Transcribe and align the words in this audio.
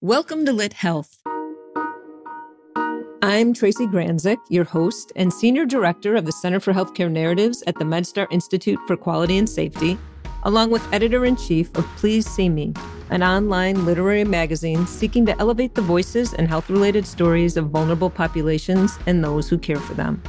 Welcome 0.00 0.46
to 0.46 0.52
Lit 0.52 0.74
Health. 0.74 1.18
I'm 3.20 3.52
Tracy 3.52 3.84
Granzyk, 3.88 4.38
your 4.48 4.62
host 4.62 5.10
and 5.16 5.32
Senior 5.32 5.66
Director 5.66 6.14
of 6.14 6.24
the 6.24 6.30
Center 6.30 6.60
for 6.60 6.72
Healthcare 6.72 7.10
Narratives 7.10 7.64
at 7.66 7.76
the 7.80 7.84
MedStar 7.84 8.28
Institute 8.30 8.78
for 8.86 8.96
Quality 8.96 9.38
and 9.38 9.48
Safety, 9.48 9.98
along 10.44 10.70
with 10.70 10.86
Editor 10.92 11.24
in 11.24 11.34
Chief 11.34 11.76
of 11.76 11.84
Please 11.96 12.30
See 12.30 12.48
Me, 12.48 12.72
an 13.10 13.24
online 13.24 13.84
literary 13.84 14.22
magazine 14.22 14.86
seeking 14.86 15.26
to 15.26 15.36
elevate 15.40 15.74
the 15.74 15.82
voices 15.82 16.32
and 16.32 16.46
health 16.46 16.70
related 16.70 17.04
stories 17.04 17.56
of 17.56 17.70
vulnerable 17.70 18.08
populations 18.08 19.00
and 19.06 19.24
those 19.24 19.48
who 19.48 19.58
care 19.58 19.80
for 19.80 19.94
them. 19.94 20.22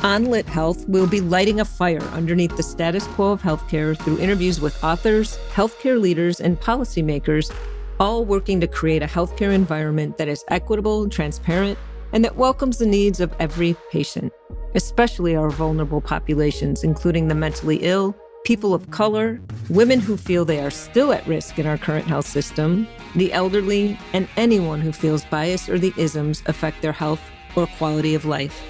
On 0.00 0.24
Lit 0.24 0.46
Health, 0.46 0.84
we'll 0.88 1.06
be 1.06 1.20
lighting 1.20 1.60
a 1.60 1.64
fire 1.64 2.02
underneath 2.06 2.56
the 2.56 2.62
status 2.64 3.06
quo 3.06 3.30
of 3.30 3.40
healthcare 3.40 3.96
through 3.96 4.18
interviews 4.18 4.60
with 4.60 4.82
authors, 4.82 5.38
healthcare 5.52 6.00
leaders, 6.00 6.40
and 6.40 6.58
policymakers, 6.58 7.54
all 8.02 8.24
working 8.24 8.60
to 8.60 8.66
create 8.66 9.00
a 9.00 9.06
healthcare 9.06 9.54
environment 9.54 10.18
that 10.18 10.26
is 10.26 10.44
equitable, 10.48 11.08
transparent, 11.08 11.78
and 12.12 12.24
that 12.24 12.34
welcomes 12.34 12.78
the 12.78 12.84
needs 12.84 13.20
of 13.20 13.32
every 13.38 13.76
patient, 13.92 14.32
especially 14.74 15.36
our 15.36 15.50
vulnerable 15.50 16.00
populations, 16.00 16.82
including 16.82 17.28
the 17.28 17.34
mentally 17.36 17.76
ill, 17.82 18.12
people 18.44 18.74
of 18.74 18.90
color, 18.90 19.40
women 19.70 20.00
who 20.00 20.16
feel 20.16 20.44
they 20.44 20.58
are 20.58 20.68
still 20.68 21.12
at 21.12 21.24
risk 21.28 21.60
in 21.60 21.66
our 21.66 21.78
current 21.78 22.04
health 22.04 22.26
system, 22.26 22.88
the 23.14 23.32
elderly, 23.32 23.96
and 24.12 24.28
anyone 24.36 24.80
who 24.80 24.90
feels 24.90 25.24
bias 25.26 25.68
or 25.68 25.78
the 25.78 25.94
isms 25.96 26.42
affect 26.46 26.82
their 26.82 26.90
health 26.90 27.22
or 27.54 27.68
quality 27.78 28.16
of 28.16 28.24
life. 28.24 28.64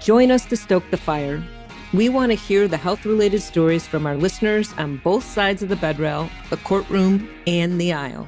Join 0.00 0.30
us 0.30 0.46
to 0.46 0.56
stoke 0.56 0.90
the 0.90 0.96
fire. 0.96 1.44
We 1.92 2.08
want 2.08 2.32
to 2.32 2.36
hear 2.36 2.68
the 2.68 2.78
health 2.78 3.04
related 3.04 3.42
stories 3.42 3.86
from 3.86 4.06
our 4.06 4.16
listeners 4.16 4.72
on 4.78 4.96
both 5.04 5.24
sides 5.24 5.62
of 5.62 5.68
the 5.68 5.76
bedrail, 5.76 6.30
the 6.48 6.56
courtroom, 6.56 7.28
and 7.46 7.78
the 7.78 7.92
aisle. 7.92 8.26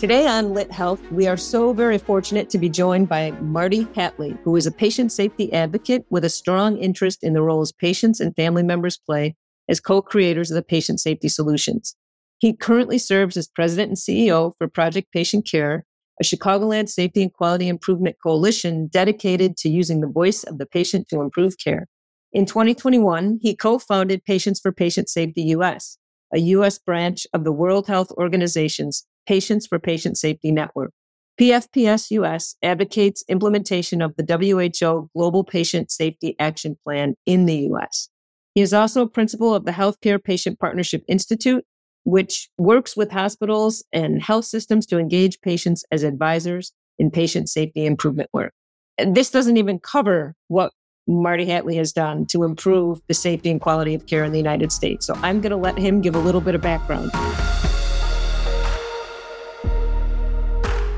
Today 0.00 0.26
on 0.26 0.54
Lit 0.54 0.72
Health, 0.72 1.02
we 1.12 1.26
are 1.26 1.36
so 1.36 1.74
very 1.74 1.98
fortunate 1.98 2.48
to 2.48 2.56
be 2.56 2.70
joined 2.70 3.06
by 3.06 3.32
Marty 3.32 3.86
Hatlie, 3.94 4.38
who 4.44 4.56
is 4.56 4.66
a 4.66 4.72
patient 4.72 5.12
safety 5.12 5.52
advocate 5.52 6.06
with 6.08 6.24
a 6.24 6.30
strong 6.30 6.78
interest 6.78 7.22
in 7.22 7.34
the 7.34 7.42
roles 7.42 7.70
patients 7.70 8.18
and 8.18 8.34
family 8.34 8.62
members 8.62 8.96
play 8.96 9.36
as 9.68 9.78
co 9.78 10.00
creators 10.00 10.50
of 10.50 10.54
the 10.54 10.62
patient 10.62 11.00
safety 11.00 11.28
solutions. 11.28 11.96
He 12.38 12.56
currently 12.56 12.96
serves 12.96 13.36
as 13.36 13.46
president 13.46 13.90
and 13.90 13.98
CEO 13.98 14.54
for 14.56 14.68
Project 14.68 15.12
Patient 15.12 15.46
Care, 15.46 15.84
a 16.18 16.24
Chicagoland 16.24 16.88
Safety 16.88 17.20
and 17.20 17.30
Quality 17.34 17.68
Improvement 17.68 18.16
Coalition 18.22 18.86
dedicated 18.86 19.58
to 19.58 19.68
using 19.68 20.00
the 20.00 20.08
voice 20.08 20.44
of 20.44 20.56
the 20.56 20.64
patient 20.64 21.08
to 21.10 21.20
improve 21.20 21.56
care. 21.62 21.88
In 22.32 22.46
2021, 22.46 23.40
he 23.42 23.54
co-founded 23.54 24.24
Patients 24.24 24.60
for 24.60 24.72
Patient 24.72 25.10
Safety 25.10 25.42
US, 25.56 25.98
a 26.34 26.38
US 26.38 26.78
branch 26.78 27.26
of 27.34 27.44
the 27.44 27.52
World 27.52 27.86
Health 27.86 28.10
Organization's 28.12 29.04
Patients 29.26 29.66
for 29.66 29.78
Patient 29.78 30.16
Safety 30.16 30.50
Network. 30.50 30.92
PFPS 31.40 32.10
US 32.10 32.56
advocates 32.62 33.24
implementation 33.28 34.02
of 34.02 34.14
the 34.16 34.24
WHO 34.24 35.10
Global 35.16 35.44
Patient 35.44 35.90
Safety 35.90 36.36
Action 36.38 36.76
Plan 36.84 37.14
in 37.26 37.46
the 37.46 37.68
US. 37.70 38.08
He 38.54 38.60
is 38.60 38.74
also 38.74 39.02
a 39.02 39.08
principal 39.08 39.54
of 39.54 39.64
the 39.64 39.72
Healthcare 39.72 40.22
Patient 40.22 40.58
Partnership 40.58 41.02
Institute 41.08 41.64
which 42.04 42.48
works 42.58 42.96
with 42.96 43.10
hospitals 43.10 43.84
and 43.92 44.22
health 44.22 44.44
systems 44.44 44.86
to 44.86 44.98
engage 44.98 45.40
patients 45.40 45.84
as 45.90 46.02
advisors 46.02 46.72
in 46.98 47.10
patient 47.10 47.48
safety 47.48 47.86
improvement 47.86 48.30
work. 48.32 48.52
And 48.98 49.14
this 49.14 49.30
doesn't 49.30 49.56
even 49.56 49.78
cover 49.78 50.34
what 50.48 50.72
Marty 51.06 51.46
Hatlie 51.46 51.76
has 51.76 51.92
done 51.92 52.26
to 52.26 52.44
improve 52.44 53.00
the 53.08 53.14
safety 53.14 53.50
and 53.50 53.60
quality 53.60 53.94
of 53.94 54.06
care 54.06 54.24
in 54.24 54.32
the 54.32 54.38
United 54.38 54.70
States. 54.70 55.06
So 55.06 55.14
I'm 55.16 55.40
going 55.40 55.50
to 55.50 55.56
let 55.56 55.78
him 55.78 56.00
give 56.00 56.14
a 56.14 56.20
little 56.20 56.40
bit 56.40 56.54
of 56.54 56.60
background. 56.60 57.10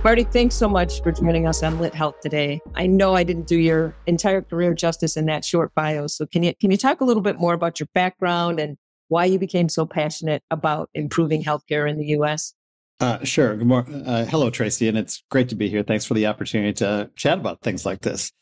Marty, 0.05 0.25
thanks 0.25 0.57
so 0.57 0.69
much 0.69 1.01
for 1.01 1.13
joining 1.13 1.47
us 1.47 1.63
on 1.63 1.79
Lit 1.79 1.95
Health 1.95 2.19
today. 2.21 2.61
I 2.75 2.89
know 2.89 3.15
I 3.15 3.23
didn't 3.23 3.47
do 3.47 3.57
your 3.57 3.95
entire 4.07 4.43
career 4.43 4.75
justice 4.75 5.17
in 5.17 5.27
that 5.27 5.45
short 5.45 5.73
bio. 5.77 6.09
So 6.09 6.27
can 6.27 6.43
you 6.43 6.53
can 6.61 6.73
you 6.73 6.77
talk 6.77 7.01
a 7.01 7.05
little 7.05 7.23
bit 7.23 7.39
more 7.39 7.55
about 7.55 7.79
your 7.79 7.87
background 7.95 8.59
and 8.59 8.77
why 9.07 9.27
you 9.27 9.39
became 9.39 9.69
so 9.69 9.87
passionate 9.87 10.43
about 10.51 10.91
improving 10.93 11.45
healthcare 11.45 11.89
in 11.89 11.99
the 11.99 12.07
U.S. 12.07 12.53
Uh, 12.99 13.23
sure. 13.23 13.57
Good 13.57 13.69
morning. 13.69 14.05
Uh, 14.05 14.25
hello, 14.25 14.51
Tracy, 14.51 14.89
and 14.89 14.99
it's 14.99 15.23
great 15.31 15.49
to 15.51 15.55
be 15.55 15.69
here. 15.69 15.85
Thanks 15.85 16.05
for 16.05 16.15
the 16.15 16.27
opportunity 16.27 16.73
to 16.75 17.09
chat 17.15 17.39
about 17.39 17.61
things 17.61 17.87
like 17.87 18.01
this. 18.01 18.33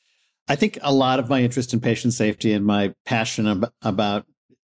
I 0.49 0.56
think 0.56 0.78
a 0.81 0.94
lot 0.94 1.19
of 1.19 1.28
my 1.28 1.43
interest 1.43 1.75
in 1.75 1.81
patient 1.81 2.15
safety 2.15 2.54
and 2.54 2.65
my 2.65 2.94
passion 3.04 3.47
ab- 3.47 3.70
about 3.82 4.25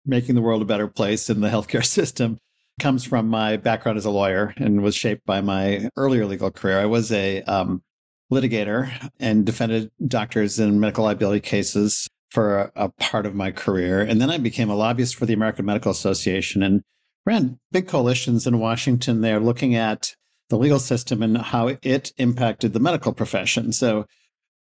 making 0.05 0.35
the 0.35 0.41
world 0.41 0.61
a 0.61 0.65
better 0.65 0.89
place 0.89 1.29
in 1.29 1.39
the 1.39 1.47
healthcare 1.47 1.85
system 1.85 2.39
comes 2.79 3.03
from 3.03 3.27
my 3.27 3.57
background 3.57 3.97
as 3.97 4.05
a 4.05 4.09
lawyer 4.11 4.53
and 4.57 4.81
was 4.81 4.95
shaped 4.95 5.25
by 5.25 5.41
my 5.41 5.89
earlier 5.95 6.25
legal 6.25 6.51
career. 6.51 6.79
I 6.79 6.85
was 6.85 7.11
a 7.11 7.41
um, 7.43 7.83
litigator 8.31 8.91
and 9.19 9.45
defended 9.45 9.91
doctors 10.07 10.59
in 10.59 10.79
medical 10.79 11.05
liability 11.05 11.41
cases 11.41 12.07
for 12.31 12.59
a, 12.59 12.71
a, 12.75 12.89
part 12.89 13.25
of 13.25 13.35
my 13.35 13.51
career. 13.51 14.01
And 14.01 14.19
then 14.19 14.31
I 14.31 14.39
became 14.39 14.69
a 14.69 14.75
lobbyist 14.75 15.15
for 15.15 15.27
the 15.27 15.33
American 15.33 15.65
Medical 15.65 15.91
Association 15.91 16.63
and 16.63 16.81
ran 17.25 17.59
big 17.71 17.87
coalitions 17.87 18.47
in 18.47 18.59
Washington 18.59 19.21
there 19.21 19.39
looking 19.39 19.75
at 19.75 20.15
the 20.49 20.57
legal 20.57 20.79
system 20.79 21.21
and 21.21 21.37
how 21.37 21.77
it 21.81 22.11
impacted 22.17 22.73
the 22.73 22.79
medical 22.79 23.13
profession. 23.13 23.71
So 23.71 24.05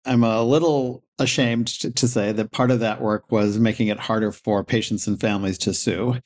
I'm 0.05 0.23
a 0.23 0.43
little 0.43 1.03
ashamed 1.19 1.67
to, 1.79 1.91
to 1.91 2.07
say 2.07 2.31
that 2.31 2.51
part 2.51 2.71
of 2.71 2.79
that 2.79 3.01
work 3.01 3.31
was 3.31 3.59
making 3.59 3.87
it 3.87 3.99
harder 3.99 4.31
for 4.31 4.63
patients 4.63 5.07
and 5.07 5.19
families 5.19 5.57
to 5.59 5.73
sue. 5.73 6.19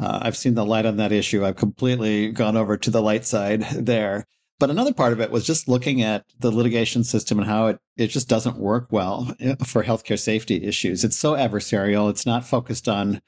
Uh, 0.00 0.20
I've 0.22 0.36
seen 0.36 0.54
the 0.54 0.64
light 0.64 0.86
on 0.86 0.96
that 0.96 1.12
issue. 1.12 1.44
I've 1.44 1.56
completely 1.56 2.30
gone 2.30 2.56
over 2.56 2.76
to 2.76 2.90
the 2.90 3.02
light 3.02 3.24
side 3.24 3.62
there. 3.72 4.24
But 4.60 4.70
another 4.70 4.92
part 4.92 5.12
of 5.12 5.20
it 5.20 5.30
was 5.30 5.46
just 5.46 5.68
looking 5.68 6.02
at 6.02 6.24
the 6.40 6.50
litigation 6.50 7.04
system 7.04 7.38
and 7.38 7.48
how 7.48 7.68
it, 7.68 7.78
it 7.96 8.08
just 8.08 8.28
doesn't 8.28 8.58
work 8.58 8.88
well 8.90 9.32
eh, 9.38 9.54
for 9.64 9.84
healthcare 9.84 10.18
safety 10.18 10.64
issues. 10.64 11.04
It's 11.04 11.16
so 11.16 11.34
adversarial. 11.34 12.10
It's 12.10 12.26
not 12.26 12.44
focused 12.44 12.88
on 12.88 13.20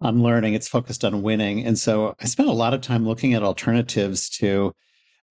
on 0.00 0.22
learning. 0.22 0.54
It's 0.54 0.68
focused 0.68 1.04
on 1.04 1.22
winning. 1.22 1.64
And 1.64 1.78
so 1.78 2.16
I 2.20 2.24
spent 2.24 2.48
a 2.48 2.52
lot 2.52 2.74
of 2.74 2.80
time 2.80 3.06
looking 3.06 3.34
at 3.34 3.44
alternatives 3.44 4.28
to 4.30 4.72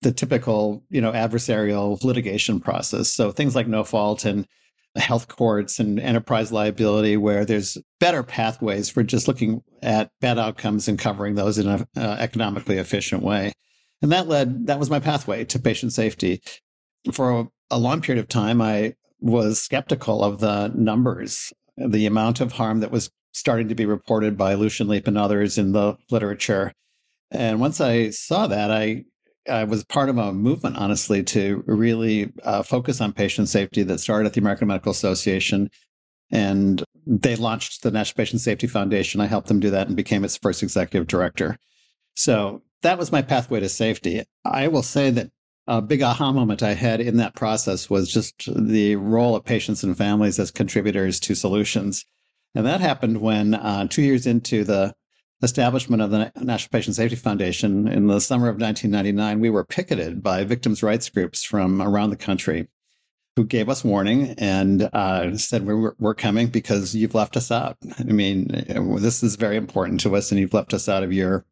the 0.02 0.12
typical, 0.12 0.84
you 0.90 1.02
know, 1.02 1.12
adversarial 1.12 2.02
litigation 2.03 2.59
process. 2.59 3.12
So 3.12 3.31
things 3.31 3.53
like 3.53 3.68
no 3.68 3.84
fault 3.84 4.24
and 4.24 4.47
health 4.96 5.28
courts 5.28 5.79
and 5.79 6.00
enterprise 6.00 6.52
liability, 6.52 7.18
where 7.18 7.46
there's 7.46 7.78
better 8.00 8.24
pathways 8.24 8.90
for 8.90 9.03
just 9.03 9.28
looking 9.28 9.62
at 9.81 10.12
bad 10.19 10.38
outcomes 10.38 10.88
and 10.88 11.00
covering 11.00 11.35
those 11.35 11.57
in 11.57 11.68
an 11.68 11.85
uh, 11.96 12.18
economically 12.19 12.78
efficient 12.78 13.24
way. 13.24 13.53
And 14.02 14.12
that 14.12 14.28
led, 14.28 14.68
that 14.68 14.79
was 14.79 14.90
my 14.90 15.00
pathway 15.00 15.46
to 15.46 15.59
patient 15.59 15.94
safety. 15.94 16.41
For 17.12 17.31
a, 17.31 17.47
a 17.69 17.79
long 17.79 18.02
period 18.02 18.22
of 18.22 18.28
time, 18.28 18.62
I 18.62 18.96
was 19.19 19.62
skeptical 19.62 20.24
of 20.24 20.40
the 20.40 20.69
numbers, 20.75 21.53
the 21.78 22.06
amount 22.06 22.41
of 22.41 22.53
harm 22.53 22.79
that 22.79 22.91
was 22.91 23.09
starting 23.34 23.69
to 23.69 23.75
be 23.75 23.85
reported 23.85 24.38
by 24.38 24.56
Lucian 24.56 24.88
Leape 24.88 25.08
and 25.08 25.18
others 25.18 25.58
in 25.58 25.72
the 25.72 25.97
literature. 26.09 26.73
And 27.29 27.62
once 27.62 27.79
I 27.79 28.09
saw 28.09 28.47
that, 28.47 28.72
I 28.72 29.06
I 29.50 29.63
was 29.63 29.84
part 29.84 30.09
of 30.09 30.18
a 30.18 30.34
movement, 30.34 30.78
honestly, 30.78 31.24
to 31.24 31.63
really 31.66 32.31
uh, 32.44 32.63
focus 32.63 33.02
on 33.02 33.13
patient 33.13 33.50
safety 33.50 33.84
that 33.84 34.00
started 34.00 34.28
at 34.28 34.34
the 34.34 34.41
American 34.41 34.68
Medical 34.68 34.91
Association. 34.91 35.69
And 36.31 36.84
they 37.06 37.35
launched 37.35 37.84
the 37.84 37.91
National 37.91 38.18
Patient 38.18 38.41
Safety 38.41 38.68
Foundation. 38.68 39.19
I 39.19 39.25
helped 39.25 39.47
them 39.47 39.59
do 39.59 39.72
that 39.72 39.88
and 39.88 39.96
became 39.96 40.24
its 40.24 40.38
first 40.38 40.63
executive 40.63 41.07
director. 41.07 41.57
So 42.16 42.62
that 42.84 42.97
was 42.97 43.12
my 43.12 43.22
pathway 43.22 43.59
to 43.59 43.69
safety. 43.69 44.24
I 44.46 44.68
will 44.68 44.84
say 44.84 45.09
that 45.12 45.31
a 45.68 45.81
big 45.81 46.02
aha 46.02 46.31
moment 46.31 46.63
I 46.63 46.73
had 46.73 47.02
in 47.02 47.18
that 47.18 47.35
process 47.35 47.90
was 47.90 48.12
just 48.12 48.50
the 48.56 48.96
role 48.96 49.35
of 49.35 49.44
patients 49.44 49.84
and 49.84 49.97
families 49.97 50.40
as 50.40 50.52
contributors 50.52 51.19
to 51.22 51.35
solutions. 51.35 52.06
And 52.56 52.66
that 52.66 52.81
happened 52.81 53.22
when, 53.22 53.53
uh, 53.53 53.88
two 53.88 54.02
years 54.02 54.28
into 54.28 54.63
the 54.63 54.94
establishment 55.44 56.02
of 56.02 56.12
the 56.12 56.31
National 56.41 56.69
Patient 56.72 56.96
Safety 56.96 57.16
Foundation 57.16 57.88
in 57.88 58.07
the 58.07 58.19
summer 58.19 58.47
of 58.47 58.59
1999, 58.59 59.40
we 59.40 59.50
were 59.50 59.63
picketed 59.63 60.22
by 60.22 60.44
victims' 60.44 60.84
rights 60.84 61.09
groups 61.09 61.43
from 61.43 61.82
around 61.82 62.11
the 62.11 62.16
country 62.16 62.67
who 63.35 63.46
gave 63.46 63.70
us 63.70 63.84
warning 63.84 64.35
and 64.38 64.90
uh, 64.93 65.35
said, 65.38 65.66
we're, 65.66 65.93
we're 65.97 66.14
coming 66.14 66.47
because 66.47 66.93
you've 66.93 67.16
left 67.16 67.38
us 67.38 67.49
out. 67.49 67.78
I 67.97 68.03
mean, 68.03 68.47
this 68.99 69.23
is 69.23 69.35
very 69.35 69.55
important 69.55 70.02
to 70.02 70.16
us, 70.16 70.32
and 70.32 70.40
you've 70.40 70.53
left 70.53 70.73
us 70.73 70.90
out 70.90 71.03
of 71.03 71.14
your 71.14 71.46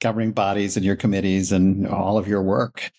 governing 0.00 0.32
bodies 0.32 0.76
and 0.76 0.84
your 0.84 0.96
committees 0.96 1.52
and 1.52 1.86
all 1.86 2.18
of 2.18 2.28
your 2.28 2.42
work. 2.42 2.90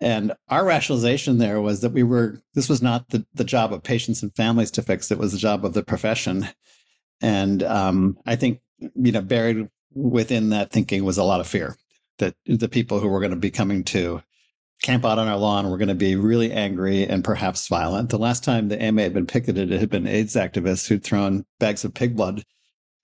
And 0.00 0.32
our 0.48 0.64
rationalization 0.64 1.38
there 1.38 1.60
was 1.60 1.80
that 1.80 1.92
we 1.92 2.02
were, 2.02 2.40
this 2.54 2.68
was 2.68 2.82
not 2.82 3.08
the, 3.10 3.24
the 3.34 3.44
job 3.44 3.72
of 3.72 3.82
patients 3.82 4.22
and 4.22 4.34
families 4.34 4.70
to 4.72 4.82
fix, 4.82 5.10
it 5.10 5.18
was 5.18 5.32
the 5.32 5.38
job 5.38 5.64
of 5.64 5.74
the 5.74 5.82
profession. 5.82 6.48
And 7.20 7.62
um, 7.62 8.18
I 8.26 8.36
think, 8.36 8.60
you 8.94 9.12
know, 9.12 9.20
buried 9.20 9.68
within 9.94 10.50
that 10.50 10.70
thinking 10.70 11.04
was 11.04 11.18
a 11.18 11.24
lot 11.24 11.40
of 11.40 11.46
fear 11.46 11.76
that 12.18 12.34
the 12.46 12.68
people 12.68 13.00
who 13.00 13.08
were 13.08 13.20
going 13.20 13.30
to 13.30 13.36
be 13.36 13.50
coming 13.50 13.84
to 13.84 14.22
camp 14.82 15.04
out 15.04 15.18
on 15.18 15.28
our 15.28 15.36
lawn 15.36 15.70
were 15.70 15.78
going 15.78 15.88
to 15.88 15.94
be 15.94 16.16
really 16.16 16.52
angry 16.52 17.06
and 17.06 17.24
perhaps 17.24 17.68
violent. 17.68 18.10
The 18.10 18.18
last 18.18 18.42
time 18.44 18.68
the 18.68 18.82
AMA 18.82 19.02
had 19.02 19.14
been 19.14 19.26
picketed, 19.26 19.70
it 19.70 19.80
had 19.80 19.90
been 19.90 20.06
AIDS 20.06 20.34
activists 20.34 20.88
who'd 20.88 21.04
thrown 21.04 21.44
bags 21.60 21.84
of 21.84 21.94
pig 21.94 22.16
blood 22.16 22.42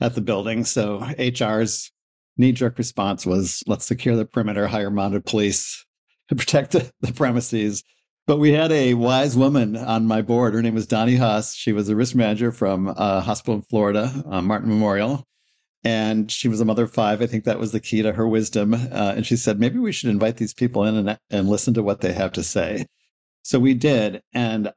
at 0.01 0.15
the 0.15 0.21
building. 0.21 0.65
So 0.65 0.99
HR's 1.19 1.93
knee 2.37 2.53
jerk 2.53 2.79
response 2.79 3.25
was 3.25 3.63
let's 3.67 3.87
secure 3.87 4.17
the 4.17 4.25
perimeter, 4.25 4.67
hire 4.67 4.91
mounted 4.91 5.25
police, 5.25 5.85
to 6.29 6.37
protect 6.37 6.73
the, 6.73 6.91
the 7.01 7.13
premises. 7.13 7.85
But 8.27 8.39
we 8.39 8.53
had 8.53 8.71
a 8.73 8.95
wise 8.95 9.37
woman 9.37 9.77
on 9.77 10.07
my 10.07 10.21
board. 10.21 10.53
Her 10.53 10.63
name 10.63 10.75
was 10.75 10.87
Donnie 10.87 11.17
Haas. 11.17 11.55
She 11.55 11.73
was 11.73 11.89
a 11.89 11.97
risk 11.97 12.15
manager 12.15 12.53
from 12.53 12.89
a 12.89 13.21
hospital 13.21 13.55
in 13.55 13.63
Florida, 13.63 14.13
uh, 14.31 14.43
Martin 14.43 14.69
Memorial. 14.69 15.27
And 15.85 16.31
she 16.31 16.49
was 16.49 16.61
a 16.61 16.65
mother 16.65 16.85
of 16.85 16.93
five. 16.93 17.23
I 17.23 17.27
think 17.27 17.45
that 17.45 17.61
was 17.61 17.73
the 17.73 17.81
key 17.81 18.03
to 18.03 18.13
her 18.13 18.27
wisdom. 18.27 18.75
Uh, 18.75 19.15
and 19.17 19.25
she 19.25 19.37
said, 19.37 19.61
maybe 19.61 19.79
we 19.79 19.93
should 19.93 20.11
invite 20.11 20.37
these 20.37 20.55
people 20.55 20.85
in 20.85 20.97
and, 20.97 21.19
and 21.31 21.49
listen 21.49 21.75
to 21.75 21.83
what 21.83 22.01
they 22.01 22.13
have 22.13 22.33
to 22.33 22.43
say. 22.43 22.87
So 23.43 23.59
we 23.59 23.75
did. 23.75 24.23
And 24.33 24.73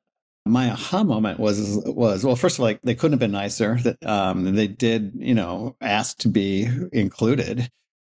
my 0.45 0.71
aha 0.71 1.03
moment 1.03 1.39
was 1.39 1.81
was 1.86 2.24
well 2.24 2.36
first 2.36 2.57
of 2.57 2.62
all 2.62 2.65
like 2.65 2.81
they 2.81 2.95
couldn't 2.95 3.13
have 3.13 3.19
been 3.19 3.31
nicer 3.31 3.75
that 3.83 4.03
um, 4.06 4.56
they 4.56 4.68
did 4.68 5.12
you 5.15 5.36
know 5.36 5.75
ask 5.81 6.18
to 6.18 6.27
be 6.27 6.68
included 6.92 7.69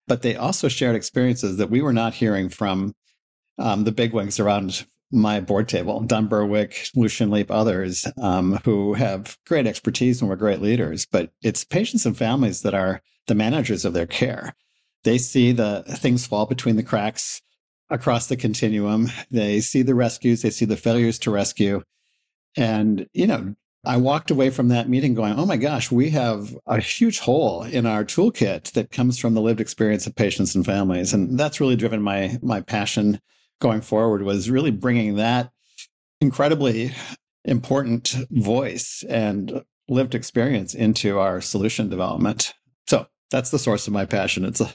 but 0.07 0.21
they 0.21 0.35
also 0.35 0.67
shared 0.67 0.95
experiences 0.95 1.57
that 1.57 1.69
we 1.69 1.81
were 1.81 1.93
not 1.93 2.13
hearing 2.13 2.49
from 2.49 2.93
um, 3.57 3.83
the 3.85 3.91
bigwigs 3.91 4.39
around 4.39 4.85
my 5.11 5.39
board 5.39 5.69
table 5.69 6.01
don 6.01 6.27
berwick 6.27 6.87
lucian 6.95 7.29
leape 7.29 7.49
others 7.49 8.05
um, 8.21 8.59
who 8.65 8.93
have 8.93 9.37
great 9.47 9.65
expertise 9.65 10.21
and 10.21 10.29
were 10.29 10.35
great 10.35 10.61
leaders 10.61 11.05
but 11.05 11.31
it's 11.41 11.63
patients 11.63 12.05
and 12.05 12.17
families 12.17 12.61
that 12.61 12.73
are 12.73 13.01
the 13.27 13.35
managers 13.35 13.85
of 13.85 13.93
their 13.93 14.07
care. 14.07 14.55
They 15.03 15.17
see 15.17 15.51
the 15.51 15.83
things 15.87 16.25
fall 16.25 16.45
between 16.45 16.75
the 16.75 16.83
cracks 16.83 17.41
across 17.89 18.27
the 18.27 18.35
continuum. 18.35 19.09
They 19.29 19.61
see 19.61 19.81
the 19.81 19.95
rescues 19.95 20.41
they 20.41 20.49
see 20.49 20.65
the 20.65 20.75
failures 20.75 21.19
to 21.19 21.31
rescue. 21.31 21.83
And, 22.57 23.07
you 23.13 23.27
know, 23.27 23.55
I 23.85 23.97
walked 23.97 24.31
away 24.31 24.49
from 24.49 24.69
that 24.69 24.89
meeting 24.89 25.13
going, 25.13 25.33
oh 25.37 25.45
my 25.45 25.55
gosh, 25.55 25.91
we 25.91 26.09
have 26.09 26.53
a 26.65 26.81
huge 26.81 27.19
hole 27.19 27.63
in 27.63 27.85
our 27.85 28.03
toolkit 28.03 28.71
that 28.71 28.91
comes 28.91 29.17
from 29.19 29.33
the 29.33 29.41
lived 29.41 29.61
experience 29.61 30.07
of 30.07 30.15
patients 30.15 30.55
and 30.55 30.65
families. 30.65 31.13
And 31.13 31.39
that's 31.39 31.61
really 31.61 31.75
driven 31.75 32.01
my 32.01 32.37
my 32.41 32.61
passion 32.61 33.21
going 33.59 33.81
forward 33.81 34.23
was 34.23 34.49
really 34.49 34.71
bringing 34.71 35.15
that 35.15 35.51
incredibly 36.21 36.93
important 37.45 38.15
voice 38.29 39.03
and 39.09 39.63
lived 39.87 40.15
experience 40.15 40.73
into 40.73 41.17
our 41.19 41.41
solution 41.41 41.89
development. 41.89 42.53
So 42.87 43.07
that's 43.31 43.51
the 43.51 43.59
source 43.59 43.87
of 43.87 43.93
my 43.93 44.05
passion. 44.05 44.45
It's 44.45 44.61
a 44.61 44.69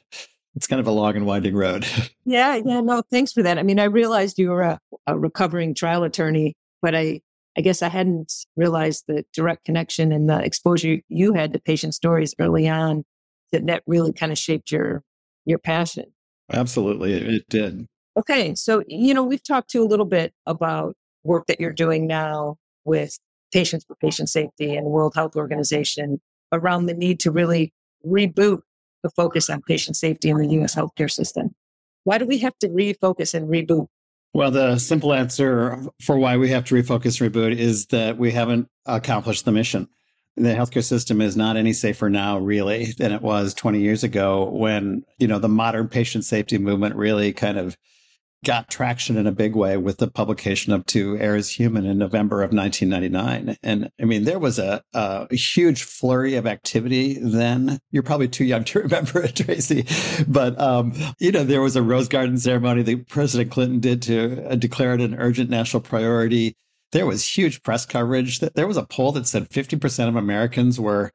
it's 0.54 0.66
kind 0.66 0.80
of 0.80 0.86
a 0.86 0.90
long 0.90 1.16
and 1.16 1.26
winding 1.26 1.54
road. 1.54 1.86
Yeah, 2.24 2.60
yeah, 2.64 2.80
no, 2.80 3.02
thanks 3.10 3.32
for 3.32 3.42
that. 3.42 3.58
I 3.58 3.64
mean, 3.64 3.80
I 3.80 3.84
realized 3.84 4.38
you 4.38 4.50
were 4.50 4.62
a, 4.62 4.78
a 5.08 5.18
recovering 5.18 5.74
trial 5.74 6.04
attorney, 6.04 6.54
but 6.80 6.94
I 6.94 7.20
I 7.58 7.62
guess 7.62 7.82
I 7.82 7.88
hadn't 7.88 8.32
realized 8.56 9.04
the 9.08 9.24
direct 9.34 9.64
connection 9.64 10.12
and 10.12 10.30
the 10.30 10.38
exposure 10.40 10.98
you 11.08 11.34
had 11.34 11.52
to 11.52 11.58
patient 11.58 11.94
stories 11.94 12.32
early 12.38 12.68
on 12.68 13.04
that 13.50 13.66
that 13.66 13.82
really 13.88 14.12
kind 14.12 14.30
of 14.30 14.38
shaped 14.38 14.70
your 14.70 15.02
your 15.44 15.58
passion. 15.58 16.12
Absolutely, 16.52 17.12
it 17.12 17.48
did. 17.48 17.88
Okay, 18.16 18.54
so 18.54 18.82
you 18.86 19.14
know 19.14 19.22
we've 19.22 19.42
talked 19.42 19.70
to 19.70 19.82
a 19.82 19.86
little 19.86 20.06
bit 20.06 20.32
about 20.46 20.94
work 21.24 21.46
that 21.46 21.60
you're 21.60 21.72
doing 21.72 22.06
now 22.06 22.56
with 22.84 23.18
Patients 23.52 23.84
for 23.84 23.96
Patient 23.96 24.28
Safety 24.28 24.74
and 24.76 24.86
World 24.86 25.14
Health 25.14 25.36
Organization 25.36 26.20
around 26.52 26.86
the 26.86 26.94
need 26.94 27.20
to 27.20 27.30
really 27.30 27.72
reboot 28.06 28.60
the 29.02 29.10
focus 29.10 29.48
on 29.50 29.62
patient 29.62 29.96
safety 29.96 30.28
in 30.28 30.36
the 30.36 30.48
U.S. 30.48 30.74
healthcare 30.74 31.10
system. 31.10 31.54
Why 32.04 32.18
do 32.18 32.26
we 32.26 32.38
have 32.38 32.56
to 32.58 32.68
refocus 32.68 33.34
and 33.34 33.48
reboot 33.48 33.88
well, 34.34 34.50
the 34.50 34.78
simple 34.78 35.12
answer 35.12 35.78
for 36.00 36.16
why 36.16 36.38
we 36.38 36.48
have 36.50 36.64
to 36.66 36.74
refocus 36.74 37.20
and 37.20 37.32
reboot 37.32 37.54
is 37.54 37.86
that 37.86 38.16
we 38.16 38.30
haven't 38.30 38.68
accomplished 38.86 39.44
the 39.44 39.52
mission. 39.52 39.88
The 40.36 40.54
healthcare 40.54 40.82
system 40.82 41.20
is 41.20 41.36
not 41.36 41.58
any 41.58 41.74
safer 41.74 42.08
now, 42.08 42.38
really, 42.38 42.92
than 42.92 43.12
it 43.12 43.20
was 43.20 43.52
20 43.52 43.80
years 43.80 44.02
ago 44.02 44.48
when, 44.48 45.04
you 45.18 45.28
know, 45.28 45.38
the 45.38 45.50
modern 45.50 45.88
patient 45.88 46.24
safety 46.24 46.56
movement 46.56 46.96
really 46.96 47.34
kind 47.34 47.58
of 47.58 47.76
got 48.44 48.68
traction 48.68 49.16
in 49.16 49.26
a 49.26 49.32
big 49.32 49.54
way 49.54 49.76
with 49.76 49.98
the 49.98 50.08
publication 50.08 50.72
of 50.72 50.84
To 50.86 51.16
Err 51.18 51.36
is 51.36 51.50
Human 51.50 51.86
in 51.86 51.98
November 51.98 52.42
of 52.42 52.52
1999. 52.52 53.56
And 53.62 53.90
I 54.00 54.04
mean, 54.04 54.24
there 54.24 54.38
was 54.38 54.58
a, 54.58 54.82
a, 54.92 55.32
huge 55.34 55.84
flurry 55.84 56.34
of 56.34 56.46
activity 56.46 57.18
then. 57.20 57.78
You're 57.92 58.02
probably 58.02 58.28
too 58.28 58.44
young 58.44 58.64
to 58.64 58.80
remember 58.82 59.22
it, 59.22 59.36
Tracy. 59.36 59.86
But, 60.26 60.60
um, 60.60 60.92
you 61.20 61.30
know, 61.30 61.44
there 61.44 61.62
was 61.62 61.76
a 61.76 61.82
Rose 61.82 62.08
Garden 62.08 62.36
ceremony 62.36 62.82
that 62.82 63.08
President 63.08 63.50
Clinton 63.50 63.78
did 63.78 64.02
to 64.02 64.44
uh, 64.48 64.56
declare 64.56 64.94
it 64.94 65.00
an 65.00 65.14
urgent 65.14 65.48
national 65.48 65.82
priority. 65.82 66.56
There 66.90 67.06
was 67.06 67.26
huge 67.26 67.62
press 67.62 67.86
coverage. 67.86 68.40
There 68.40 68.66
was 68.66 68.76
a 68.76 68.84
poll 68.84 69.12
that 69.12 69.26
said 69.26 69.48
50% 69.50 70.08
of 70.08 70.16
Americans 70.16 70.80
were 70.80 71.12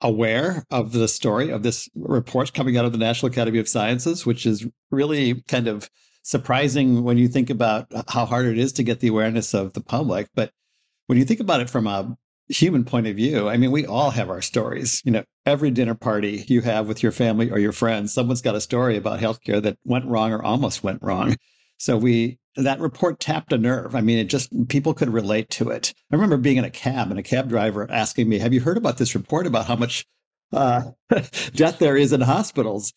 aware 0.00 0.64
of 0.70 0.92
the 0.92 1.08
story 1.08 1.50
of 1.50 1.62
this 1.62 1.88
report 1.94 2.52
coming 2.52 2.76
out 2.76 2.84
of 2.84 2.92
the 2.92 2.98
National 2.98 3.32
Academy 3.32 3.58
of 3.58 3.68
Sciences, 3.68 4.24
which 4.24 4.46
is 4.46 4.66
really 4.90 5.42
kind 5.48 5.66
of 5.66 5.90
surprising 6.28 7.04
when 7.04 7.16
you 7.16 7.26
think 7.26 7.48
about 7.48 7.86
how 8.06 8.26
hard 8.26 8.44
it 8.44 8.58
is 8.58 8.70
to 8.74 8.82
get 8.82 9.00
the 9.00 9.08
awareness 9.08 9.54
of 9.54 9.72
the 9.72 9.80
public. 9.80 10.28
But 10.34 10.50
when 11.06 11.16
you 11.16 11.24
think 11.24 11.40
about 11.40 11.62
it 11.62 11.70
from 11.70 11.86
a 11.86 12.18
human 12.50 12.84
point 12.84 13.06
of 13.06 13.16
view, 13.16 13.48
I 13.48 13.56
mean, 13.56 13.70
we 13.70 13.86
all 13.86 14.10
have 14.10 14.28
our 14.28 14.42
stories. 14.42 15.00
You 15.06 15.12
know, 15.12 15.24
every 15.46 15.70
dinner 15.70 15.94
party 15.94 16.44
you 16.46 16.60
have 16.60 16.86
with 16.86 17.02
your 17.02 17.12
family 17.12 17.50
or 17.50 17.58
your 17.58 17.72
friends, 17.72 18.12
someone's 18.12 18.42
got 18.42 18.54
a 18.54 18.60
story 18.60 18.94
about 18.98 19.20
healthcare 19.20 19.62
that 19.62 19.78
went 19.84 20.04
wrong 20.04 20.30
or 20.30 20.42
almost 20.42 20.84
went 20.84 21.02
wrong. 21.02 21.34
So 21.78 21.96
we 21.96 22.38
that 22.56 22.78
report 22.78 23.20
tapped 23.20 23.54
a 23.54 23.56
nerve. 23.56 23.94
I 23.94 24.02
mean, 24.02 24.18
it 24.18 24.24
just 24.24 24.50
people 24.68 24.92
could 24.92 25.08
relate 25.08 25.48
to 25.50 25.70
it. 25.70 25.94
I 26.12 26.16
remember 26.16 26.36
being 26.36 26.58
in 26.58 26.64
a 26.64 26.70
cab 26.70 27.08
and 27.08 27.18
a 27.18 27.22
cab 27.22 27.48
driver 27.48 27.90
asking 27.90 28.28
me, 28.28 28.38
"Have 28.38 28.52
you 28.52 28.60
heard 28.60 28.76
about 28.76 28.98
this 28.98 29.14
report 29.14 29.46
about 29.46 29.64
how 29.64 29.76
much 29.76 30.04
uh, 30.52 30.90
death 31.54 31.78
there 31.78 31.96
is 31.96 32.12
in 32.12 32.20
hospitals?" 32.20 32.92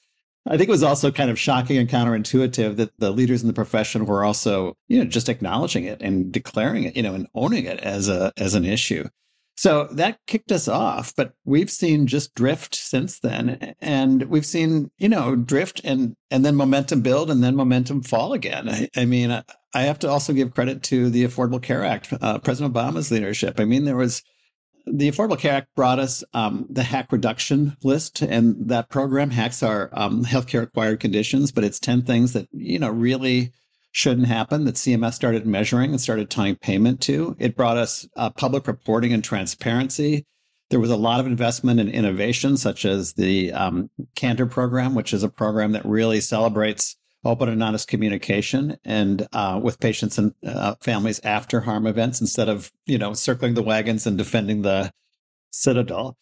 I 0.48 0.58
think 0.58 0.70
it 0.70 0.72
was 0.72 0.84
also 0.84 1.12
kind 1.12 1.30
of 1.30 1.40
shocking 1.40 1.78
and 1.78 1.88
counterintuitive 1.88 2.78
that 2.78 2.92
the 2.98 3.12
leaders 3.12 3.42
in 3.42 3.48
the 3.48 3.54
profession 3.54 4.06
were 4.06 4.24
also, 4.24 4.76
you 4.88 4.98
know, 4.98 5.06
just 5.06 5.30
acknowledging 5.30 5.84
it 5.84 6.02
and 6.02 6.32
declaring 6.32 6.84
it, 6.84 6.96
you 6.96 7.04
know, 7.04 7.14
and 7.14 7.28
owning 7.36 7.66
it 7.66 7.80
as 7.82 8.10
a 8.10 8.34
as 8.38 8.56
an 8.56 8.66
issue. 8.66 9.08
So 9.56 9.88
that 9.92 10.18
kicked 10.26 10.52
us 10.52 10.68
off, 10.68 11.14
but 11.16 11.34
we've 11.46 11.70
seen 11.70 12.08
just 12.08 12.34
drift 12.34 12.74
since 12.74 13.20
then, 13.20 13.76
and 13.80 14.24
we've 14.24 14.46
seen, 14.46 14.90
you 14.98 15.08
know, 15.08 15.36
drift 15.36 15.82
and 15.84 16.16
and 16.32 16.44
then 16.44 16.56
momentum 16.56 17.02
build 17.02 17.30
and 17.30 17.44
then 17.44 17.56
momentum 17.56 18.02
fall 18.02 18.34
again. 18.34 18.68
I, 18.68 18.90
I 18.98 19.06
mean, 19.06 19.30
I, 19.76 19.82
have 19.84 20.00
to 20.00 20.10
also 20.10 20.34
give 20.34 20.56
credit 20.56 20.82
to 20.84 21.12
the 21.12 21.26
Affordable 21.26 21.62
Care 21.62 21.86
Act, 21.86 22.12
uh, 22.22 22.40
President 22.40 22.74
Obama's 22.74 23.12
leadership. 23.12 23.60
I 23.60 23.66
mean, 23.66 23.86
there 23.86 23.98
was 23.98 24.24
the 24.86 25.12
Affordable 25.12 25.40
Care 25.40 25.54
Act 25.54 25.76
brought 25.76 26.00
us 26.00 26.24
um, 26.34 26.66
the 26.70 26.84
HAC 26.84 27.12
reduction 27.12 27.78
list, 27.84 28.22
and 28.22 28.70
that 28.70 28.90
program 28.90 29.32
HACs 29.32 29.68
are 29.68 29.90
um, 29.94 30.26
healthcare 30.26 30.64
acquired 30.64 31.00
conditions, 31.00 31.52
but 31.52 31.64
it's 31.64 31.80
ten 31.80 32.02
things 32.02 32.34
that 32.34 32.48
you 32.52 32.80
know 32.80 32.90
really 32.90 33.52
shouldn't 33.92 34.28
happen 34.28 34.66
that 34.66 34.76
CMS 34.76 35.14
started 35.14 35.46
measuring 35.46 35.92
and 35.92 36.00
started 36.00 36.30
tying 36.30 36.56
payment 36.56 37.02
to. 37.02 37.36
It 37.40 37.58
brought 37.58 37.78
us 37.78 38.08
uh, 38.16 38.30
public 38.30 38.68
reporting 38.68 39.12
and 39.14 39.24
transparency. 39.24 40.26
There 40.70 40.80
was 40.80 40.90
a 40.90 40.96
lot 40.96 41.20
of 41.20 41.28
investment 41.28 41.82
in 41.82 41.90
innovation, 41.90 42.56
such 42.56 42.86
as 42.86 43.14
the 43.14 43.52
um, 43.52 43.90
Candor 44.16 44.46
program, 44.46 44.96
which 44.96 45.14
is 45.14 45.24
a 45.24 45.30
program 45.30 45.74
that 45.74 45.86
really 45.86 46.22
celebrates 46.22 46.96
open 47.24 47.50
and 47.50 47.64
honest 47.64 47.88
communication 47.88 48.78
and 48.84 49.28
uh, 49.34 49.60
with 49.62 49.80
patients 49.80 50.18
and 50.18 50.34
uh, 50.46 50.76
families 50.82 51.20
after 51.24 51.62
harm 51.62 51.86
events 51.86 52.20
instead 52.20 52.50
of 52.50 52.72
you 52.86 52.98
know 52.98 53.14
circling 53.14 53.54
the 53.54 53.64
wagons 53.64 54.08
and 54.08 54.18
defending 54.18 54.62
the 54.62 54.92
citadel. 55.52 56.18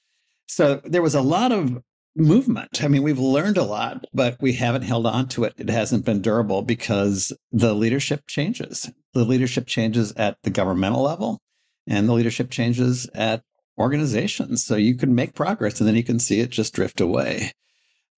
So 0.48 0.82
there 0.84 1.02
was 1.02 1.16
a 1.16 1.22
lot 1.22 1.52
of 1.52 1.78
movement. 2.16 2.84
I 2.84 2.88
mean 2.88 3.04
we've 3.04 3.20
learned 3.20 3.58
a 3.58 3.64
lot 3.64 4.06
but 4.14 4.38
we 4.42 4.54
haven't 4.54 4.82
held 4.82 5.06
on 5.06 5.28
to 5.30 5.46
it. 5.46 5.54
It 5.58 5.70
hasn't 5.70 6.06
been 6.06 6.22
durable 6.22 6.64
because 6.64 7.32
the 7.52 7.74
leadership 7.74 8.28
changes. 8.28 8.90
The 9.14 9.24
leadership 9.24 9.68
changes 9.68 10.12
at 10.14 10.38
the 10.44 10.50
governmental 10.50 11.04
level 11.04 11.40
and 11.88 12.10
the 12.10 12.14
leadership 12.14 12.50
changes 12.50 13.10
at 13.16 13.42
organizations. 13.78 14.66
So 14.66 14.76
you 14.76 14.96
can 14.96 15.16
make 15.16 15.34
progress 15.34 15.80
and 15.80 15.88
then 15.88 15.96
you 15.96 16.04
can 16.04 16.20
see 16.20 16.42
it 16.42 16.50
just 16.50 16.74
drift 16.74 17.00
away 17.00 17.54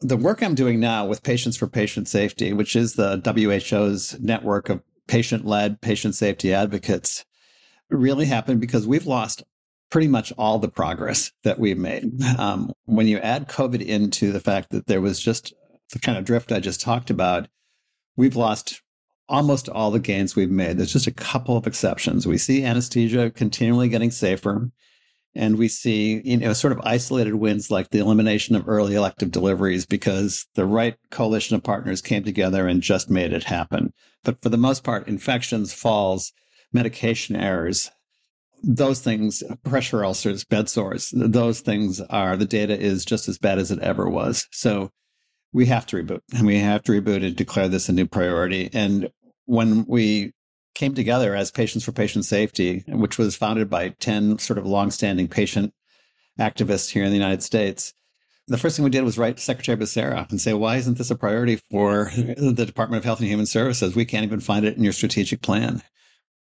the 0.02 0.18
work 0.18 0.42
I'm 0.42 0.56
doing 0.56 0.80
now 0.80 1.06
with 1.06 1.24
Patients 1.24 1.56
for 1.56 1.68
Patient 1.68 2.08
Safety, 2.08 2.54
which 2.54 2.76
is 2.76 2.96
the 2.96 3.22
WHO's 3.24 4.20
network 4.20 4.70
of 4.70 4.82
patient 5.08 5.46
led 5.46 5.82
patient 5.82 6.16
safety 6.16 6.54
advocates, 6.54 7.26
really 7.90 8.26
happened 8.26 8.62
because 8.62 8.88
we've 8.88 9.06
lost 9.06 9.44
pretty 9.90 10.08
much 10.08 10.32
all 10.38 10.58
the 10.58 10.70
progress 10.70 11.32
that 11.44 11.60
we've 11.60 11.78
made. 11.78 12.12
Um, 12.40 12.72
when 12.86 13.08
you 13.08 13.20
add 13.20 13.50
COVID 13.50 13.82
into 13.82 14.32
the 14.32 14.40
fact 14.40 14.72
that 14.72 14.88
there 14.88 15.02
was 15.02 15.20
just 15.20 15.54
the 15.92 16.00
kind 16.00 16.18
of 16.18 16.26
drift 16.26 16.52
I 16.52 16.60
just 16.60 16.82
talked 16.82 17.10
about, 17.10 17.50
we've 18.16 18.36
lost 18.36 18.82
almost 19.28 19.70
all 19.70 19.92
the 19.92 20.00
gains 20.00 20.36
we've 20.36 20.50
made. 20.50 20.78
There's 20.78 20.94
just 20.94 21.08
a 21.08 21.12
couple 21.12 21.58
of 21.58 21.68
exceptions. 21.68 22.26
We 22.26 22.38
see 22.38 22.64
anesthesia 22.64 23.32
continually 23.32 23.90
getting 23.90 24.12
safer. 24.12 24.72
And 25.34 25.58
we 25.58 25.68
see, 25.70 26.22
you 26.26 26.38
know, 26.38 26.54
sort 26.54 26.74
of 26.74 26.82
isolated 26.84 27.36
wins 27.36 27.72
like 27.72 27.90
the 27.90 28.00
elimination 28.00 28.56
of 28.56 28.68
early 28.68 28.96
elective 28.96 29.32
deliveries 29.32 29.86
because 29.86 30.46
the 30.56 30.66
right 30.66 30.96
coalition 31.10 31.56
of 31.56 31.64
partners 31.64 32.02
came 32.02 32.24
together 32.24 32.68
and 32.68 32.82
just 32.82 33.10
made 33.10 33.32
it 33.32 33.46
happen. 33.46 33.94
But 34.24 34.42
for 34.42 34.50
the 34.50 34.58
most 34.58 34.84
part, 34.84 35.08
infections, 35.08 35.74
falls, 35.74 36.34
medication 36.74 37.36
errors, 37.36 37.92
those 38.64 39.00
things, 39.00 39.42
pressure 39.64 40.04
ulcers, 40.04 40.44
bed 40.44 40.70
sores, 40.70 41.12
those 41.16 41.62
things 41.62 42.02
are 42.02 42.38
the 42.38 42.46
data 42.46 42.78
is 42.78 43.06
just 43.06 43.28
as 43.28 43.38
bad 43.38 43.58
as 43.58 43.72
it 43.72 43.80
ever 43.80 44.10
was. 44.10 44.48
So 44.52 44.92
we 45.54 45.66
have 45.68 45.86
to 45.88 45.98
reboot 45.98 46.22
and 46.36 46.46
we 46.46 46.60
have 46.60 46.84
to 46.84 46.92
reboot 46.92 47.26
and 47.26 47.36
declare 47.36 47.68
this 47.68 47.90
a 47.90 47.94
new 47.94 48.06
priority. 48.06 48.70
And 48.74 49.10
when 49.46 49.86
we 49.88 50.34
came 50.74 50.94
together 50.94 51.36
as 51.36 51.52
Patients 51.52 51.84
for 51.84 51.92
Patient 51.92 52.26
Safety, 52.26 52.84
which 52.88 53.18
was 53.18 53.36
founded 53.36 53.70
by 53.70 53.90
10 53.90 54.40
sort 54.40 54.58
of 54.58 54.66
longstanding 54.66 55.28
patient 55.28 55.74
activists 56.40 56.90
here 56.90 57.04
in 57.04 57.10
the 57.10 57.18
United 57.18 57.44
States, 57.44 57.94
the 58.48 58.58
first 58.58 58.76
thing 58.76 58.84
we 58.84 58.90
did 58.90 59.04
was 59.04 59.18
write 59.18 59.40
Secretary 59.40 59.78
Becerra 59.78 60.30
and 60.30 60.42
say, 60.42 60.54
why 60.54 60.76
isn't 60.78 60.98
this 60.98 61.12
a 61.12 61.16
priority 61.16 61.56
for 61.56 62.12
the 62.16 62.66
Department 62.66 63.00
of 63.00 63.06
Health 63.06 63.20
and 63.20 63.30
Human 63.30 63.46
Services? 63.46 63.96
We 63.96 64.06
can't 64.06 64.26
even 64.26 64.40
find 64.40 64.66
it 64.66 64.76
in 64.76 64.84
your 64.84 64.94
strategic 64.94 65.42
plan. 65.42 65.82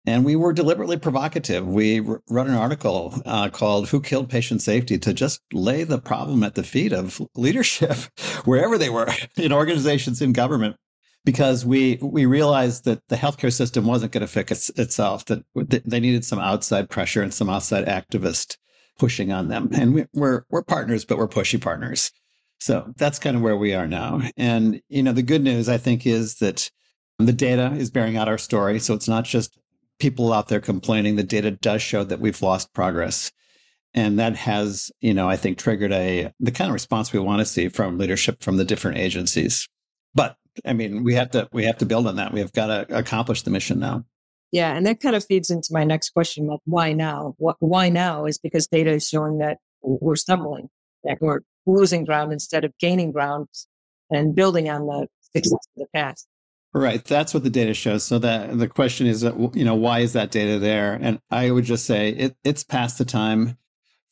And 0.06 0.24
we 0.24 0.36
were 0.36 0.52
deliberately 0.52 0.98
provocative. 0.98 1.66
We 1.66 2.00
wrote 2.00 2.48
an 2.48 2.54
article 2.54 3.14
uh, 3.24 3.48
called 3.48 3.88
Who 3.88 4.00
Killed 4.00 4.28
Patient 4.28 4.60
Safety 4.60 4.98
to 4.98 5.14
just 5.14 5.40
lay 5.52 5.84
the 5.84 5.98
problem 5.98 6.42
at 6.42 6.56
the 6.56 6.62
feet 6.62 6.92
of 6.92 7.22
leadership, 7.34 7.96
wherever 8.44 8.76
they 8.76 8.90
were, 8.90 9.08
in 9.36 9.52
organizations, 9.52 10.20
in 10.20 10.32
government, 10.32 10.76
because 11.24 11.64
we, 11.64 11.98
we 12.02 12.26
realized 12.26 12.84
that 12.84 13.06
the 13.08 13.16
healthcare 13.16 13.52
system 13.52 13.86
wasn't 13.86 14.12
going 14.12 14.20
to 14.20 14.26
fix 14.26 14.68
itself, 14.70 15.24
that 15.26 15.44
they 15.54 16.00
needed 16.00 16.24
some 16.24 16.38
outside 16.38 16.90
pressure 16.90 17.22
and 17.22 17.32
some 17.32 17.48
outside 17.48 17.86
activist 17.86 18.58
pushing 18.98 19.32
on 19.32 19.48
them. 19.48 19.70
And 19.72 19.94
we, 19.94 20.06
we're, 20.12 20.44
we're 20.50 20.62
partners, 20.62 21.04
but 21.04 21.18
we're 21.18 21.28
pushy 21.28 21.60
partners. 21.60 22.12
So 22.60 22.92
that's 22.96 23.18
kind 23.18 23.36
of 23.36 23.42
where 23.42 23.56
we 23.56 23.74
are 23.74 23.86
now. 23.88 24.20
And, 24.36 24.80
you 24.88 25.02
know, 25.02 25.12
the 25.12 25.22
good 25.22 25.42
news, 25.42 25.68
I 25.68 25.78
think, 25.78 26.06
is 26.06 26.36
that 26.36 26.70
the 27.18 27.32
data 27.32 27.72
is 27.76 27.90
bearing 27.90 28.16
out 28.16 28.28
our 28.28 28.38
story. 28.38 28.78
So 28.78 28.94
it's 28.94 29.08
not 29.08 29.24
just 29.24 29.58
people 29.98 30.32
out 30.32 30.48
there 30.48 30.60
complaining. 30.60 31.16
The 31.16 31.22
data 31.22 31.50
does 31.50 31.82
show 31.82 32.04
that 32.04 32.20
we've 32.20 32.42
lost 32.42 32.72
progress. 32.74 33.32
And 33.92 34.18
that 34.18 34.36
has, 34.36 34.90
you 35.00 35.14
know, 35.14 35.28
I 35.28 35.36
think 35.36 35.56
triggered 35.56 35.92
a 35.92 36.32
the 36.40 36.50
kind 36.50 36.68
of 36.68 36.74
response 36.74 37.12
we 37.12 37.20
want 37.20 37.40
to 37.40 37.46
see 37.46 37.68
from 37.68 37.96
leadership 37.96 38.42
from 38.42 38.56
the 38.56 38.64
different 38.64 38.98
agencies. 38.98 39.68
I 40.64 40.72
mean, 40.72 41.04
we 41.04 41.14
have 41.14 41.30
to 41.32 41.48
we 41.52 41.64
have 41.64 41.78
to 41.78 41.86
build 41.86 42.06
on 42.06 42.16
that. 42.16 42.32
We 42.32 42.40
have 42.40 42.52
got 42.52 42.66
to 42.66 42.96
accomplish 42.96 43.42
the 43.42 43.50
mission 43.50 43.80
now. 43.80 44.04
Yeah, 44.52 44.74
and 44.76 44.86
that 44.86 45.00
kind 45.00 45.16
of 45.16 45.24
feeds 45.24 45.50
into 45.50 45.68
my 45.72 45.84
next 45.84 46.10
question: 46.10 46.46
like, 46.46 46.60
why 46.64 46.92
now? 46.92 47.34
What, 47.38 47.56
why 47.58 47.88
now? 47.88 48.26
Is 48.26 48.38
because 48.38 48.66
data 48.66 48.92
is 48.92 49.08
showing 49.08 49.38
that 49.38 49.58
we're 49.82 50.16
stumbling, 50.16 50.68
that 51.02 51.18
we're 51.20 51.40
losing 51.66 52.04
ground 52.04 52.32
instead 52.32 52.64
of 52.64 52.72
gaining 52.78 53.12
ground 53.12 53.48
and 54.10 54.34
building 54.34 54.68
on 54.68 54.86
the 54.86 55.06
success 55.20 55.66
of 55.76 55.76
the 55.76 55.86
past. 55.94 56.26
Right, 56.72 57.04
that's 57.04 57.32
what 57.32 57.44
the 57.44 57.50
data 57.50 57.72
shows. 57.72 58.02
So 58.02 58.18
that 58.18 58.58
the 58.58 58.68
question 58.68 59.06
is, 59.06 59.24
uh, 59.24 59.32
you 59.54 59.64
know, 59.64 59.76
why 59.76 60.00
is 60.00 60.12
that 60.14 60.32
data 60.32 60.58
there? 60.58 60.98
And 61.00 61.20
I 61.30 61.52
would 61.52 61.64
just 61.64 61.86
say 61.86 62.10
it, 62.10 62.36
it's 62.42 62.64
past 62.64 62.98
the 62.98 63.04
time 63.04 63.56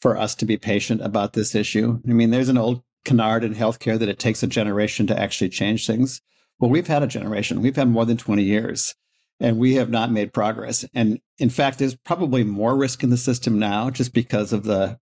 for 0.01 0.17
us 0.17 0.35
to 0.37 0.45
be 0.45 0.57
patient 0.57 1.01
about 1.03 1.33
this 1.33 1.55
issue. 1.55 2.01
I 2.09 2.13
mean, 2.13 2.31
there's 2.31 2.49
an 2.49 2.59
old 2.59 2.83
canard 3.05 3.43
in 3.43 3.55
healthcare 3.55 3.99
that 3.99 4.09
it 4.09 4.21
takes 4.21 4.43
a 4.45 4.47
generation 4.47 5.09
to 5.09 5.19
actually 5.19 5.49
change 5.49 5.87
things. 5.87 6.21
Well, 6.63 6.71
we've 6.71 6.87
had 6.87 7.03
a 7.03 7.09
generation. 7.09 7.61
We've 7.61 7.75
had 7.75 7.89
more 7.89 8.07
than 8.07 8.17
20 8.17 8.45
years 8.45 8.95
and 9.41 9.59
we 9.59 9.75
have 9.75 9.91
not 9.91 10.13
made 10.13 10.33
progress. 10.33 10.85
And 10.95 11.19
in 11.39 11.51
fact, 11.51 11.81
there's 11.81 11.97
probably 11.97 12.45
more 12.45 12.77
risk 12.77 13.03
in 13.03 13.11
the 13.11 13.17
system 13.17 13.59
now 13.59 13.91
just 13.91 14.15
because 14.15 14.53
of 14.53 14.63
the 14.63 14.97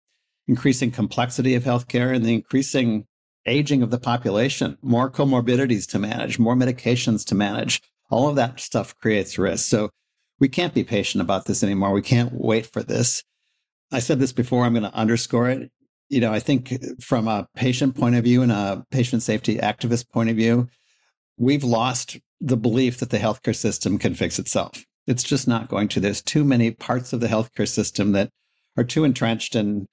increasing 0.47 0.89
complexity 0.89 1.55
of 1.55 1.65
healthcare 1.65 2.15
and 2.15 2.23
the 2.23 2.33
increasing 2.33 3.07
aging 3.45 3.83
of 3.83 3.91
the 3.91 3.99
population, 3.99 4.77
more 4.81 5.11
comorbidities 5.11 5.85
to 5.89 5.99
manage, 5.99 6.39
more 6.39 6.55
medications 6.55 7.25
to 7.25 7.35
manage. 7.35 7.81
All 8.09 8.29
of 8.29 8.37
that 8.37 8.61
stuff 8.61 8.95
creates 8.95 9.37
risk. 9.37 9.67
So 9.67 9.89
we 10.39 10.47
can't 10.47 10.73
be 10.73 10.85
patient 10.85 11.21
about 11.21 11.43
this 11.43 11.61
anymore. 11.61 11.91
We 11.91 12.01
can't 12.01 12.31
wait 12.31 12.67
for 12.67 12.83
this. 12.83 13.21
I 13.91 13.99
said 13.99 14.19
this 14.19 14.31
before, 14.31 14.63
I'm 14.63 14.75
going 14.75 14.89
to 14.89 14.95
underscore 14.95 15.49
it. 15.49 15.69
You 16.07 16.21
know, 16.21 16.31
I 16.31 16.39
think 16.39 16.73
from 17.03 17.27
a 17.27 17.49
patient 17.53 17.97
point 17.97 18.15
of 18.15 18.23
view 18.23 18.43
and 18.43 18.51
a 18.53 18.85
patient 18.91 19.23
safety 19.23 19.57
activist 19.57 20.09
point 20.09 20.29
of 20.29 20.37
view, 20.37 20.69
we've 21.39 21.63
lost 21.63 22.19
the 22.39 22.57
belief 22.57 22.99
that 22.99 23.09
the 23.09 23.17
healthcare 23.17 23.55
system 23.55 23.97
can 23.97 24.13
fix 24.13 24.37
itself. 24.37 24.85
It's 25.07 25.23
just 25.23 25.47
not 25.47 25.69
going 25.69 25.87
to. 25.89 25.99
There's 25.99 26.21
too 26.21 26.43
many 26.43 26.71
parts 26.71 27.13
of 27.13 27.19
the 27.19 27.27
healthcare 27.27 27.67
system 27.67 28.11
that 28.11 28.29
are 28.77 28.83
too 28.83 29.03
entrenched 29.03 29.55
and 29.55 29.87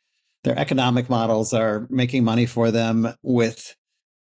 their 0.44 0.58
economic 0.58 1.08
models 1.08 1.52
are 1.54 1.86
making 1.88 2.24
money 2.24 2.46
for 2.46 2.70
them 2.70 3.14
with 3.22 3.74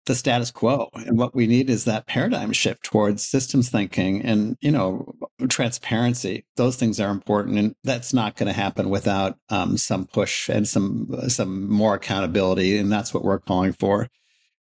the 0.05 0.15
status 0.15 0.51
quo. 0.51 0.89
And 0.93 1.17
what 1.17 1.33
we 1.35 1.47
need 1.47 1.69
is 1.69 1.85
that 1.85 2.07
paradigm 2.07 2.51
shift 2.53 2.83
towards 2.83 3.25
systems 3.25 3.69
thinking 3.69 4.21
and, 4.23 4.57
you 4.59 4.71
know, 4.71 5.13
transparency. 5.47 6.45
Those 6.57 6.75
things 6.75 6.99
are 6.99 7.11
important. 7.11 7.57
And 7.57 7.75
that's 7.83 8.13
not 8.13 8.35
going 8.35 8.47
to 8.47 8.53
happen 8.53 8.89
without 8.89 9.37
um, 9.49 9.77
some 9.77 10.05
push 10.05 10.49
and 10.49 10.67
some, 10.67 11.07
some 11.27 11.71
more 11.71 11.95
accountability. 11.95 12.77
And 12.77 12.91
that's 12.91 13.13
what 13.13 13.23
we're 13.23 13.39
calling 13.39 13.73
for. 13.73 14.07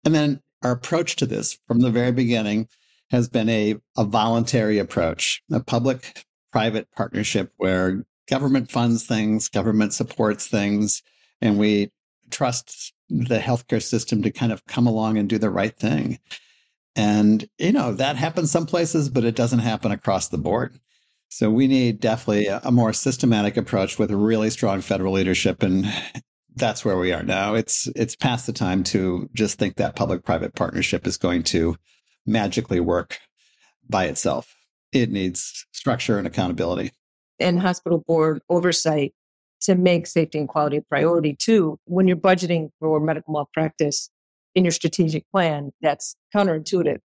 And 0.03 0.13
then 0.13 0.41
our 0.63 0.71
approach 0.71 1.15
to 1.17 1.25
this 1.25 1.57
from 1.67 1.79
the 1.79 1.91
very 1.91 2.11
beginning 2.11 2.67
has 3.09 3.27
been 3.27 3.49
a, 3.49 3.75
a 3.97 4.05
voluntary 4.05 4.79
approach, 4.79 5.41
a 5.51 5.59
public 5.59 6.25
private 6.51 6.87
partnership 6.95 7.51
where 7.57 8.05
government 8.29 8.71
funds 8.71 9.05
things, 9.05 9.49
government 9.49 9.93
supports 9.93 10.47
things, 10.47 11.03
and 11.41 11.57
we 11.57 11.91
trust 12.29 12.93
the 13.09 13.39
healthcare 13.39 13.81
system 13.81 14.21
to 14.21 14.31
kind 14.31 14.53
of 14.53 14.65
come 14.65 14.87
along 14.87 15.17
and 15.17 15.27
do 15.27 15.37
the 15.37 15.49
right 15.49 15.77
thing. 15.77 16.19
And, 16.95 17.47
you 17.57 17.71
know, 17.71 17.93
that 17.93 18.15
happens 18.15 18.51
some 18.51 18.65
places, 18.65 19.09
but 19.09 19.25
it 19.25 19.35
doesn't 19.35 19.59
happen 19.59 19.91
across 19.91 20.29
the 20.29 20.37
board. 20.37 20.79
So 21.29 21.49
we 21.49 21.67
need 21.67 21.99
definitely 21.99 22.47
a, 22.47 22.59
a 22.63 22.71
more 22.71 22.93
systematic 22.93 23.55
approach 23.57 23.97
with 23.97 24.11
really 24.11 24.49
strong 24.49 24.81
federal 24.81 25.13
leadership. 25.13 25.63
And 25.63 25.85
that's 26.55 26.83
where 26.83 26.97
we 26.97 27.13
are 27.13 27.23
now. 27.23 27.53
It's 27.53 27.87
it's 27.95 28.15
past 28.15 28.45
the 28.45 28.53
time 28.53 28.83
to 28.85 29.29
just 29.33 29.57
think 29.57 29.75
that 29.75 29.95
public-private 29.95 30.55
partnership 30.55 31.07
is 31.07 31.17
going 31.17 31.43
to 31.43 31.75
magically 32.25 32.79
work 32.79 33.19
by 33.89 34.05
itself. 34.05 34.55
It 34.91 35.09
needs 35.09 35.65
structure 35.71 36.17
and 36.17 36.27
accountability. 36.27 36.91
And 37.39 37.59
hospital 37.59 38.03
board 38.05 38.41
oversight 38.49 39.13
to 39.61 39.75
make 39.75 40.07
safety 40.07 40.37
and 40.39 40.47
quality 40.47 40.77
a 40.77 40.81
priority 40.81 41.35
too. 41.35 41.79
When 41.85 42.07
you're 42.07 42.17
budgeting 42.17 42.69
for 42.79 42.99
medical 42.99 43.33
malpractice 43.33 44.09
in 44.55 44.65
your 44.65 44.71
strategic 44.71 45.29
plan, 45.31 45.71
that's 45.81 46.15
counterintuitive 46.35 46.99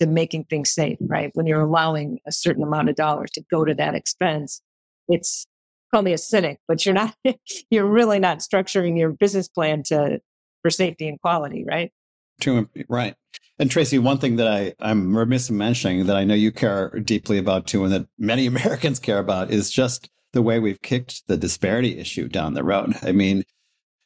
to 0.00 0.06
making 0.06 0.44
things 0.44 0.70
safe, 0.70 0.98
right? 1.00 1.30
When 1.34 1.46
you're 1.46 1.60
allowing 1.60 2.18
a 2.26 2.32
certain 2.32 2.62
amount 2.62 2.88
of 2.88 2.96
dollars 2.96 3.30
to 3.32 3.44
go 3.50 3.64
to 3.64 3.74
that 3.74 3.94
expense, 3.94 4.60
it's 5.08 5.46
call 5.90 6.02
me 6.02 6.12
a 6.12 6.18
cynic, 6.18 6.58
but 6.68 6.84
you're 6.84 6.94
not, 6.94 7.14
you're 7.70 7.86
really 7.86 8.18
not 8.18 8.38
structuring 8.38 8.98
your 8.98 9.10
business 9.10 9.48
plan 9.48 9.82
to, 9.84 10.20
for 10.62 10.70
safety 10.70 11.08
and 11.08 11.20
quality, 11.20 11.64
right? 11.66 11.92
True, 12.40 12.68
right. 12.88 13.14
And 13.58 13.70
Tracy, 13.70 13.98
one 13.98 14.18
thing 14.18 14.36
that 14.36 14.48
I, 14.48 14.72
I'm 14.80 15.16
remiss 15.16 15.50
in 15.50 15.58
mentioning 15.58 16.06
that 16.06 16.16
I 16.16 16.24
know 16.24 16.34
you 16.34 16.50
care 16.50 16.90
deeply 17.04 17.36
about 17.36 17.66
too, 17.66 17.84
and 17.84 17.92
that 17.92 18.06
many 18.18 18.46
Americans 18.46 18.98
care 18.98 19.18
about 19.18 19.50
is 19.50 19.70
just 19.70 20.08
the 20.32 20.42
way 20.42 20.58
we've 20.58 20.80
kicked 20.80 21.26
the 21.26 21.36
disparity 21.36 21.98
issue 21.98 22.28
down 22.28 22.54
the 22.54 22.64
road. 22.64 22.94
I 23.02 23.12
mean, 23.12 23.42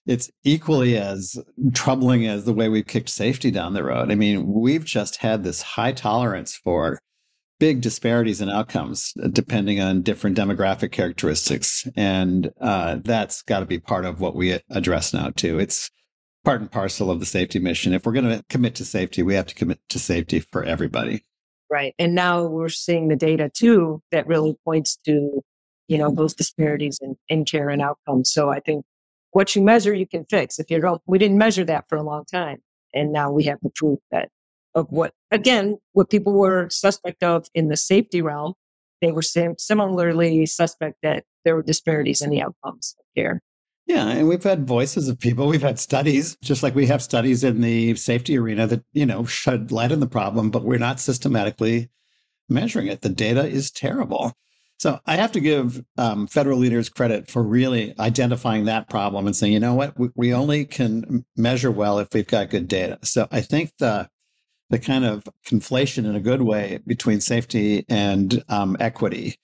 it's 0.06 0.30
equally 0.42 0.98
as 0.98 1.38
troubling 1.72 2.26
as 2.26 2.44
the 2.44 2.52
way 2.52 2.68
we've 2.68 2.86
kicked 2.86 3.08
safety 3.08 3.50
down 3.50 3.74
the 3.74 3.84
road. 3.84 4.10
I 4.10 4.14
mean, 4.14 4.52
we've 4.52 4.84
just 4.84 5.16
had 5.16 5.44
this 5.44 5.62
high 5.62 5.92
tolerance 5.92 6.54
for 6.54 6.98
big 7.58 7.80
disparities 7.80 8.40
in 8.40 8.48
outcomes 8.48 9.12
uh, 9.22 9.28
depending 9.28 9.80
on 9.80 10.02
different 10.02 10.36
demographic 10.36 10.92
characteristics. 10.92 11.86
And 11.96 12.52
uh, 12.60 12.98
that's 13.02 13.42
got 13.42 13.60
to 13.60 13.66
be 13.66 13.78
part 13.78 14.04
of 14.04 14.20
what 14.20 14.34
we 14.34 14.58
address 14.70 15.14
now, 15.14 15.30
too. 15.30 15.58
It's 15.58 15.90
part 16.44 16.60
and 16.60 16.70
parcel 16.70 17.10
of 17.10 17.20
the 17.20 17.26
safety 17.26 17.58
mission. 17.58 17.94
If 17.94 18.04
we're 18.04 18.12
going 18.12 18.28
to 18.28 18.44
commit 18.48 18.74
to 18.76 18.84
safety, 18.84 19.22
we 19.22 19.34
have 19.34 19.46
to 19.46 19.54
commit 19.54 19.80
to 19.90 19.98
safety 19.98 20.40
for 20.40 20.64
everybody. 20.64 21.24
Right. 21.70 21.94
And 21.98 22.14
now 22.14 22.44
we're 22.44 22.68
seeing 22.68 23.08
the 23.08 23.16
data, 23.16 23.50
too, 23.52 24.02
that 24.12 24.26
really 24.26 24.56
points 24.64 24.98
to 25.06 25.42
you 25.88 25.98
know, 25.98 26.10
those 26.10 26.34
disparities 26.34 26.98
in, 27.02 27.16
in 27.28 27.44
care 27.44 27.68
and 27.68 27.82
outcomes. 27.82 28.30
So 28.32 28.50
I 28.50 28.60
think 28.60 28.84
what 29.32 29.54
you 29.54 29.62
measure, 29.62 29.94
you 29.94 30.06
can 30.06 30.24
fix. 30.30 30.58
If 30.58 30.70
you 30.70 30.80
don't, 30.80 31.02
we 31.06 31.18
didn't 31.18 31.38
measure 31.38 31.64
that 31.64 31.88
for 31.88 31.96
a 31.96 32.02
long 32.02 32.24
time. 32.24 32.58
And 32.94 33.12
now 33.12 33.30
we 33.30 33.44
have 33.44 33.58
the 33.62 33.70
proof 33.74 33.98
that 34.10 34.28
of 34.74 34.86
what, 34.90 35.12
again, 35.30 35.78
what 35.92 36.10
people 36.10 36.32
were 36.32 36.68
suspect 36.70 37.22
of 37.22 37.46
in 37.54 37.68
the 37.68 37.76
safety 37.76 38.22
realm, 38.22 38.54
they 39.00 39.12
were 39.12 39.22
sim- 39.22 39.56
similarly 39.58 40.46
suspect 40.46 40.96
that 41.02 41.24
there 41.44 41.54
were 41.54 41.62
disparities 41.62 42.22
in 42.22 42.30
the 42.30 42.42
outcomes 42.42 42.94
of 42.98 43.04
care. 43.16 43.40
Yeah, 43.86 44.08
and 44.08 44.28
we've 44.28 44.42
had 44.42 44.66
voices 44.66 45.08
of 45.08 45.20
people. 45.20 45.46
We've 45.46 45.60
had 45.60 45.78
studies, 45.78 46.38
just 46.42 46.62
like 46.62 46.74
we 46.74 46.86
have 46.86 47.02
studies 47.02 47.44
in 47.44 47.60
the 47.60 47.94
safety 47.96 48.38
arena 48.38 48.66
that, 48.66 48.82
you 48.94 49.04
know, 49.04 49.26
shed 49.26 49.70
light 49.70 49.92
on 49.92 50.00
the 50.00 50.06
problem, 50.06 50.50
but 50.50 50.64
we're 50.64 50.78
not 50.78 51.00
systematically 51.00 51.90
measuring 52.48 52.86
it. 52.86 53.02
The 53.02 53.10
data 53.10 53.44
is 53.46 53.70
terrible. 53.70 54.32
So 54.78 55.00
I 55.06 55.16
have 55.16 55.32
to 55.32 55.40
give 55.40 55.84
um, 55.98 56.26
federal 56.26 56.58
leaders 56.58 56.88
credit 56.88 57.30
for 57.30 57.42
really 57.42 57.94
identifying 57.98 58.64
that 58.64 58.88
problem 58.88 59.26
and 59.26 59.36
saying, 59.36 59.52
you 59.52 59.60
know 59.60 59.74
what, 59.74 59.98
we, 59.98 60.08
we, 60.16 60.34
only 60.34 60.64
can 60.64 61.24
measure 61.36 61.70
well 61.70 61.98
if 61.98 62.08
we've 62.12 62.26
got 62.26 62.50
good 62.50 62.68
data. 62.68 62.98
So 63.02 63.28
I 63.30 63.40
think 63.40 63.72
the 63.78 64.08
the 64.74 64.78
kind 64.80 65.04
of 65.04 65.22
conflation 65.46 66.04
in 66.04 66.16
a 66.16 66.20
good 66.20 66.42
way 66.42 66.80
between 66.84 67.20
safety 67.20 67.84
and 67.88 68.42
um, 68.48 68.76
equity 68.80 69.36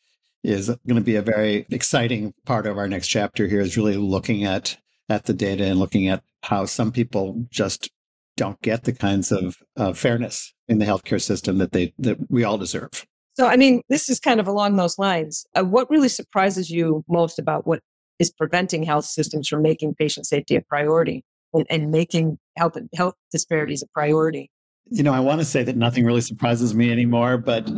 is 0.42 0.66
going 0.88 0.96
to 0.96 1.00
be 1.00 1.14
a 1.14 1.22
very 1.22 1.66
exciting 1.70 2.34
part 2.44 2.66
of 2.66 2.76
our 2.76 2.88
next 2.88 3.06
chapter. 3.06 3.46
Here 3.46 3.60
is 3.60 3.76
really 3.76 3.96
looking 3.96 4.42
at 4.42 4.76
at 5.08 5.26
the 5.26 5.32
data 5.32 5.64
and 5.64 5.78
looking 5.78 6.08
at 6.08 6.24
how 6.42 6.64
some 6.64 6.90
people 6.90 7.46
just 7.48 7.90
don't 8.36 8.60
get 8.60 8.82
the 8.82 8.92
kinds 8.92 9.30
of 9.30 9.56
uh, 9.76 9.92
fairness 9.92 10.52
in 10.66 10.80
the 10.80 10.84
healthcare 10.84 11.22
system 11.22 11.58
that 11.58 11.70
they 11.70 11.94
that 11.98 12.18
we 12.28 12.42
all 12.42 12.58
deserve. 12.58 13.06
So, 13.34 13.46
I 13.46 13.56
mean, 13.56 13.82
this 13.88 14.08
is 14.08 14.18
kind 14.18 14.40
of 14.40 14.48
along 14.48 14.74
those 14.74 14.98
lines. 14.98 15.46
Uh, 15.54 15.62
what 15.62 15.88
really 15.90 16.08
surprises 16.08 16.70
you 16.70 17.04
most 17.08 17.38
about 17.38 17.68
what 17.68 17.78
is 18.18 18.32
preventing 18.32 18.82
health 18.82 19.04
systems 19.04 19.46
from 19.46 19.62
making 19.62 19.94
patient 19.94 20.26
safety 20.26 20.56
a 20.56 20.60
priority 20.62 21.22
and, 21.54 21.66
and 21.70 21.92
making 21.92 22.40
health, 22.56 22.76
health 22.96 23.14
disparities 23.30 23.84
a 23.84 23.86
priority? 23.94 24.50
You 24.90 25.02
know, 25.02 25.12
I 25.12 25.20
want 25.20 25.40
to 25.40 25.44
say 25.44 25.62
that 25.62 25.76
nothing 25.76 26.04
really 26.04 26.20
surprises 26.20 26.74
me 26.74 26.90
anymore, 26.90 27.38
but 27.38 27.68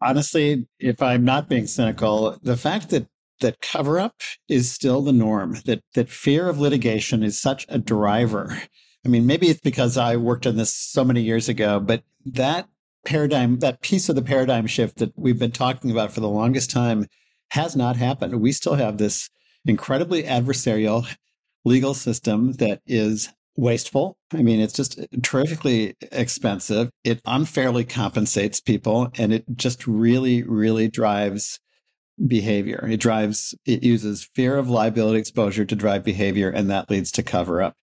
honestly, 0.00 0.66
if 0.78 1.02
I'm 1.02 1.24
not 1.24 1.48
being 1.48 1.66
cynical, 1.66 2.38
the 2.42 2.56
fact 2.56 2.90
that 2.90 3.06
that 3.40 3.60
cover 3.60 3.98
up 3.98 4.20
is 4.48 4.70
still 4.70 5.02
the 5.02 5.12
norm, 5.12 5.58
that 5.66 5.82
that 5.94 6.08
fear 6.08 6.48
of 6.48 6.60
litigation 6.60 7.22
is 7.22 7.40
such 7.40 7.66
a 7.68 7.78
driver. 7.78 8.62
I 9.04 9.08
mean, 9.08 9.26
maybe 9.26 9.48
it's 9.48 9.60
because 9.60 9.96
I 9.96 10.16
worked 10.16 10.46
on 10.46 10.56
this 10.56 10.72
so 10.72 11.04
many 11.04 11.22
years 11.22 11.48
ago, 11.48 11.80
but 11.80 12.04
that 12.24 12.68
paradigm, 13.04 13.58
that 13.58 13.80
piece 13.80 14.08
of 14.08 14.14
the 14.14 14.22
paradigm 14.22 14.68
shift 14.68 14.98
that 14.98 15.12
we've 15.16 15.38
been 15.38 15.50
talking 15.50 15.90
about 15.90 16.12
for 16.12 16.20
the 16.20 16.28
longest 16.28 16.70
time 16.70 17.06
has 17.50 17.74
not 17.74 17.96
happened. 17.96 18.40
We 18.40 18.52
still 18.52 18.74
have 18.74 18.98
this 18.98 19.28
incredibly 19.64 20.22
adversarial 20.22 21.12
legal 21.64 21.94
system 21.94 22.52
that 22.54 22.80
is 22.86 23.28
wasteful. 23.56 24.16
I 24.32 24.42
mean, 24.42 24.60
it's 24.60 24.72
just 24.72 24.98
terrifically 25.22 25.94
expensive. 26.10 26.90
It 27.04 27.20
unfairly 27.26 27.84
compensates 27.84 28.60
people 28.60 29.10
and 29.18 29.32
it 29.32 29.44
just 29.56 29.86
really, 29.86 30.42
really 30.42 30.88
drives 30.88 31.60
behavior. 32.26 32.86
It 32.88 32.98
drives, 32.98 33.54
it 33.66 33.82
uses 33.82 34.28
fear 34.34 34.56
of 34.56 34.70
liability 34.70 35.18
exposure 35.18 35.64
to 35.64 35.76
drive 35.76 36.04
behavior, 36.04 36.50
and 36.50 36.70
that 36.70 36.90
leads 36.90 37.10
to 37.12 37.22
cover 37.22 37.62
up. 37.62 37.74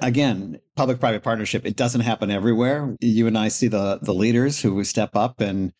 Again, 0.00 0.60
public 0.76 1.00
private 1.00 1.24
partnership, 1.24 1.66
it 1.66 1.76
doesn't 1.76 2.02
happen 2.02 2.30
everywhere. 2.30 2.96
You 3.00 3.26
and 3.26 3.36
I 3.36 3.48
see 3.48 3.68
the, 3.68 3.98
the 4.00 4.14
leaders 4.14 4.62
who 4.62 4.82
step 4.84 5.16
up 5.16 5.40
and 5.40 5.72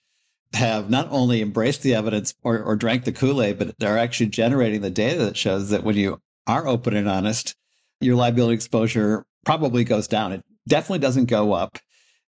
have 0.54 0.90
not 0.90 1.08
only 1.10 1.42
embraced 1.42 1.82
the 1.82 1.94
evidence 1.94 2.34
or, 2.42 2.60
or 2.60 2.74
drank 2.74 3.04
the 3.04 3.12
Kool 3.12 3.42
Aid, 3.42 3.58
but 3.58 3.78
they're 3.78 3.98
actually 3.98 4.30
generating 4.30 4.80
the 4.80 4.90
data 4.90 5.24
that 5.24 5.36
shows 5.36 5.70
that 5.70 5.84
when 5.84 5.96
you 5.96 6.20
are 6.46 6.66
open 6.66 6.96
and 6.96 7.08
honest, 7.08 7.54
your 8.00 8.16
liability 8.16 8.54
exposure 8.54 9.24
probably 9.44 9.84
goes 9.84 10.08
down. 10.08 10.32
It 10.32 10.44
definitely 10.66 11.00
doesn't 11.00 11.26
go 11.26 11.52
up. 11.52 11.78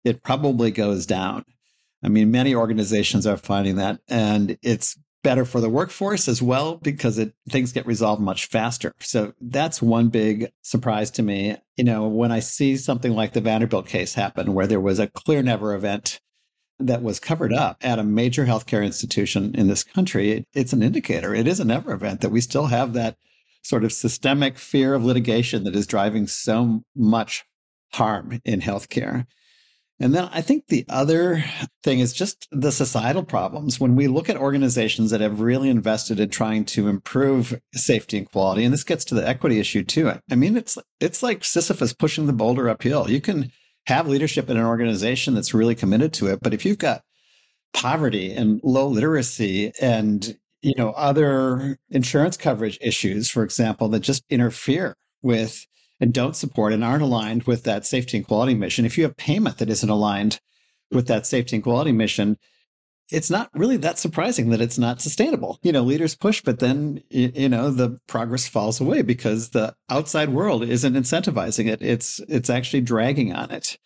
It 0.04 0.22
probably 0.22 0.70
goes 0.70 1.06
down. 1.06 1.44
I 2.02 2.08
mean, 2.08 2.30
many 2.30 2.54
organizations 2.54 3.26
are 3.26 3.36
finding 3.36 3.76
that, 3.76 4.00
and 4.08 4.58
it's 4.62 4.96
better 5.26 5.44
for 5.44 5.60
the 5.60 5.68
workforce 5.68 6.28
as 6.28 6.40
well 6.40 6.76
because 6.76 7.18
it 7.18 7.34
things 7.48 7.72
get 7.72 7.84
resolved 7.84 8.22
much 8.22 8.46
faster. 8.46 8.92
So 9.00 9.32
that's 9.40 9.82
one 9.82 10.08
big 10.08 10.52
surprise 10.62 11.10
to 11.12 11.22
me. 11.24 11.56
You 11.76 11.82
know, 11.82 12.06
when 12.06 12.30
I 12.30 12.38
see 12.38 12.76
something 12.76 13.12
like 13.12 13.32
the 13.32 13.40
Vanderbilt 13.40 13.88
case 13.88 14.14
happen 14.14 14.54
where 14.54 14.68
there 14.68 14.80
was 14.80 15.00
a 15.00 15.08
clear 15.08 15.42
never 15.42 15.74
event 15.74 16.20
that 16.78 17.02
was 17.02 17.18
covered 17.18 17.52
up 17.52 17.78
at 17.80 17.98
a 17.98 18.04
major 18.04 18.46
healthcare 18.46 18.84
institution 18.84 19.52
in 19.56 19.66
this 19.66 19.82
country, 19.82 20.30
it, 20.30 20.46
it's 20.54 20.72
an 20.72 20.82
indicator. 20.82 21.34
It 21.34 21.48
is 21.48 21.58
a 21.58 21.64
never 21.64 21.92
event 21.92 22.20
that 22.20 22.30
we 22.30 22.40
still 22.40 22.66
have 22.66 22.92
that 22.92 23.16
sort 23.66 23.84
of 23.84 23.92
systemic 23.92 24.58
fear 24.58 24.94
of 24.94 25.04
litigation 25.04 25.64
that 25.64 25.76
is 25.76 25.86
driving 25.86 26.26
so 26.26 26.82
much 26.94 27.44
harm 27.92 28.40
in 28.44 28.60
healthcare. 28.60 29.26
And 29.98 30.14
then 30.14 30.28
I 30.30 30.42
think 30.42 30.66
the 30.66 30.84
other 30.90 31.42
thing 31.82 32.00
is 32.00 32.12
just 32.12 32.46
the 32.52 32.70
societal 32.70 33.24
problems. 33.24 33.80
When 33.80 33.96
we 33.96 34.08
look 34.08 34.28
at 34.28 34.36
organizations 34.36 35.10
that 35.10 35.22
have 35.22 35.40
really 35.40 35.70
invested 35.70 36.20
in 36.20 36.28
trying 36.28 36.66
to 36.66 36.88
improve 36.88 37.58
safety 37.74 38.18
and 38.18 38.30
quality, 38.30 38.64
and 38.64 38.74
this 38.74 38.84
gets 38.84 39.06
to 39.06 39.14
the 39.14 39.26
equity 39.26 39.58
issue 39.58 39.82
too. 39.82 40.12
I 40.30 40.34
mean, 40.34 40.56
it's 40.56 40.76
it's 41.00 41.22
like 41.22 41.44
Sisyphus 41.44 41.94
pushing 41.94 42.26
the 42.26 42.34
boulder 42.34 42.68
uphill. 42.68 43.10
You 43.10 43.22
can 43.22 43.50
have 43.86 44.06
leadership 44.06 44.50
in 44.50 44.58
an 44.58 44.66
organization 44.66 45.34
that's 45.34 45.54
really 45.54 45.74
committed 45.74 46.12
to 46.14 46.26
it, 46.26 46.40
but 46.42 46.52
if 46.52 46.66
you've 46.66 46.78
got 46.78 47.02
poverty 47.72 48.32
and 48.32 48.60
low 48.62 48.88
literacy 48.88 49.72
and 49.80 50.36
you 50.62 50.74
know 50.76 50.90
other 50.90 51.78
insurance 51.90 52.36
coverage 52.36 52.78
issues, 52.80 53.30
for 53.30 53.42
example, 53.42 53.88
that 53.88 54.00
just 54.00 54.24
interfere 54.30 54.96
with 55.22 55.66
and 56.00 56.12
don't 56.12 56.36
support 56.36 56.72
and 56.72 56.84
aren't 56.84 57.02
aligned 57.02 57.44
with 57.44 57.64
that 57.64 57.86
safety 57.86 58.16
and 58.18 58.26
quality 58.26 58.54
mission, 58.54 58.84
if 58.84 58.98
you 58.98 59.04
have 59.04 59.16
payment 59.16 59.58
that 59.58 59.70
isn't 59.70 59.88
aligned 59.88 60.40
with 60.90 61.06
that 61.08 61.26
safety 61.26 61.56
and 61.56 61.62
quality 61.62 61.92
mission, 61.92 62.36
it's 63.10 63.30
not 63.30 63.48
really 63.54 63.76
that 63.78 63.98
surprising 63.98 64.50
that 64.50 64.60
it's 64.60 64.78
not 64.78 65.00
sustainable. 65.00 65.58
You 65.62 65.72
know, 65.72 65.82
leaders 65.82 66.16
push, 66.16 66.42
but 66.42 66.58
then, 66.58 67.02
you 67.08 67.48
know, 67.48 67.70
the 67.70 67.98
progress 68.08 68.48
falls 68.48 68.80
away 68.80 69.02
because 69.02 69.50
the 69.50 69.74
outside 69.88 70.30
world 70.30 70.64
isn't 70.64 70.94
incentivizing 70.94 71.70
it. 71.70 71.82
It's, 71.82 72.20
it's 72.28 72.50
actually 72.50 72.82
dragging 72.82 73.32
on 73.32 73.50
it. 73.50 73.78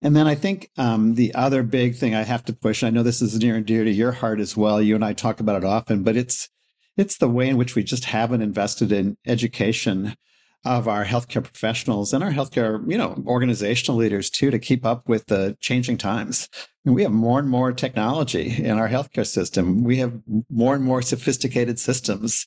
And 0.00 0.14
then 0.14 0.28
I 0.28 0.36
think 0.36 0.70
um, 0.78 1.14
the 1.14 1.34
other 1.34 1.62
big 1.62 1.96
thing 1.96 2.14
I 2.14 2.22
have 2.22 2.44
to 2.44 2.52
push, 2.52 2.84
I 2.84 2.90
know 2.90 3.02
this 3.02 3.20
is 3.20 3.38
near 3.38 3.56
and 3.56 3.66
dear 3.66 3.84
to 3.84 3.90
your 3.90 4.12
heart 4.12 4.38
as 4.38 4.56
well. 4.56 4.80
You 4.80 4.94
and 4.94 5.04
I 5.04 5.12
talk 5.12 5.40
about 5.40 5.62
it 5.62 5.66
often, 5.66 6.04
but 6.04 6.16
it's, 6.16 6.48
it's 6.96 7.18
the 7.18 7.28
way 7.28 7.48
in 7.48 7.56
which 7.56 7.74
we 7.74 7.82
just 7.82 8.04
haven't 8.04 8.42
invested 8.42 8.92
in 8.92 9.16
education 9.26 10.14
of 10.64 10.88
our 10.88 11.04
healthcare 11.04 11.42
professionals 11.42 12.12
and 12.12 12.22
our 12.22 12.30
healthcare, 12.30 12.82
you 12.90 12.98
know, 12.98 13.22
organizational 13.26 13.96
leaders 13.96 14.28
too, 14.30 14.50
to 14.50 14.58
keep 14.58 14.84
up 14.84 15.08
with 15.08 15.26
the 15.26 15.56
changing 15.60 15.96
times. 15.96 16.48
And 16.84 16.94
we 16.94 17.02
have 17.02 17.12
more 17.12 17.38
and 17.38 17.48
more 17.48 17.72
technology 17.72 18.64
in 18.64 18.78
our 18.78 18.88
healthcare 18.88 19.26
system. 19.26 19.84
We 19.84 19.98
have 19.98 20.20
more 20.50 20.74
and 20.74 20.84
more 20.84 21.02
sophisticated 21.02 21.78
systems. 21.78 22.46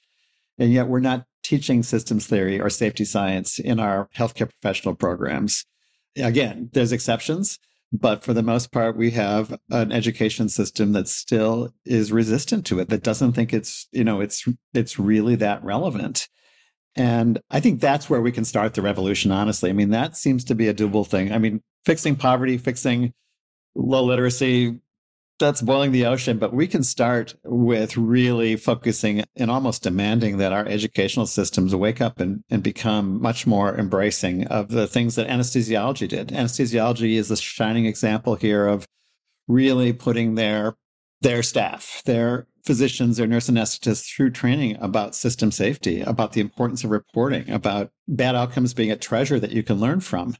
And 0.57 0.73
yet 0.73 0.87
we're 0.87 0.99
not 0.99 1.25
teaching 1.43 1.83
systems 1.83 2.27
theory 2.27 2.59
or 2.59 2.69
safety 2.69 3.05
science 3.05 3.59
in 3.59 3.79
our 3.79 4.09
healthcare 4.15 4.49
professional 4.49 4.95
programs. 4.95 5.65
Again, 6.17 6.69
there's 6.74 6.91
exceptions, 6.91 7.60
but 7.93 8.24
for 8.24 8.34
the 8.34 8.43
most 8.43 8.71
part, 8.71 8.97
we 8.97 9.12
have 9.12 9.58
an 9.69 9.91
education 9.91 10.50
system 10.50 10.93
that 10.93 11.08
still 11.08 11.74
is 11.86 12.12
resistant 12.12 12.65
to 12.67 12.80
it, 12.80 12.89
that 12.89 13.04
doesn't 13.04 13.34
think 13.34 13.54
it's, 13.54 13.88
you 13.91 14.04
know, 14.04 14.21
it's, 14.21 14.45
it's 14.74 15.00
really 15.00 15.36
that 15.36 15.63
relevant. 15.63 16.28
And 16.95 17.39
I 17.50 17.60
think 17.60 17.80
that's 17.80 18.10
where 18.10 18.21
we 18.21 18.32
can 18.32 18.43
start 18.43 18.74
the 18.74 18.82
revolution, 18.82 19.32
honestly. 19.32 19.69
I 19.69 19.74
mean, 19.74 19.91
that 19.91 20.17
seems 20.17 20.43
to 20.45 20.56
be 20.56 20.67
a 20.67 20.74
doable 20.74 21.08
thing. 21.08 21.32
I 21.32 21.38
mean, 21.38 21.62
fixing 21.86 22.15
poverty, 22.15 22.58
fixing 22.58 23.13
low 23.76 24.04
literacy, 24.04 24.80
that's 25.41 25.62
boiling 25.62 25.91
the 25.91 26.06
ocean, 26.06 26.38
but 26.38 26.54
we 26.54 26.67
can 26.67 26.84
start 26.84 27.36
with 27.43 27.97
really 27.97 28.56
focusing 28.56 29.25
and 29.36 29.51
almost 29.51 29.84
demanding 29.84 30.38
that 30.38 30.54
our 30.54 30.65
educational 30.65 31.25
systems 31.25 31.75
wake 31.75 31.99
up 31.99 32.21
and, 32.21 32.43
and 32.49 32.63
become 32.63 33.21
much 33.21 33.45
more 33.45 33.77
embracing 33.77 34.47
of 34.47 34.69
the 34.69 34.88
things 34.88 35.15
that 35.15 35.27
anesthesiology 35.27 36.08
did. 36.08 36.30
Anesthesiology 36.30 37.15
is 37.15 37.30
a 37.30 37.36
shining 37.36 37.86
example 37.86 38.36
here 38.36 38.67
of 38.67 38.88
really 39.49 39.91
putting 39.91 40.36
their 40.36 40.77
their 41.21 41.43
staff, 41.43 42.01
their 42.06 42.47
physicians 42.63 43.17
their 43.17 43.27
nurse 43.27 43.49
anesthetists 43.49 44.15
through 44.15 44.32
training 44.32 44.77
about 44.80 45.15
system 45.15 45.51
safety, 45.51 46.01
about 46.01 46.34
the 46.34 46.41
importance 46.41 46.84
of 46.84 46.91
reporting, 46.91 47.49
about 47.49 47.91
bad 48.08 48.36
outcomes 48.36 48.73
being 48.73 48.91
a 48.91 48.95
treasure 48.95 49.39
that 49.39 49.51
you 49.51 49.63
can 49.63 49.80
learn 49.80 49.99
from, 49.99 50.36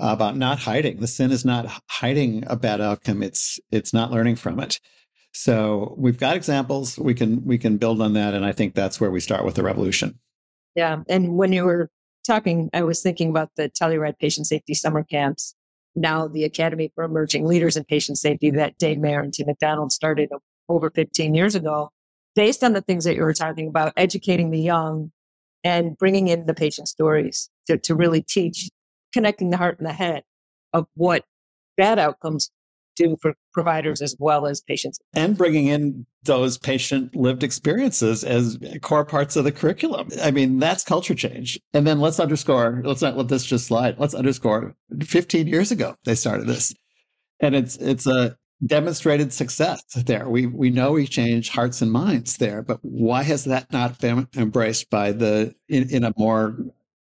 about 0.00 0.36
not 0.36 0.58
hiding. 0.58 0.98
The 1.00 1.06
sin 1.06 1.30
is 1.30 1.44
not 1.44 1.66
hiding 1.88 2.44
a 2.46 2.56
bad 2.56 2.80
outcome. 2.80 3.22
It's 3.22 3.58
it's 3.70 3.92
not 3.92 4.10
learning 4.10 4.36
from 4.36 4.60
it. 4.60 4.80
So 5.32 5.94
we've 5.96 6.18
got 6.18 6.36
examples. 6.36 6.98
We 6.98 7.14
can 7.14 7.44
we 7.44 7.58
can 7.58 7.78
build 7.78 8.00
on 8.00 8.14
that, 8.14 8.34
and 8.34 8.44
I 8.44 8.52
think 8.52 8.74
that's 8.74 9.00
where 9.00 9.10
we 9.10 9.20
start 9.20 9.44
with 9.44 9.54
the 9.54 9.62
revolution. 9.62 10.18
Yeah, 10.74 11.02
and 11.08 11.36
when 11.36 11.52
you 11.52 11.64
were 11.64 11.90
talking, 12.26 12.70
I 12.72 12.82
was 12.82 13.02
thinking 13.02 13.30
about 13.30 13.50
the 13.56 13.68
Telluride 13.70 14.18
patient 14.18 14.46
safety 14.46 14.74
summer 14.74 15.04
camps. 15.04 15.54
Now 15.94 16.26
the 16.26 16.44
Academy 16.44 16.90
for 16.94 17.04
Emerging 17.04 17.46
Leaders 17.46 17.76
in 17.76 17.84
Patient 17.84 18.18
Safety 18.18 18.50
that 18.50 18.78
Dave 18.78 18.98
Mayer 18.98 19.20
and 19.20 19.32
Tim 19.32 19.46
McDonald 19.46 19.92
started 19.92 20.30
over 20.68 20.90
15 20.90 21.34
years 21.34 21.54
ago, 21.54 21.90
based 22.34 22.64
on 22.64 22.72
the 22.72 22.80
things 22.80 23.04
that 23.04 23.14
you 23.14 23.22
were 23.22 23.34
talking 23.34 23.68
about, 23.68 23.92
educating 23.96 24.50
the 24.50 24.60
young 24.60 25.12
and 25.64 25.96
bringing 25.96 26.28
in 26.28 26.46
the 26.46 26.54
patient 26.54 26.88
stories 26.88 27.50
to, 27.66 27.78
to 27.78 27.94
really 27.94 28.22
teach, 28.22 28.68
connecting 29.12 29.50
the 29.50 29.56
heart 29.56 29.78
and 29.78 29.86
the 29.86 29.92
head 29.92 30.22
of 30.72 30.86
what 30.94 31.24
bad 31.76 31.98
outcomes 31.98 32.50
do 32.94 33.16
for 33.20 33.34
providers 33.52 34.02
as 34.02 34.14
well 34.18 34.46
as 34.46 34.60
patients. 34.60 34.98
And 35.14 35.36
bringing 35.36 35.66
in 35.66 36.06
those 36.24 36.58
patient 36.58 37.16
lived 37.16 37.42
experiences 37.42 38.22
as 38.22 38.58
core 38.82 39.04
parts 39.04 39.34
of 39.34 39.44
the 39.44 39.52
curriculum. 39.52 40.08
I 40.22 40.30
mean, 40.30 40.58
that's 40.58 40.84
culture 40.84 41.14
change. 41.14 41.58
And 41.72 41.86
then 41.86 42.00
let's 42.00 42.20
underscore, 42.20 42.82
let's 42.84 43.02
not 43.02 43.16
let 43.16 43.28
this 43.28 43.46
just 43.46 43.66
slide. 43.66 43.98
Let's 43.98 44.14
underscore 44.14 44.74
15 45.02 45.46
years 45.46 45.70
ago, 45.70 45.96
they 46.04 46.14
started 46.14 46.46
this. 46.46 46.74
And 47.40 47.54
it's, 47.54 47.76
it's 47.76 48.06
a, 48.06 48.36
demonstrated 48.64 49.32
success 49.32 49.82
there. 49.94 50.28
We 50.28 50.46
we 50.46 50.70
know 50.70 50.92
we 50.92 51.06
changed 51.06 51.52
hearts 51.52 51.82
and 51.82 51.90
minds 51.90 52.36
there, 52.36 52.62
but 52.62 52.78
why 52.82 53.22
has 53.24 53.44
that 53.44 53.72
not 53.72 53.98
been 53.98 54.28
embraced 54.36 54.88
by 54.90 55.12
the 55.12 55.54
in, 55.68 55.90
in 55.90 56.04
a 56.04 56.12
more 56.16 56.56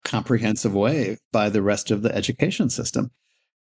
comprehensive 0.06 0.74
way 0.74 1.18
by 1.34 1.50
the 1.50 1.62
rest 1.62 1.92
of 1.92 2.02
the 2.02 2.16
education 2.16 2.70
system? 2.70 3.12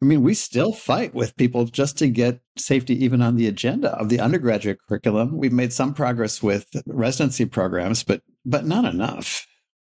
I 0.02 0.04
mean, 0.04 0.22
we 0.22 0.34
still 0.34 0.74
fight 0.74 1.14
with 1.14 1.36
people 1.36 1.64
just 1.64 1.96
to 1.98 2.08
get 2.08 2.40
safety 2.58 3.02
even 3.02 3.22
on 3.22 3.36
the 3.36 3.46
agenda 3.46 3.92
of 3.92 4.10
the 4.10 4.20
undergraduate 4.20 4.78
curriculum. 4.86 5.38
We've 5.38 5.52
made 5.52 5.72
some 5.72 5.94
progress 5.94 6.42
with 6.42 6.66
residency 6.86 7.46
programs, 7.46 8.04
but 8.04 8.20
but 8.44 8.66
not 8.66 8.84
enough. 8.84 9.46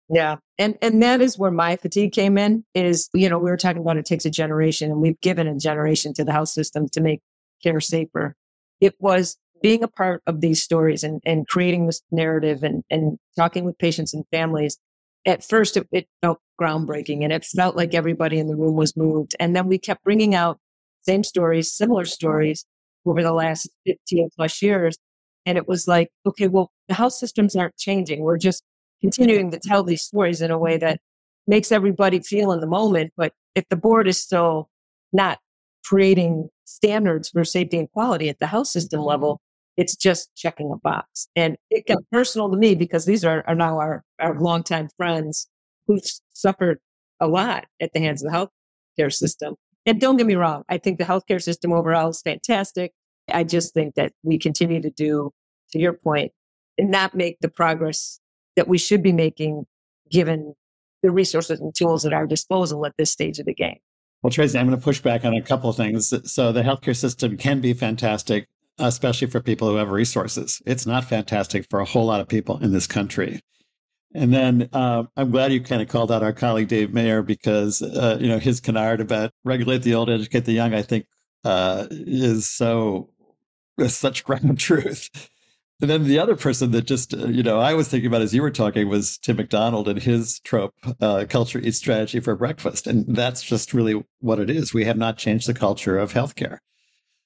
Yeah. 0.09 0.37
And 0.57 0.77
and 0.81 1.01
that 1.03 1.21
is 1.21 1.37
where 1.37 1.51
my 1.51 1.75
fatigue 1.75 2.13
came 2.13 2.37
in 2.37 2.65
is, 2.73 3.09
you 3.13 3.29
know, 3.29 3.37
we 3.37 3.51
were 3.51 3.57
talking 3.57 3.81
about 3.81 3.97
it 3.97 4.05
takes 4.05 4.25
a 4.25 4.31
generation 4.31 4.91
and 4.91 4.99
we've 4.99 5.21
given 5.21 5.47
a 5.47 5.55
generation 5.55 6.13
to 6.15 6.25
the 6.25 6.31
health 6.31 6.49
system 6.49 6.87
to 6.93 7.01
make 7.01 7.21
care 7.63 7.79
safer. 7.79 8.35
It 8.81 8.95
was 8.99 9.37
being 9.61 9.83
a 9.83 9.87
part 9.87 10.21
of 10.27 10.41
these 10.41 10.61
stories 10.61 11.03
and, 11.03 11.21
and 11.25 11.47
creating 11.47 11.85
this 11.85 12.01
narrative 12.11 12.63
and, 12.63 12.83
and 12.89 13.19
talking 13.37 13.63
with 13.63 13.77
patients 13.77 14.13
and 14.13 14.25
families, 14.31 14.77
at 15.25 15.43
first 15.43 15.77
it, 15.77 15.87
it 15.91 16.07
felt 16.21 16.39
groundbreaking 16.59 17.23
and 17.23 17.31
it 17.31 17.45
felt 17.45 17.75
like 17.75 17.93
everybody 17.93 18.39
in 18.39 18.47
the 18.47 18.55
room 18.55 18.75
was 18.75 18.95
moved. 18.97 19.35
And 19.39 19.55
then 19.55 19.67
we 19.67 19.77
kept 19.77 20.03
bringing 20.03 20.35
out 20.35 20.59
same 21.03 21.23
stories, 21.23 21.71
similar 21.71 22.05
stories 22.05 22.65
over 23.05 23.23
the 23.23 23.33
last 23.33 23.69
15 23.85 24.29
plus 24.35 24.61
years. 24.61 24.97
And 25.45 25.57
it 25.57 25.67
was 25.67 25.87
like, 25.87 26.09
okay, 26.25 26.47
well, 26.47 26.71
the 26.87 26.93
house 26.93 27.19
systems 27.19 27.55
aren't 27.55 27.77
changing. 27.77 28.21
We're 28.21 28.37
just 28.37 28.63
continuing 29.01 29.51
to 29.51 29.59
tell 29.59 29.83
these 29.83 30.03
stories 30.03 30.41
in 30.41 30.51
a 30.51 30.59
way 30.59 30.77
that 30.77 30.99
makes 31.47 31.71
everybody 31.71 32.19
feel 32.19 32.51
in 32.51 32.59
the 32.59 32.67
moment. 32.67 33.11
But 33.17 33.33
if 33.55 33.67
the 33.69 33.75
board 33.75 34.07
is 34.07 34.19
still 34.19 34.69
not 35.11 35.39
creating 35.83 36.49
standards 36.65 37.29
for 37.29 37.43
safety 37.43 37.77
and 37.79 37.91
quality 37.91 38.29
at 38.29 38.39
the 38.39 38.47
house 38.47 38.71
system 38.71 39.01
level, 39.01 39.41
it's 39.77 39.95
just 39.95 40.29
checking 40.35 40.71
a 40.71 40.77
box. 40.77 41.27
And 41.35 41.57
it 41.69 41.87
got 41.87 42.03
personal 42.11 42.49
to 42.51 42.57
me 42.57 42.75
because 42.75 43.05
these 43.05 43.23
are, 43.23 43.43
are 43.47 43.55
now 43.55 43.79
our, 43.79 44.03
our 44.19 44.39
longtime 44.39 44.89
friends 44.97 45.47
who've 45.87 46.03
suffered 46.33 46.79
a 47.19 47.27
lot 47.27 47.65
at 47.81 47.91
the 47.93 47.99
hands 47.99 48.23
of 48.23 48.31
the 48.31 48.37
healthcare 48.37 49.13
system. 49.13 49.55
And 49.85 49.99
don't 49.99 50.17
get 50.17 50.27
me 50.27 50.35
wrong, 50.35 50.63
I 50.69 50.77
think 50.77 50.99
the 50.99 51.05
healthcare 51.05 51.41
system 51.41 51.73
overall 51.73 52.09
is 52.09 52.21
fantastic. 52.21 52.91
I 53.31 53.43
just 53.43 53.73
think 53.73 53.95
that 53.95 54.11
we 54.23 54.37
continue 54.37 54.81
to 54.81 54.89
do, 54.91 55.31
to 55.71 55.79
your 55.79 55.93
point, 55.93 56.31
and 56.77 56.91
not 56.91 57.15
make 57.15 57.37
the 57.41 57.49
progress 57.49 58.19
that 58.55 58.67
we 58.67 58.77
should 58.77 59.01
be 59.01 59.13
making 59.13 59.65
given 60.11 60.53
the 61.01 61.11
resources 61.11 61.59
and 61.59 61.73
tools 61.73 62.05
at 62.05 62.13
our 62.13 62.27
disposal 62.27 62.85
at 62.85 62.93
this 62.97 63.11
stage 63.11 63.39
of 63.39 63.45
the 63.45 63.53
game. 63.53 63.77
Well, 64.21 64.29
Tracy, 64.29 64.59
I'm 64.59 64.67
going 64.67 64.77
to 64.77 64.83
push 64.83 64.99
back 64.99 65.25
on 65.25 65.33
a 65.33 65.41
couple 65.41 65.69
of 65.69 65.75
things. 65.75 66.13
So 66.31 66.51
the 66.51 66.61
healthcare 66.61 66.95
system 66.95 67.37
can 67.37 67.59
be 67.59 67.73
fantastic, 67.73 68.47
especially 68.79 69.27
for 69.27 69.41
people 69.41 69.69
who 69.69 69.75
have 69.75 69.89
resources. 69.89 70.61
It's 70.65 70.85
not 70.85 71.05
fantastic 71.05 71.67
for 71.69 71.79
a 71.79 71.85
whole 71.85 72.05
lot 72.05 72.21
of 72.21 72.27
people 72.27 72.57
in 72.63 72.71
this 72.71 72.87
country. 72.87 73.41
And 74.13 74.33
then 74.33 74.69
uh, 74.73 75.03
I'm 75.15 75.31
glad 75.31 75.53
you 75.53 75.61
kind 75.61 75.81
of 75.81 75.87
called 75.87 76.11
out 76.11 76.23
our 76.23 76.33
colleague 76.33 76.67
Dave 76.67 76.93
Mayer 76.93 77.21
because 77.21 77.81
uh, 77.81 78.17
you 78.19 78.27
know 78.27 78.39
his 78.39 78.59
canard 78.59 78.99
about 78.99 79.31
regulate 79.45 79.83
the 79.83 79.95
old, 79.95 80.09
educate 80.09 80.45
the 80.45 80.51
young. 80.51 80.73
I 80.73 80.81
think 80.81 81.05
uh, 81.45 81.87
is 81.89 82.49
so 82.49 83.09
is 83.77 83.95
such 83.95 84.23
ground 84.25 84.59
truth. 84.59 85.29
And 85.81 85.89
then 85.89 86.03
the 86.03 86.19
other 86.19 86.35
person 86.35 86.69
that 86.71 86.85
just, 86.85 87.15
uh, 87.15 87.27
you 87.27 87.41
know, 87.41 87.59
I 87.59 87.73
was 87.73 87.87
thinking 87.87 88.07
about 88.07 88.21
as 88.21 88.35
you 88.35 88.43
were 88.43 88.51
talking 88.51 88.87
was 88.87 89.17
Tim 89.17 89.37
McDonald 89.37 89.87
and 89.87 89.99
his 89.99 90.39
trope, 90.41 90.75
uh, 91.01 91.25
culture 91.27 91.57
eats 91.57 91.79
strategy 91.79 92.19
for 92.19 92.35
breakfast. 92.35 92.85
And 92.85 93.15
that's 93.15 93.41
just 93.41 93.73
really 93.73 94.03
what 94.19 94.39
it 94.39 94.51
is. 94.51 94.75
We 94.75 94.85
have 94.85 94.97
not 94.97 95.17
changed 95.17 95.47
the 95.47 95.55
culture 95.55 95.97
of 95.97 96.13
healthcare. 96.13 96.59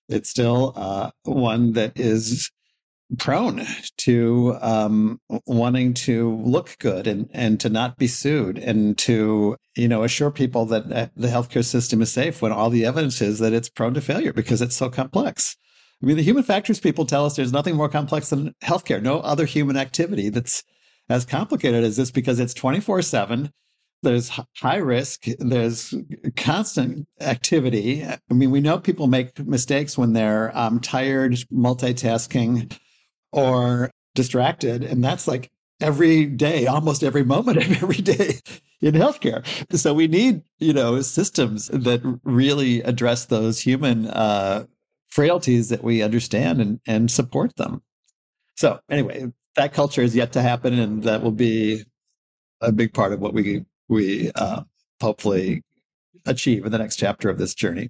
It's 0.09 0.29
still 0.29 0.73
uh, 0.75 1.11
one 1.23 1.73
that 1.73 1.99
is 1.99 2.51
prone 3.17 3.65
to 3.97 4.57
um, 4.61 5.19
wanting 5.45 5.93
to 5.93 6.35
look 6.37 6.77
good 6.79 7.07
and, 7.07 7.29
and 7.33 7.59
to 7.59 7.69
not 7.69 7.97
be 7.97 8.07
sued 8.07 8.57
and 8.57 8.97
to, 8.97 9.55
you 9.75 9.87
know, 9.87 10.03
assure 10.03 10.31
people 10.31 10.65
that 10.65 10.89
the 11.15 11.27
healthcare 11.27 11.63
system 11.63 12.01
is 12.01 12.11
safe 12.11 12.41
when 12.41 12.51
all 12.51 12.69
the 12.69 12.85
evidence 12.85 13.21
is 13.21 13.39
that 13.39 13.53
it's 13.53 13.69
prone 13.69 13.93
to 13.93 14.01
failure 14.01 14.33
because 14.33 14.61
it's 14.61 14.75
so 14.75 14.89
complex. 14.89 15.55
I 16.01 16.05
mean, 16.07 16.17
the 16.17 16.23
human 16.23 16.43
factors 16.43 16.79
people 16.79 17.05
tell 17.05 17.25
us 17.25 17.35
there's 17.35 17.53
nothing 17.53 17.75
more 17.75 17.89
complex 17.89 18.29
than 18.29 18.53
healthcare. 18.63 19.01
No 19.01 19.19
other 19.21 19.45
human 19.45 19.77
activity 19.77 20.29
that's 20.29 20.63
as 21.09 21.25
complicated 21.25 21.83
as 21.83 21.97
this 21.97 22.11
because 22.11 22.39
it's 22.39 22.53
24 22.53 23.01
7. 23.01 23.51
There's 24.05 24.29
high 24.29 24.77
risk. 24.77 25.25
There's 25.39 25.93
constant 26.37 27.07
activity. 27.19 28.05
I 28.05 28.19
mean, 28.33 28.51
we 28.51 28.61
know 28.61 28.79
people 28.79 29.07
make 29.07 29.37
mistakes 29.39 29.97
when 29.97 30.13
they're 30.13 30.55
um, 30.57 30.79
tired, 30.79 31.33
multitasking, 31.51 32.77
or 33.31 33.91
distracted. 34.13 34.83
And 34.83 35.03
that's 35.03 35.27
like 35.27 35.51
every 35.81 36.25
day, 36.25 36.67
almost 36.67 37.03
every 37.03 37.23
moment 37.23 37.57
of 37.57 37.83
every 37.83 38.01
day 38.01 38.39
in 38.81 38.93
healthcare. 38.93 39.45
So 39.77 39.93
we 39.93 40.07
need, 40.07 40.43
you 40.59 40.73
know, 40.73 41.01
systems 41.01 41.67
that 41.67 42.01
really 42.23 42.81
address 42.83 43.25
those 43.25 43.59
human 43.59 44.07
uh, 44.07 44.65
frailties 45.09 45.69
that 45.69 45.83
we 45.83 46.01
understand 46.01 46.61
and, 46.61 46.79
and 46.87 47.09
support 47.09 47.55
them. 47.55 47.81
So 48.55 48.79
anyway, 48.89 49.31
that 49.55 49.73
culture 49.73 50.01
is 50.01 50.15
yet 50.15 50.31
to 50.33 50.41
happen, 50.41 50.77
and 50.77 51.03
that 51.03 51.23
will 51.23 51.31
be 51.31 51.83
a 52.61 52.71
big 52.71 52.93
part 52.93 53.11
of 53.11 53.19
what 53.19 53.33
we 53.33 53.65
we 53.87 54.31
uh, 54.35 54.63
hopefully 55.01 55.63
achieve 56.25 56.65
in 56.65 56.71
the 56.71 56.77
next 56.77 56.97
chapter 56.97 57.29
of 57.29 57.37
this 57.37 57.53
journey. 57.53 57.89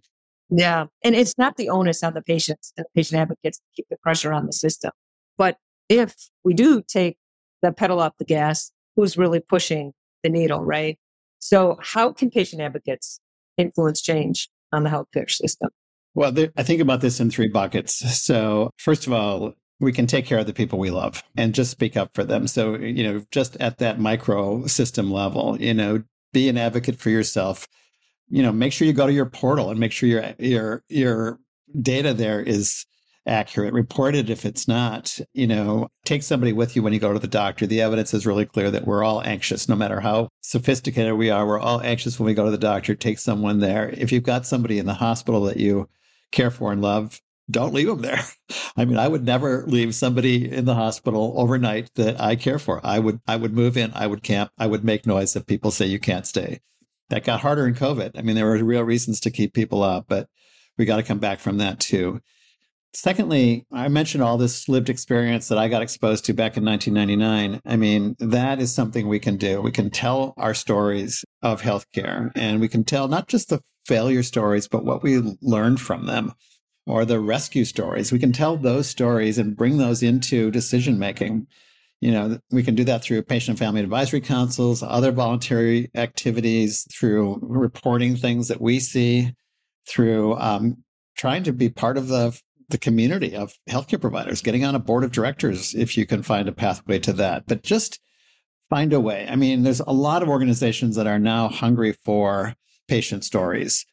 Yeah, 0.50 0.86
and 1.04 1.16
it's 1.16 1.38
not 1.38 1.58
the 1.58 1.70
onus 1.70 2.04
on 2.04 2.14
the 2.14 2.22
patients 2.22 2.72
and 2.78 2.86
the 2.86 2.90
patient 3.00 3.20
advocates 3.20 3.58
to 3.58 3.64
keep 3.76 3.88
the 3.90 3.98
pressure 3.98 4.32
on 4.32 4.46
the 4.46 4.54
system. 4.54 4.92
But 5.38 5.58
if 5.90 6.16
we 6.44 6.54
do 6.54 6.82
take 6.82 7.18
the 7.62 7.72
pedal 7.72 8.00
off 8.00 8.14
the 8.20 8.26
gas, 8.26 8.72
who's 8.96 9.18
really 9.18 9.40
pushing 9.40 9.94
the 10.24 10.30
needle, 10.30 10.64
right? 10.64 10.98
So, 11.40 11.78
how 11.82 12.12
can 12.14 12.30
patient 12.30 12.62
advocates 12.62 13.20
influence 13.58 14.02
change 14.02 14.50
on 14.72 14.84
the 14.84 14.90
healthcare 14.90 15.30
system? 15.30 15.70
Well, 16.14 16.32
there, 16.32 16.52
I 16.56 16.64
think 16.64 16.82
about 16.82 17.02
this 17.02 17.20
in 17.20 17.30
three 17.30 17.50
buckets. 17.50 17.96
So, 18.26 18.72
first 18.78 19.08
of 19.08 19.14
all, 19.14 19.54
we 19.80 19.92
can 19.92 20.08
take 20.08 20.26
care 20.26 20.40
of 20.40 20.46
the 20.48 20.54
people 20.54 20.80
we 20.80 20.90
love 20.90 21.24
and 21.36 21.54
just 21.54 21.72
speak 21.72 21.98
up 21.98 22.12
for 22.14 22.24
them. 22.24 22.48
So, 22.48 22.76
you 22.76 23.04
know, 23.04 23.24
just 23.32 23.58
at 23.58 23.78
that 23.80 24.00
micro 24.00 24.66
system 24.68 25.12
level, 25.12 25.60
you 25.60 25.74
know, 25.74 26.04
be 26.34 26.50
an 26.50 26.58
advocate 26.58 26.98
for 26.98 27.10
yourself. 27.10 27.68
You 28.30 28.42
know, 28.42 28.52
make 28.52 28.74
sure 28.74 28.88
you 28.88 28.94
go 28.94 29.08
to 29.08 29.14
your 29.14 29.26
portal 29.26 29.70
and 29.70 29.80
make 29.80 29.92
sure 29.92 30.10
your 30.10 30.34
your 30.40 30.84
your 30.90 31.40
data 31.82 32.14
there 32.14 32.42
is 32.42 32.86
accurate. 33.28 33.74
Report 33.74 34.16
it 34.16 34.30
if 34.30 34.46
it's 34.46 34.68
not. 34.68 35.20
You 35.34 35.48
know, 35.48 35.90
take 36.06 36.24
somebody 36.24 36.54
with 36.54 36.76
you 36.76 36.82
when 36.82 36.94
you 36.94 37.00
go 37.00 37.14
to 37.14 37.20
the 37.20 37.28
doctor. 37.28 37.68
The 37.68 37.82
evidence 37.82 38.14
is 38.14 38.26
really 38.26 38.46
clear 38.46 38.72
that 38.72 38.86
we're 38.86 39.04
all 39.04 39.22
anxious, 39.24 39.68
no 39.70 39.76
matter 39.76 40.00
how 40.00 40.30
sophisticated 40.42 41.14
we 41.14 41.30
are. 41.30 41.46
We're 41.46 41.60
all 41.60 41.82
anxious 41.82 42.20
when 42.20 42.26
we 42.26 42.34
go 42.34 42.46
to 42.46 42.52
the 42.52 42.58
doctor. 42.58 42.96
Take 42.96 43.20
someone 43.20 43.60
there. 43.60 43.90
If 43.90 44.12
you've 44.12 44.24
got 44.24 44.46
somebody 44.46 44.80
in 44.80 44.86
the 44.86 44.94
hospital 44.94 45.42
that 45.44 45.58
you 45.58 45.90
care 46.32 46.52
for 46.52 46.72
and 46.72 46.82
love, 46.82 47.20
don't 47.50 47.74
leave 47.74 47.88
them 47.88 48.02
there. 48.02 48.22
I 48.78 48.86
mean, 48.86 48.98
I 48.98 49.08
would 49.08 49.24
never 49.24 49.64
leave 49.68 49.96
somebody 49.96 50.52
in 50.52 50.66
the 50.66 50.76
hospital 50.76 51.34
overnight 51.38 51.92
that 51.96 52.20
I 52.20 52.36
care 52.36 52.60
for. 52.60 52.82
I 52.84 53.00
would, 53.00 53.20
I 53.28 53.36
would 53.36 53.54
move 53.54 53.78
in, 53.78 53.92
I 53.94 54.08
would 54.08 54.24
camp, 54.24 54.52
I 54.58 54.68
would 54.68 54.84
make 54.84 55.06
noise 55.06 55.36
if 55.36 55.46
people 55.46 55.72
say 55.72 55.86
you 55.86 56.00
can't 56.00 56.26
stay. 56.26 56.62
That 57.10 57.24
got 57.24 57.42
harder 57.42 57.68
in 57.68 57.76
COVID. 57.76 58.18
I 58.18 58.22
mean, 58.22 58.36
there 58.36 58.46
were 58.46 58.64
real 58.64 58.84
reasons 58.84 59.20
to 59.22 59.32
keep 59.32 59.54
people 59.54 59.84
up, 59.84 60.06
but 60.08 60.28
we 60.78 60.86
got 60.86 60.98
to 60.98 61.04
come 61.04 61.20
back 61.20 61.40
from 61.40 61.58
that 61.60 61.80
too. 61.80 62.20
Secondly, 62.94 63.66
I 63.74 63.90
mentioned 63.90 64.24
all 64.24 64.38
this 64.38 64.70
lived 64.70 64.90
experience 64.90 65.50
that 65.50 65.58
I 65.58 65.68
got 65.68 65.82
exposed 65.82 66.26
to 66.26 66.34
back 66.34 66.56
in 66.56 66.64
1999. 66.64 67.62
I 67.66 67.76
mean, 67.76 68.16
that 68.20 68.62
is 68.62 68.74
something 68.74 69.08
we 69.08 69.20
can 69.20 69.36
do. 69.36 69.62
We 69.62 69.72
can 69.72 69.90
tell 69.90 70.34
our 70.38 70.54
stories 70.54 71.26
of 71.42 71.62
healthcare 71.62 72.32
and 72.36 72.62
we 72.62 72.70
can 72.70 72.86
tell 72.86 73.10
not 73.10 73.28
just 73.28 73.50
the 73.50 73.60
failure 73.86 74.24
stories, 74.24 74.70
but 74.70 74.86
what 74.86 75.04
we 75.04 75.18
learned 75.42 75.82
from 75.82 76.06
them 76.06 76.34
or 76.88 77.06
the 77.06 77.20
rescue 77.20 77.66
stories. 77.66 78.12
We 78.12 78.20
can 78.20 78.32
tell 78.32 78.58
those 78.58 78.88
stories 78.88 79.38
and 79.38 79.56
bring 79.56 79.78
those 79.78 80.04
into 80.04 80.52
decision 80.52 81.00
making. 81.00 81.48
You 82.02 82.12
know, 82.12 82.40
we 82.52 82.64
can 82.64 82.76
do 82.76 82.84
that 82.84 83.04
through 83.04 83.24
patient 83.24 83.54
and 83.54 83.60
family 83.60 83.82
advisory 83.82 84.22
councils, 84.22 84.84
other 84.84 85.12
voluntary 85.12 85.90
activities, 85.96 86.86
through 86.94 87.40
reporting 87.42 88.16
things 88.16 88.48
that 88.50 88.62
we 88.62 88.80
see, 88.80 89.34
through 89.88 90.36
um, 90.36 90.84
trying 91.18 91.44
to 91.44 91.54
be 91.54 91.70
part 91.70 91.98
of 91.98 92.08
the 92.08 92.40
the 92.70 92.78
community 92.80 93.36
of 93.36 93.54
healthcare 93.70 94.02
providers, 94.02 94.42
getting 94.42 94.66
on 94.66 94.74
a 94.74 94.80
board 94.80 95.04
of 95.04 95.12
directors 95.12 95.76
if 95.76 95.96
you 95.96 96.04
can 96.04 96.24
find 96.24 96.50
a 96.50 96.52
pathway 96.52 96.98
to 96.98 97.14
that. 97.14 97.46
But 97.46 97.62
just 97.62 98.00
find 98.72 98.92
a 98.92 99.00
way. 99.00 99.28
I 99.30 99.36
mean, 99.36 99.62
there's 99.62 99.82
a 99.82 99.92
lot 99.92 100.24
of 100.24 100.30
organizations 100.30 100.96
that 100.96 101.06
are 101.06 101.20
now 101.20 101.48
hungry 101.48 101.94
for 102.04 102.56
patient 102.88 103.24
stories 103.24 103.86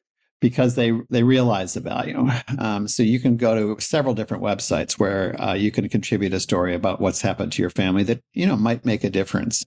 because 0.42 0.74
they 0.74 0.92
they 1.08 1.22
realize 1.22 1.72
the 1.72 1.80
value. 1.80 2.28
Um, 2.58 2.86
so 2.86 3.02
you 3.02 3.18
can 3.18 3.36
go 3.36 3.54
to 3.54 3.80
several 3.80 4.14
different 4.14 4.42
websites 4.42 4.98
where 4.98 5.40
uh, 5.40 5.54
you 5.54 5.70
can 5.70 5.88
contribute 5.88 6.34
a 6.34 6.40
story 6.40 6.74
about 6.74 7.00
what's 7.00 7.22
happened 7.22 7.52
to 7.52 7.62
your 7.62 7.70
family 7.70 8.02
that 8.02 8.20
you 8.34 8.46
know 8.46 8.56
might 8.56 8.84
make 8.84 9.04
a 9.04 9.10
difference. 9.10 9.64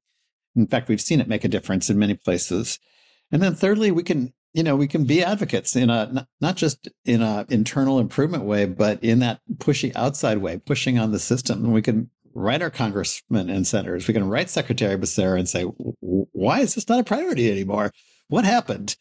In 0.56 0.68
fact, 0.68 0.88
we've 0.88 1.02
seen 1.02 1.20
it 1.20 1.28
make 1.28 1.44
a 1.44 1.50
difference 1.50 1.90
in 1.90 1.98
many 1.98 2.14
places. 2.14 2.78
And 3.32 3.42
then 3.42 3.56
thirdly, 3.56 3.90
we 3.92 4.04
can 4.04 4.34
you 4.54 4.64
know 4.64 4.76
we 4.76 4.88
can 4.88 5.06
be 5.06 5.24
advocates 5.24 5.76
in 5.76 5.90
a 5.90 6.28
not 6.42 6.58
just 6.58 6.90
in 7.06 7.22
a 7.22 7.46
internal 7.50 8.00
improvement 8.00 8.44
way, 8.44 8.66
but 8.66 9.04
in 9.04 9.20
that 9.20 9.40
pushy 9.56 9.92
outside 9.96 10.40
way, 10.40 10.58
pushing 10.58 11.00
on 11.00 11.12
the 11.12 11.20
system. 11.20 11.72
We 11.72 11.82
can 11.82 12.10
write 12.34 12.62
our 12.62 12.70
congressmen 12.70 13.50
and 13.50 13.66
senators. 13.66 14.08
We 14.08 14.14
can 14.14 14.28
write 14.28 14.50
Secretary 14.50 14.98
Becerra 14.98 15.40
and 15.40 15.48
say, 15.48 15.64
why 15.64 16.60
is 16.60 16.76
this 16.76 16.90
not 16.90 17.00
a 17.00 17.04
priority 17.04 17.50
anymore? 17.50 17.92
What 18.28 18.44
happened? 18.44 18.98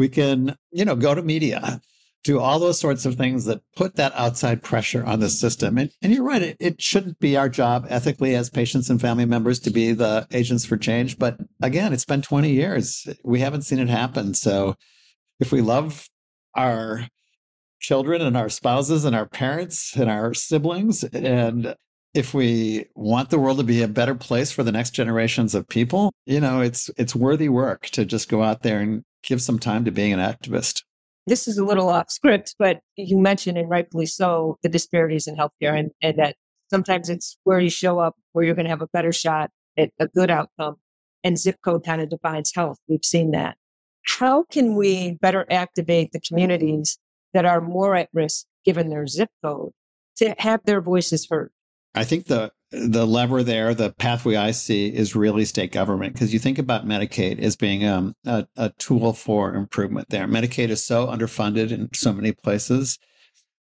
We 0.00 0.08
can, 0.08 0.56
you 0.72 0.86
know, 0.86 0.96
go 0.96 1.14
to 1.14 1.20
media, 1.20 1.78
do 2.24 2.40
all 2.40 2.58
those 2.58 2.80
sorts 2.80 3.04
of 3.04 3.16
things 3.16 3.44
that 3.44 3.60
put 3.76 3.96
that 3.96 4.14
outside 4.14 4.62
pressure 4.62 5.04
on 5.04 5.20
the 5.20 5.28
system. 5.28 5.76
And, 5.76 5.90
and 6.00 6.10
you're 6.10 6.24
right, 6.24 6.40
it, 6.40 6.56
it 6.58 6.80
shouldn't 6.80 7.18
be 7.18 7.36
our 7.36 7.50
job 7.50 7.86
ethically 7.90 8.34
as 8.34 8.48
patients 8.48 8.88
and 8.88 8.98
family 8.98 9.26
members 9.26 9.60
to 9.60 9.70
be 9.70 9.92
the 9.92 10.26
agents 10.32 10.64
for 10.64 10.78
change. 10.78 11.18
But 11.18 11.36
again, 11.60 11.92
it's 11.92 12.06
been 12.06 12.22
20 12.22 12.50
years. 12.50 13.06
We 13.24 13.40
haven't 13.40 13.62
seen 13.62 13.78
it 13.78 13.90
happen. 13.90 14.32
So 14.32 14.74
if 15.38 15.52
we 15.52 15.60
love 15.60 16.08
our 16.54 17.06
children 17.78 18.22
and 18.22 18.38
our 18.38 18.48
spouses 18.48 19.04
and 19.04 19.14
our 19.14 19.26
parents 19.26 19.94
and 19.96 20.10
our 20.10 20.32
siblings. 20.32 21.04
And 21.04 21.74
if 22.14 22.34
we 22.34 22.86
want 22.94 23.30
the 23.30 23.38
world 23.38 23.58
to 23.58 23.64
be 23.64 23.82
a 23.82 23.88
better 23.88 24.14
place 24.14 24.50
for 24.50 24.62
the 24.62 24.72
next 24.72 24.90
generations 24.90 25.54
of 25.54 25.68
people, 25.68 26.12
you 26.26 26.40
know, 26.40 26.60
it's 26.60 26.90
it's 26.96 27.14
worthy 27.14 27.48
work 27.48 27.86
to 27.90 28.04
just 28.04 28.28
go 28.28 28.42
out 28.42 28.62
there 28.62 28.80
and 28.80 29.02
give 29.22 29.40
some 29.40 29.58
time 29.58 29.84
to 29.84 29.90
being 29.90 30.12
an 30.12 30.20
activist. 30.20 30.82
This 31.26 31.46
is 31.46 31.58
a 31.58 31.64
little 31.64 31.88
off 31.88 32.10
script, 32.10 32.56
but 32.58 32.80
you 32.96 33.18
mentioned, 33.18 33.58
and 33.58 33.68
rightfully 33.68 34.06
so, 34.06 34.58
the 34.62 34.68
disparities 34.68 35.26
in 35.26 35.36
healthcare 35.36 35.78
and, 35.78 35.90
and 36.02 36.18
that 36.18 36.36
sometimes 36.70 37.08
it's 37.08 37.36
where 37.44 37.60
you 37.60 37.70
show 37.70 37.98
up 37.98 38.16
where 38.32 38.44
you're 38.44 38.54
going 38.54 38.64
to 38.64 38.70
have 38.70 38.82
a 38.82 38.88
better 38.92 39.12
shot 39.12 39.50
at 39.76 39.90
a 39.98 40.08
good 40.08 40.30
outcome. 40.30 40.76
And 41.22 41.38
zip 41.38 41.56
code 41.62 41.84
kind 41.84 42.00
of 42.00 42.08
defines 42.08 42.52
health. 42.54 42.78
We've 42.88 43.04
seen 43.04 43.32
that. 43.32 43.56
How 44.06 44.44
can 44.44 44.74
we 44.74 45.18
better 45.20 45.46
activate 45.50 46.12
the 46.12 46.20
communities 46.20 46.98
that 47.34 47.44
are 47.44 47.60
more 47.60 47.94
at 47.94 48.08
risk 48.14 48.46
given 48.64 48.88
their 48.88 49.06
zip 49.06 49.28
code 49.44 49.72
to 50.16 50.34
have 50.38 50.60
their 50.64 50.80
voices 50.80 51.26
heard? 51.30 51.52
I 51.94 52.04
think 52.04 52.26
the 52.26 52.52
the 52.72 53.04
lever 53.04 53.42
there, 53.42 53.74
the 53.74 53.90
pathway 53.90 54.36
I 54.36 54.52
see 54.52 54.88
is 54.88 55.16
really 55.16 55.44
state 55.44 55.72
government 55.72 56.12
because 56.12 56.32
you 56.32 56.38
think 56.38 56.58
about 56.58 56.86
Medicaid 56.86 57.40
as 57.40 57.56
being 57.56 57.84
um, 57.84 58.14
a, 58.24 58.46
a 58.56 58.70
tool 58.78 59.12
for 59.12 59.54
improvement 59.54 60.08
there. 60.10 60.28
Medicaid 60.28 60.68
is 60.68 60.84
so 60.84 61.08
underfunded 61.08 61.72
in 61.72 61.88
so 61.92 62.12
many 62.12 62.30
places. 62.30 62.98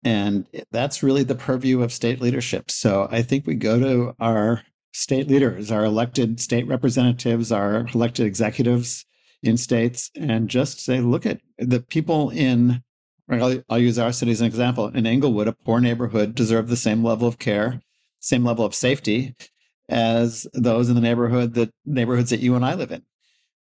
And 0.04 0.48
that's 0.72 1.02
really 1.02 1.24
the 1.24 1.36
purview 1.36 1.82
of 1.82 1.92
state 1.92 2.22
leadership. 2.22 2.70
So 2.70 3.08
I 3.12 3.24
think 3.24 3.48
we 3.48 3.56
go 3.56 3.80
to 3.80 4.16
our 4.20 4.62
state 4.94 5.28
leaders, 5.28 5.72
our 5.72 5.84
elected 5.84 6.40
state 6.40 6.68
representatives, 6.68 7.52
our 7.52 7.88
elected 7.94 8.28
executives 8.28 9.06
in 9.42 9.58
states, 9.58 10.12
and 10.16 10.50
just 10.50 10.80
say, 10.80 11.02
look 11.02 11.26
at 11.26 11.42
the 11.58 11.80
people 11.80 12.30
in, 12.30 12.84
I'll, 13.30 13.64
I'll 13.70 13.80
use 13.80 13.98
our 13.98 14.12
city 14.12 14.32
as 14.32 14.42
an 14.42 14.48
example. 14.48 14.88
In 14.88 15.08
Englewood, 15.08 15.48
a 15.48 15.54
poor 15.54 15.80
neighborhood 15.80 16.36
deserve 16.36 16.70
the 16.70 16.78
same 16.78 17.04
level 17.04 17.28
of 17.28 17.40
care 17.40 17.82
same 18.20 18.44
level 18.44 18.66
of 18.66 18.76
safety 18.76 19.36
as 19.90 20.48
those 20.54 20.90
in 20.90 20.96
the 20.96 21.02
neighborhood 21.02 21.54
that 21.56 21.72
neighborhoods 21.86 22.30
that 22.30 22.42
you 22.42 22.56
and 22.56 22.64
I 22.64 22.76
live 22.76 22.92
in, 22.92 23.04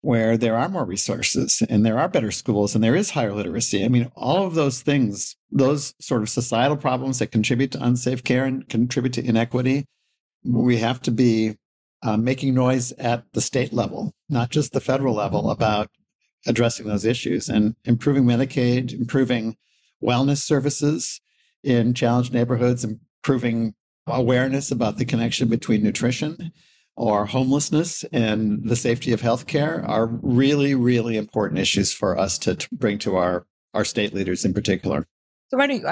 where 0.01 0.37
there 0.37 0.57
are 0.57 0.69
more 0.69 0.85
resources 0.85 1.63
and 1.69 1.87
there 1.87 1.99
are 1.99 2.09
better 2.09 2.31
schools 2.31 2.75
and 2.75 2.83
there 2.83 2.97
is 2.97 3.11
higher 3.11 3.33
literacy. 3.33 3.85
I 3.85 3.89
mean, 3.89 4.11
all 4.17 4.47
of 4.47 4.55
those 4.55 4.83
things, 4.83 5.37
those 5.51 5.95
sort 6.01 6.23
of 6.23 6.29
societal 6.29 6.77
problems 6.77 7.21
that 7.21 7.33
contribute 7.33 7.73
to 7.73 7.85
unsafe 7.85 8.25
care 8.25 8.45
and 8.45 8.69
contribute 8.69 9.13
to 9.15 9.25
inequity, 9.25 9.87
we 10.45 10.79
have 10.79 11.01
to 11.03 11.11
be 11.11 11.57
uh, 12.03 12.17
making 12.17 12.55
noise 12.55 12.93
at 12.93 13.25
the 13.33 13.41
state 13.41 13.73
level, 13.73 14.15
not 14.29 14.51
just 14.51 14.73
the 14.73 14.81
federal 14.81 15.15
level, 15.15 15.51
about 15.51 15.91
addressing 16.47 16.87
those 16.87 17.05
issues 17.05 17.49
and 17.49 17.75
improving 17.85 18.25
Medicaid, 18.25 18.93
improving 18.93 19.57
wellness 20.03 20.39
services 20.39 21.21
in 21.65 21.95
challenged 21.95 22.33
neighborhoods, 22.33 22.85
improving 22.85 23.75
awareness 24.07 24.71
about 24.71 24.99
the 24.99 25.05
connection 25.05 25.49
between 25.49 25.83
nutrition 25.83 26.53
or 26.97 27.27
homelessness 27.27 28.05
and 28.13 28.65
the 28.65 28.77
safety 28.77 29.13
of 29.13 29.21
healthcare 29.21 29.87
are 29.87 30.07
really, 30.07 30.75
really 30.75 31.17
important 31.17 31.61
issues 31.61 31.93
for 31.93 32.19
us 32.19 32.39
to, 32.39 32.57
bring 32.73 32.99
to 32.99 33.17
our, 33.17 33.47
our 33.75 33.85
state 33.85 34.15
leaders 34.15 34.45
in 34.45 34.55
particular. 34.55 35.07
So, 35.49 35.57
Marty, 35.57 35.83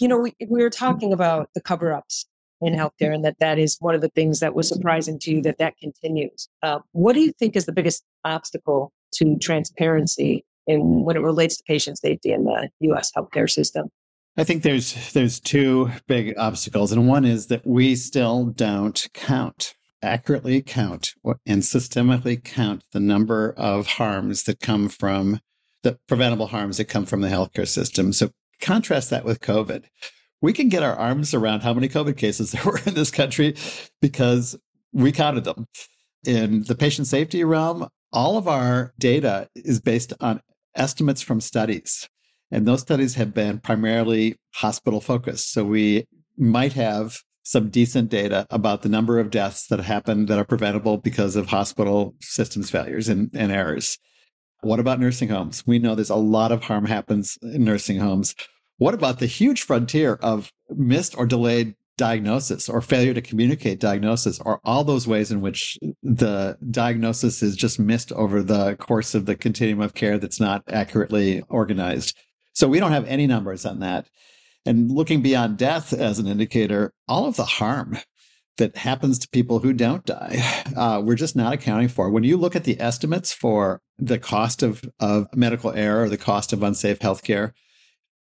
you 0.00 0.08
know, 0.08 0.18
we, 0.18 0.34
we 0.48 0.62
were 0.62 0.70
talking 0.70 1.12
about 1.12 1.50
the 1.54 1.60
cover 1.60 1.92
ups 1.92 2.26
in 2.60 2.74
healthcare 2.74 3.14
and 3.14 3.24
that 3.24 3.38
that 3.38 3.58
is 3.58 3.76
one 3.78 3.94
of 3.94 4.00
the 4.00 4.08
things 4.08 4.40
that 4.40 4.54
was 4.54 4.68
surprising 4.68 5.18
to 5.20 5.32
you 5.32 5.42
that 5.42 5.58
that 5.58 5.76
continues. 5.78 6.48
Uh, 6.62 6.80
what 6.92 7.12
do 7.12 7.20
you 7.20 7.32
think 7.32 7.54
is 7.54 7.66
the 7.66 7.72
biggest 7.72 8.02
obstacle 8.24 8.92
to 9.12 9.36
transparency 9.38 10.44
in 10.66 11.04
when 11.04 11.16
it 11.16 11.20
relates 11.20 11.56
to 11.56 11.62
patient 11.64 11.98
safety 11.98 12.32
in 12.32 12.44
the 12.44 12.68
U.S. 12.80 13.12
healthcare 13.16 13.48
system? 13.48 13.90
I 14.38 14.44
think 14.44 14.62
there's 14.62 15.12
there's 15.14 15.40
two 15.40 15.90
big 16.06 16.38
obstacles, 16.38 16.92
and 16.92 17.08
one 17.08 17.24
is 17.24 17.48
that 17.48 17.66
we 17.66 17.96
still 17.96 18.44
don't 18.44 19.04
count 19.12 19.74
accurately 20.00 20.62
count 20.62 21.14
and 21.44 21.62
systemically 21.62 22.42
count 22.42 22.84
the 22.92 23.00
number 23.00 23.52
of 23.56 23.88
harms 23.88 24.44
that 24.44 24.60
come 24.60 24.88
from 24.88 25.40
the 25.82 25.98
preventable 26.06 26.46
harms 26.46 26.76
that 26.76 26.84
come 26.84 27.04
from 27.04 27.20
the 27.20 27.26
healthcare 27.26 27.66
system. 27.66 28.12
So 28.12 28.30
contrast 28.60 29.10
that 29.10 29.24
with 29.24 29.40
COVID. 29.40 29.86
We 30.40 30.52
can 30.52 30.68
get 30.68 30.84
our 30.84 30.94
arms 30.94 31.34
around 31.34 31.64
how 31.64 31.74
many 31.74 31.88
COVID 31.88 32.16
cases 32.16 32.52
there 32.52 32.62
were 32.64 32.80
in 32.86 32.94
this 32.94 33.10
country 33.10 33.56
because 34.00 34.56
we 34.92 35.10
counted 35.10 35.42
them. 35.42 35.66
In 36.24 36.62
the 36.62 36.76
patient 36.76 37.08
safety 37.08 37.42
realm, 37.42 37.88
all 38.12 38.38
of 38.38 38.46
our 38.46 38.92
data 39.00 39.48
is 39.56 39.80
based 39.80 40.12
on 40.20 40.42
estimates 40.76 41.22
from 41.22 41.40
studies. 41.40 42.08
And 42.50 42.66
those 42.66 42.80
studies 42.80 43.14
have 43.16 43.34
been 43.34 43.58
primarily 43.58 44.36
hospital 44.54 45.00
focused. 45.00 45.52
So 45.52 45.64
we 45.64 46.06
might 46.36 46.72
have 46.72 47.18
some 47.42 47.70
decent 47.70 48.10
data 48.10 48.46
about 48.50 48.82
the 48.82 48.88
number 48.88 49.18
of 49.18 49.30
deaths 49.30 49.66
that 49.68 49.80
happen 49.80 50.26
that 50.26 50.38
are 50.38 50.44
preventable 50.44 50.98
because 50.98 51.34
of 51.34 51.46
hospital 51.46 52.14
systems 52.20 52.70
failures 52.70 53.08
and, 53.08 53.30
and 53.34 53.50
errors. 53.50 53.98
What 54.60 54.80
about 54.80 55.00
nursing 55.00 55.28
homes? 55.28 55.66
We 55.66 55.78
know 55.78 55.94
there's 55.94 56.10
a 56.10 56.16
lot 56.16 56.52
of 56.52 56.64
harm 56.64 56.84
happens 56.84 57.38
in 57.42 57.64
nursing 57.64 57.98
homes. 57.98 58.34
What 58.76 58.94
about 58.94 59.18
the 59.18 59.26
huge 59.26 59.62
frontier 59.62 60.14
of 60.22 60.52
missed 60.68 61.16
or 61.16 61.26
delayed 61.26 61.74
diagnosis 61.96 62.68
or 62.68 62.80
failure 62.80 63.14
to 63.14 63.22
communicate 63.22 63.80
diagnosis 63.80 64.38
or 64.40 64.60
all 64.64 64.84
those 64.84 65.06
ways 65.06 65.30
in 65.30 65.40
which 65.40 65.78
the 66.02 66.56
diagnosis 66.70 67.42
is 67.42 67.56
just 67.56 67.78
missed 67.78 68.12
over 68.12 68.42
the 68.42 68.76
course 68.76 69.14
of 69.14 69.26
the 69.26 69.34
continuum 69.34 69.80
of 69.80 69.94
care 69.94 70.18
that's 70.18 70.40
not 70.40 70.62
accurately 70.68 71.42
organized? 71.48 72.16
So 72.58 72.66
we 72.66 72.80
don't 72.80 72.90
have 72.90 73.06
any 73.06 73.28
numbers 73.28 73.64
on 73.64 73.78
that. 73.78 74.08
And 74.66 74.90
looking 74.90 75.22
beyond 75.22 75.58
death 75.58 75.92
as 75.92 76.18
an 76.18 76.26
indicator, 76.26 76.92
all 77.06 77.26
of 77.26 77.36
the 77.36 77.44
harm 77.44 77.98
that 78.56 78.76
happens 78.76 79.20
to 79.20 79.28
people 79.28 79.60
who 79.60 79.72
don't 79.72 80.04
die, 80.04 80.42
uh, 80.76 81.00
we're 81.04 81.14
just 81.14 81.36
not 81.36 81.52
accounting 81.52 81.86
for. 81.86 82.10
When 82.10 82.24
you 82.24 82.36
look 82.36 82.56
at 82.56 82.64
the 82.64 82.80
estimates 82.80 83.32
for 83.32 83.80
the 83.96 84.18
cost 84.18 84.64
of, 84.64 84.82
of 84.98 85.28
medical 85.36 85.70
error, 85.70 86.02
or 86.02 86.08
the 86.08 86.18
cost 86.18 86.52
of 86.52 86.64
unsafe 86.64 86.98
healthcare, 86.98 87.52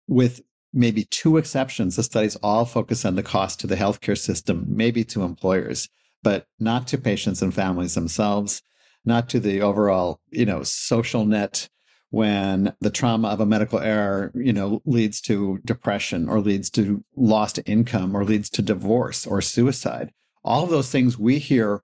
with 0.09 0.41
maybe 0.73 1.05
two 1.05 1.37
exceptions, 1.37 1.95
the 1.95 2.03
studies 2.03 2.35
all 2.43 2.65
focus 2.65 3.05
on 3.05 3.15
the 3.15 3.23
cost 3.23 3.61
to 3.61 3.67
the 3.67 3.75
healthcare 3.75 4.17
system, 4.17 4.65
maybe 4.67 5.05
to 5.05 5.23
employers, 5.23 5.87
but 6.21 6.47
not 6.59 6.85
to 6.87 6.97
patients 6.97 7.41
and 7.41 7.53
families 7.53 7.95
themselves, 7.95 8.61
not 9.05 9.29
to 9.29 9.39
the 9.39 9.61
overall, 9.61 10.19
you 10.31 10.45
know, 10.45 10.63
social 10.63 11.23
net 11.23 11.69
when 12.09 12.73
the 12.79 12.89
trauma 12.89 13.27
of 13.29 13.39
a 13.39 13.45
medical 13.45 13.79
error, 13.79 14.31
you 14.33 14.53
know, 14.53 14.81
leads 14.85 15.19
to 15.21 15.59
depression 15.65 16.29
or 16.29 16.39
leads 16.39 16.69
to 16.71 17.03
lost 17.15 17.59
income 17.65 18.15
or 18.15 18.23
leads 18.23 18.49
to 18.49 18.61
divorce 18.61 19.27
or 19.27 19.41
suicide. 19.41 20.11
All 20.43 20.63
of 20.63 20.69
those 20.69 20.89
things 20.89 21.17
we 21.17 21.39
hear 21.39 21.81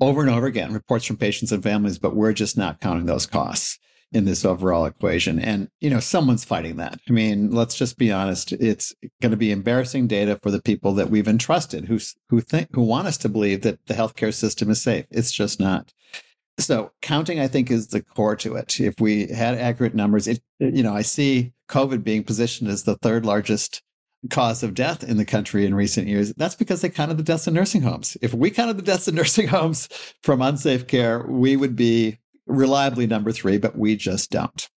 over 0.00 0.22
and 0.22 0.30
over 0.30 0.46
again, 0.46 0.72
reports 0.72 1.04
from 1.04 1.16
patients 1.16 1.52
and 1.52 1.62
families, 1.62 1.98
but 1.98 2.16
we're 2.16 2.32
just 2.32 2.56
not 2.56 2.80
counting 2.80 3.06
those 3.06 3.26
costs 3.26 3.78
in 4.12 4.24
this 4.24 4.44
overall 4.44 4.86
equation. 4.86 5.38
And, 5.38 5.68
you 5.80 5.90
know, 5.90 6.00
someone's 6.00 6.44
fighting 6.44 6.76
that. 6.76 6.98
I 7.08 7.12
mean, 7.12 7.50
let's 7.50 7.76
just 7.76 7.96
be 7.96 8.10
honest. 8.10 8.52
It's 8.52 8.92
going 9.20 9.30
to 9.30 9.36
be 9.36 9.52
embarrassing 9.52 10.08
data 10.08 10.38
for 10.42 10.50
the 10.50 10.62
people 10.62 10.94
that 10.94 11.10
we've 11.10 11.28
entrusted 11.28 11.84
who, 11.84 11.98
who 12.28 12.40
think, 12.40 12.68
who 12.72 12.82
want 12.82 13.06
us 13.06 13.18
to 13.18 13.28
believe 13.28 13.62
that 13.62 13.86
the 13.86 13.94
healthcare 13.94 14.34
system 14.34 14.70
is 14.70 14.82
safe. 14.82 15.06
It's 15.10 15.30
just 15.30 15.60
not. 15.60 15.92
So 16.60 16.92
counting, 17.02 17.40
I 17.40 17.48
think, 17.48 17.70
is 17.70 17.88
the 17.88 18.02
core 18.02 18.36
to 18.36 18.54
it. 18.56 18.78
If 18.80 19.00
we 19.00 19.26
had 19.28 19.56
accurate 19.56 19.94
numbers, 19.94 20.28
it, 20.28 20.42
you 20.58 20.82
know, 20.82 20.94
I 20.94 21.02
see 21.02 21.52
COVID 21.68 22.04
being 22.04 22.22
positioned 22.22 22.70
as 22.70 22.84
the 22.84 22.96
third 22.96 23.24
largest 23.24 23.82
cause 24.28 24.62
of 24.62 24.74
death 24.74 25.02
in 25.02 25.16
the 25.16 25.24
country 25.24 25.64
in 25.64 25.74
recent 25.74 26.06
years. 26.06 26.34
That's 26.36 26.54
because 26.54 26.82
they 26.82 26.90
counted 26.90 27.16
the 27.16 27.22
deaths 27.22 27.48
in 27.48 27.54
nursing 27.54 27.82
homes. 27.82 28.16
If 28.20 28.34
we 28.34 28.50
counted 28.50 28.76
the 28.76 28.82
deaths 28.82 29.08
in 29.08 29.14
nursing 29.14 29.48
homes 29.56 29.88
from 30.22 30.42
unsafe 30.42 30.86
care, 30.86 31.24
we 31.26 31.56
would 31.56 31.74
be 31.74 32.18
reliably 32.46 33.06
number 33.06 33.32
three, 33.32 33.56
but 33.56 33.78
we 33.78 33.96
just 33.96 34.30
don't. 34.30 34.68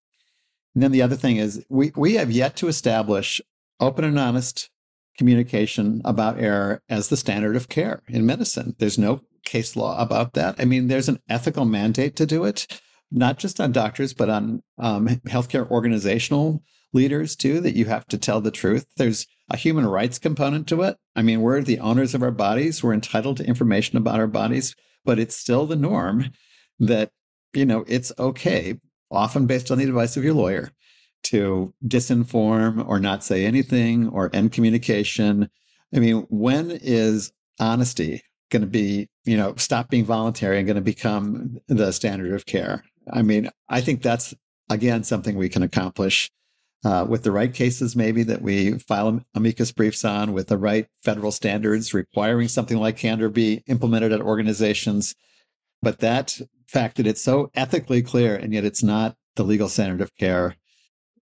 And 0.74 0.82
then 0.82 0.92
the 0.92 1.02
other 1.02 1.16
thing 1.16 1.38
is 1.38 1.66
we, 1.70 1.92
we 1.96 2.14
have 2.16 2.32
yet 2.32 2.56
to 2.58 2.68
establish 2.68 3.42
open 3.80 4.06
and 4.06 4.18
honest 4.18 4.70
communication 5.18 6.02
about 6.06 6.40
error 6.40 6.82
as 6.90 7.10
the 7.10 7.18
standard 7.18 7.56
of 7.56 7.70
care 7.70 8.02
in 8.08 8.26
medicine. 8.26 8.76
There's 8.80 8.98
no 8.98 9.22
case 9.44 9.76
law 9.76 10.02
about 10.02 10.34
that. 10.34 10.56
I 10.60 10.66
mean, 10.66 10.88
there's 10.88 11.10
an 11.10 11.20
ethical 11.30 11.66
mandate 11.66 12.16
to 12.18 12.26
do 12.26 12.46
it, 12.46 12.68
not 13.12 13.38
just 13.38 13.60
on 13.60 13.72
doctors, 13.72 14.14
but 14.14 14.30
on 14.30 14.64
um, 14.78 15.08
healthcare 15.28 15.70
organizational 15.70 16.64
leaders 16.94 17.36
too, 17.36 17.60
that 17.62 17.76
you 17.76 17.86
have 17.86 18.08
to 18.08 18.18
tell 18.18 18.42
the 18.42 18.52
truth. 18.52 18.86
There's 18.98 19.26
a 19.50 19.58
human 19.58 19.86
rights 19.86 20.20
component 20.20 20.68
to 20.68 20.82
it. 20.84 20.98
I 21.16 21.22
mean, 21.22 21.42
we're 21.42 21.62
the 21.62 21.80
owners 21.80 22.14
of 22.14 22.24
our 22.24 22.32
bodies, 22.32 22.84
we're 22.84 22.94
entitled 22.94 23.38
to 23.38 23.48
information 23.48 23.98
about 23.98 24.20
our 24.20 24.28
bodies, 24.28 24.76
but 25.06 25.20
it's 25.20 25.36
still 25.36 25.66
the 25.66 25.76
norm 25.76 26.32
that, 26.80 27.12
you 27.54 27.66
know, 27.66 27.84
it's 27.88 28.12
okay, 28.18 28.80
often 29.12 29.48
based 29.48 29.72
on 29.72 29.78
the 29.78 29.84
advice 29.84 30.18
of 30.18 30.24
your 30.24 30.34
lawyer, 30.34 30.72
to 31.24 31.74
disinform 31.86 32.86
or 32.88 33.00
not 33.00 33.24
say 33.24 33.46
anything 33.46 34.10
or 34.10 34.30
end 34.34 34.52
communication. 34.52 35.50
I 35.96 36.00
mean, 36.00 36.26
when 36.30 36.72
is 36.72 37.32
honesty 37.60 38.24
going 38.54 38.62
to 38.62 38.68
be, 38.68 39.10
you 39.26 39.36
know, 39.36 39.54
stop 39.58 39.90
being 39.90 40.06
voluntary 40.06 40.58
and 40.58 40.66
going 40.66 40.76
to 40.76 40.82
become 40.82 41.58
the 41.68 41.92
standard 41.92 42.34
of 42.34 42.46
care. 42.46 42.86
I 43.12 43.22
mean, 43.22 43.50
I 43.68 43.82
think 43.82 44.02
that's 44.02 44.34
again 44.70 45.04
something 45.04 45.36
we 45.36 45.50
can 45.50 45.64
accomplish 45.64 46.32
uh, 46.86 47.06
with 47.08 47.24
the 47.24 47.32
right 47.32 47.54
cases, 47.54 47.96
maybe 47.96 48.24
that 48.24 48.42
we 48.42 48.78
file 48.78 49.22
amicus 49.36 49.72
briefs 49.72 50.04
on, 50.04 50.34
with 50.34 50.48
the 50.48 50.58
right 50.58 50.88
federal 51.04 51.32
standards 51.32 51.94
requiring 51.94 52.48
something 52.48 52.78
like 52.78 52.98
candor 52.98 53.30
be 53.30 53.64
implemented 53.68 54.12
at 54.12 54.22
organizations. 54.22 55.16
But 55.82 56.00
that 56.00 56.40
fact 56.68 56.98
that 56.98 57.08
it's 57.08 57.22
so 57.22 57.50
ethically 57.56 58.02
clear 58.02 58.36
and 58.36 58.54
yet 58.54 58.66
it's 58.66 58.84
not 58.84 59.16
the 59.36 59.44
legal 59.44 59.70
standard 59.70 60.02
of 60.02 60.16
care 60.16 60.56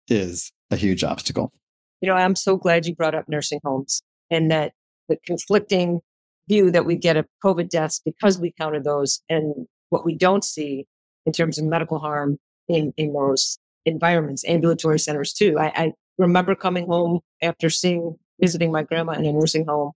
is 0.09 0.53
a 0.71 0.77
huge 0.77 1.03
obstacle. 1.03 1.53
You 2.01 2.09
know, 2.09 2.15
I'm 2.15 2.37
so 2.37 2.57
glad 2.57 2.87
you 2.87 2.95
brought 2.95 3.15
up 3.15 3.29
nursing 3.29 3.61
homes 3.65 4.03
and 4.31 4.51
that 4.51 4.73
the 5.09 5.17
conflicting 5.25 6.01
view 6.49 6.71
that 6.71 6.87
we 6.87 6.97
get 6.97 7.17
of 7.17 7.27
COVID 7.45 7.69
deaths 7.69 8.01
because 8.05 8.37
mm-hmm. 8.37 8.43
we 8.43 8.55
counted 8.59 8.85
those 8.85 9.23
and 9.29 9.67
what 9.91 10.05
we 10.05 10.15
don't 10.15 10.45
see 10.45 10.87
in 11.25 11.33
terms 11.33 11.59
of 11.59 11.65
medical 11.65 11.99
harm 11.99 12.39
in, 12.69 12.93
in 12.97 13.13
those 13.13 13.59
environments, 13.85 14.45
ambulatory 14.47 14.99
centers 14.99 15.33
too. 15.33 15.59
I, 15.59 15.67
I 15.67 15.93
remember 16.19 16.55
coming 16.55 16.87
home 16.87 17.21
after 17.43 17.71
seeing, 17.71 18.17
visiting 18.41 18.73
my 18.73 18.83
grandma 18.83 19.13
in 19.13 19.25
a 19.25 19.33
nursing 19.33 19.67
home 19.67 19.93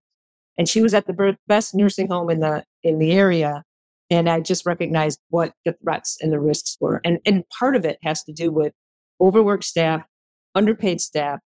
and 0.61 0.69
she 0.69 0.83
was 0.83 0.93
at 0.93 1.07
the 1.07 1.37
best 1.47 1.75
nursing 1.75 2.09
home 2.09 2.31
in 2.31 2.41
the, 2.41 2.65
in 2.83 2.99
the 2.99 3.13
area. 3.13 3.65
And 4.11 4.29
I 4.29 4.41
just 4.41 4.67
recognized 4.67 5.21
what 5.31 5.55
the 5.65 5.75
threats 5.83 6.19
and 6.21 6.33
the 6.33 6.41
risks 6.41 6.77
were. 6.81 7.01
And, 7.05 7.19
and 7.25 7.45
part 7.59 7.77
of 7.77 7.85
it 7.85 7.99
has 8.03 8.23
to 8.25 8.33
do 8.33 8.51
with 8.51 8.73
overworked 9.21 9.65
staff, 9.65 10.03
underpaid 10.55 11.01
staff, 11.01 11.39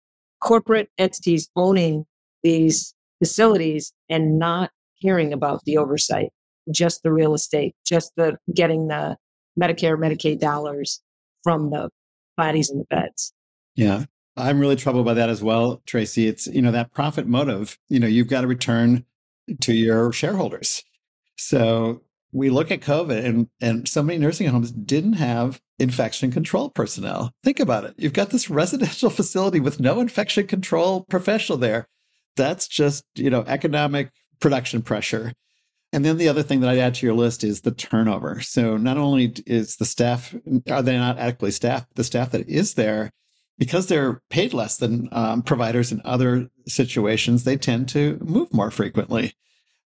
corporate 0.43 0.88
entities 0.99 1.49
owning 1.55 2.07
these 2.43 2.93
facilities 3.23 3.93
and 4.09 4.38
not 4.38 4.71
caring 5.05 5.33
about 5.33 5.64
the 5.64 5.77
oversight, 5.77 6.31
just 6.73 7.03
the 7.03 7.12
real 7.12 7.35
estate, 7.35 7.75
just 7.87 8.12
the 8.17 8.37
getting 8.55 8.88
the 8.88 9.17
Medicare, 9.61 9.99
Medicaid 9.99 10.40
dollars 10.40 11.01
from 11.43 11.71
the 11.71 11.90
bodies 12.37 12.71
in 12.71 12.79
the 12.79 12.85
beds. 12.85 13.33
Yeah. 13.77 14.05
I'm 14.37 14.59
really 14.59 14.77
troubled 14.77 15.05
by 15.05 15.14
that 15.14 15.29
as 15.29 15.43
well, 15.43 15.81
Tracy. 15.87 16.27
It's, 16.27 16.47
you 16.49 16.61
know, 16.61 16.73
that 16.73 16.93
profit 16.93 17.27
motive, 17.27 17.79
you 17.88 18.01
know, 18.01 18.09
you've 18.09 18.29
got 18.29 18.40
to 18.40 18.49
return 18.49 19.05
to 19.61 19.73
your 19.73 20.12
shareholders. 20.12 20.83
So 21.37 22.03
we 22.33 22.51
look 22.51 22.73
at 22.73 22.81
COVID 22.81 23.25
and, 23.25 23.49
and 23.61 23.88
so 23.88 24.03
many 24.03 24.19
nursing 24.19 24.49
homes 24.49 24.73
didn't 24.73 25.14
have 25.14 25.61
infection 25.79 26.33
control 26.33 26.69
personnel. 26.69 27.33
Think 27.45 27.61
about 27.61 27.85
it. 27.85 27.95
You've 27.97 28.12
got 28.12 28.31
this 28.31 28.51
residential 28.51 29.11
facility 29.11 29.61
with 29.61 29.79
no 29.79 30.01
infection 30.01 30.47
control 30.49 31.05
professional 31.09 31.59
there. 31.59 31.87
That's 32.37 32.67
just, 32.67 33.05
you 33.14 33.31
know, 33.31 33.45
economic 33.47 34.11
production 34.40 34.83
pressure. 34.83 35.33
And 35.92 36.05
then 36.05 36.18
the 36.18 36.29
other 36.29 36.42
thing 36.42 36.61
that 36.61 36.70
I'd 36.70 36.79
add 36.79 36.94
to 36.97 37.07
your 37.07 37.14
list 37.14 37.44
is 37.44 37.61
the 37.61 37.70
turnover. 37.70 38.40
So 38.40 38.77
not 38.77 38.97
only 38.97 39.33
is 39.47 39.77
the 39.77 39.85
staff, 39.85 40.35
are 40.68 40.83
they 40.83 40.97
not 40.99 41.18
adequately 41.18 41.53
staffed? 41.53 41.94
The 41.94 42.03
staff 42.03 42.33
that 42.33 42.49
is 42.49 42.75
there, 42.75 43.12
because 43.59 43.87
they're 43.87 44.20
paid 44.29 44.53
less 44.53 44.77
than 44.77 45.09
um, 45.12 45.42
providers 45.42 45.92
in 45.92 46.03
other 46.05 46.49
situations, 46.66 47.44
they 47.44 47.57
tend 47.57 47.88
to 47.90 48.18
move 48.20 48.53
more 48.53 48.73
frequently. 48.73 49.35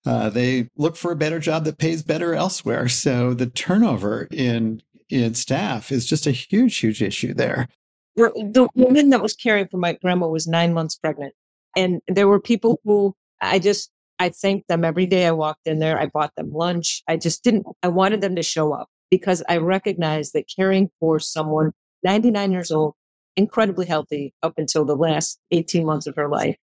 Uh, 0.06 0.30
they 0.30 0.70
look 0.76 0.96
for 0.96 1.12
a 1.12 1.16
better 1.16 1.38
job 1.38 1.64
that 1.64 1.76
pays 1.76 2.02
better 2.02 2.34
elsewhere. 2.34 2.88
So 2.88 3.34
the 3.34 3.46
turnover 3.46 4.28
in 4.30 4.80
in 5.10 5.34
staff 5.34 5.90
is 5.90 6.06
just 6.06 6.26
a 6.26 6.30
huge, 6.30 6.76
huge 6.78 7.02
issue 7.02 7.34
there. 7.34 7.68
The 8.16 8.68
woman 8.74 9.10
that 9.10 9.22
was 9.22 9.34
caring 9.34 9.68
for 9.68 9.76
my 9.78 9.94
grandma 9.94 10.26
was 10.28 10.46
nine 10.46 10.74
months 10.74 10.96
pregnant, 10.96 11.34
and 11.76 12.00
there 12.08 12.28
were 12.28 12.40
people 12.40 12.80
who 12.84 13.14
I 13.40 13.58
just 13.58 13.90
I 14.18 14.30
thanked 14.30 14.68
them 14.68 14.84
every 14.84 15.06
day 15.06 15.26
I 15.26 15.32
walked 15.32 15.66
in 15.66 15.78
there. 15.78 15.98
I 15.98 16.06
bought 16.06 16.34
them 16.36 16.52
lunch. 16.52 17.02
I 17.08 17.16
just 17.16 17.44
didn't, 17.44 17.66
I 17.82 17.88
wanted 17.88 18.20
them 18.20 18.34
to 18.36 18.42
show 18.42 18.72
up 18.72 18.88
because 19.10 19.42
I 19.48 19.58
recognized 19.58 20.32
that 20.34 20.50
caring 20.54 20.90
for 21.00 21.18
someone 21.18 21.72
99 22.02 22.52
years 22.52 22.70
old, 22.70 22.94
incredibly 23.36 23.86
healthy 23.86 24.34
up 24.42 24.54
until 24.56 24.84
the 24.84 24.96
last 24.96 25.38
18 25.50 25.86
months 25.86 26.06
of 26.06 26.16
her 26.16 26.28
life, 26.28 26.56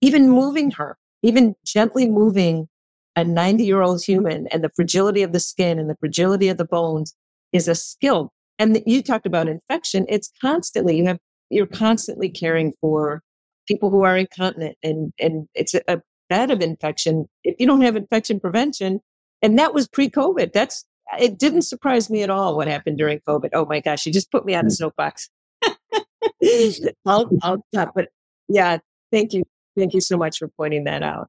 even 0.00 0.30
moving 0.30 0.70
her, 0.72 0.96
even 1.22 1.54
gently 1.64 2.08
moving 2.08 2.68
a 3.14 3.24
90 3.24 3.64
year 3.64 3.82
old 3.82 4.02
human 4.02 4.46
and 4.48 4.64
the 4.64 4.70
fragility 4.74 5.22
of 5.22 5.32
the 5.32 5.40
skin 5.40 5.78
and 5.78 5.90
the 5.90 5.96
fragility 5.96 6.48
of 6.48 6.56
the 6.56 6.64
bones 6.64 7.14
is 7.52 7.68
a 7.68 7.74
skill. 7.74 8.32
And 8.58 8.82
you 8.86 9.02
talked 9.02 9.26
about 9.26 9.48
infection. 9.48 10.06
It's 10.08 10.30
constantly, 10.40 10.96
you 10.96 11.06
have, 11.06 11.18
you're 11.50 11.66
constantly 11.66 12.30
caring 12.30 12.72
for 12.80 13.22
people 13.68 13.90
who 13.90 14.02
are 14.02 14.16
incontinent 14.16 14.76
and, 14.82 15.12
and 15.18 15.46
it's 15.54 15.74
a, 15.74 16.00
bed 16.32 16.50
of 16.50 16.62
infection 16.62 17.28
if 17.44 17.54
you 17.58 17.66
don't 17.66 17.82
have 17.82 17.94
infection 17.94 18.40
prevention. 18.40 19.00
And 19.42 19.58
that 19.58 19.74
was 19.74 19.86
pre 19.86 20.08
COVID. 20.08 20.52
That's, 20.54 20.86
it 21.20 21.38
didn't 21.38 21.62
surprise 21.62 22.08
me 22.08 22.22
at 22.22 22.30
all 22.30 22.56
what 22.56 22.68
happened 22.68 22.96
during 22.96 23.20
COVID. 23.28 23.50
Oh 23.52 23.66
my 23.66 23.80
gosh, 23.80 24.06
you 24.06 24.12
just 24.12 24.30
put 24.30 24.46
me 24.46 24.54
on 24.54 24.64
a 24.64 24.68
mm. 24.68 24.72
soapbox. 24.72 25.28
I'll, 27.06 27.28
I'll 27.42 27.62
stop. 27.74 27.92
But 27.94 28.08
yeah, 28.48 28.78
thank 29.10 29.34
you. 29.34 29.42
Thank 29.76 29.92
you 29.92 30.00
so 30.00 30.16
much 30.16 30.38
for 30.38 30.48
pointing 30.48 30.84
that 30.84 31.02
out. 31.02 31.28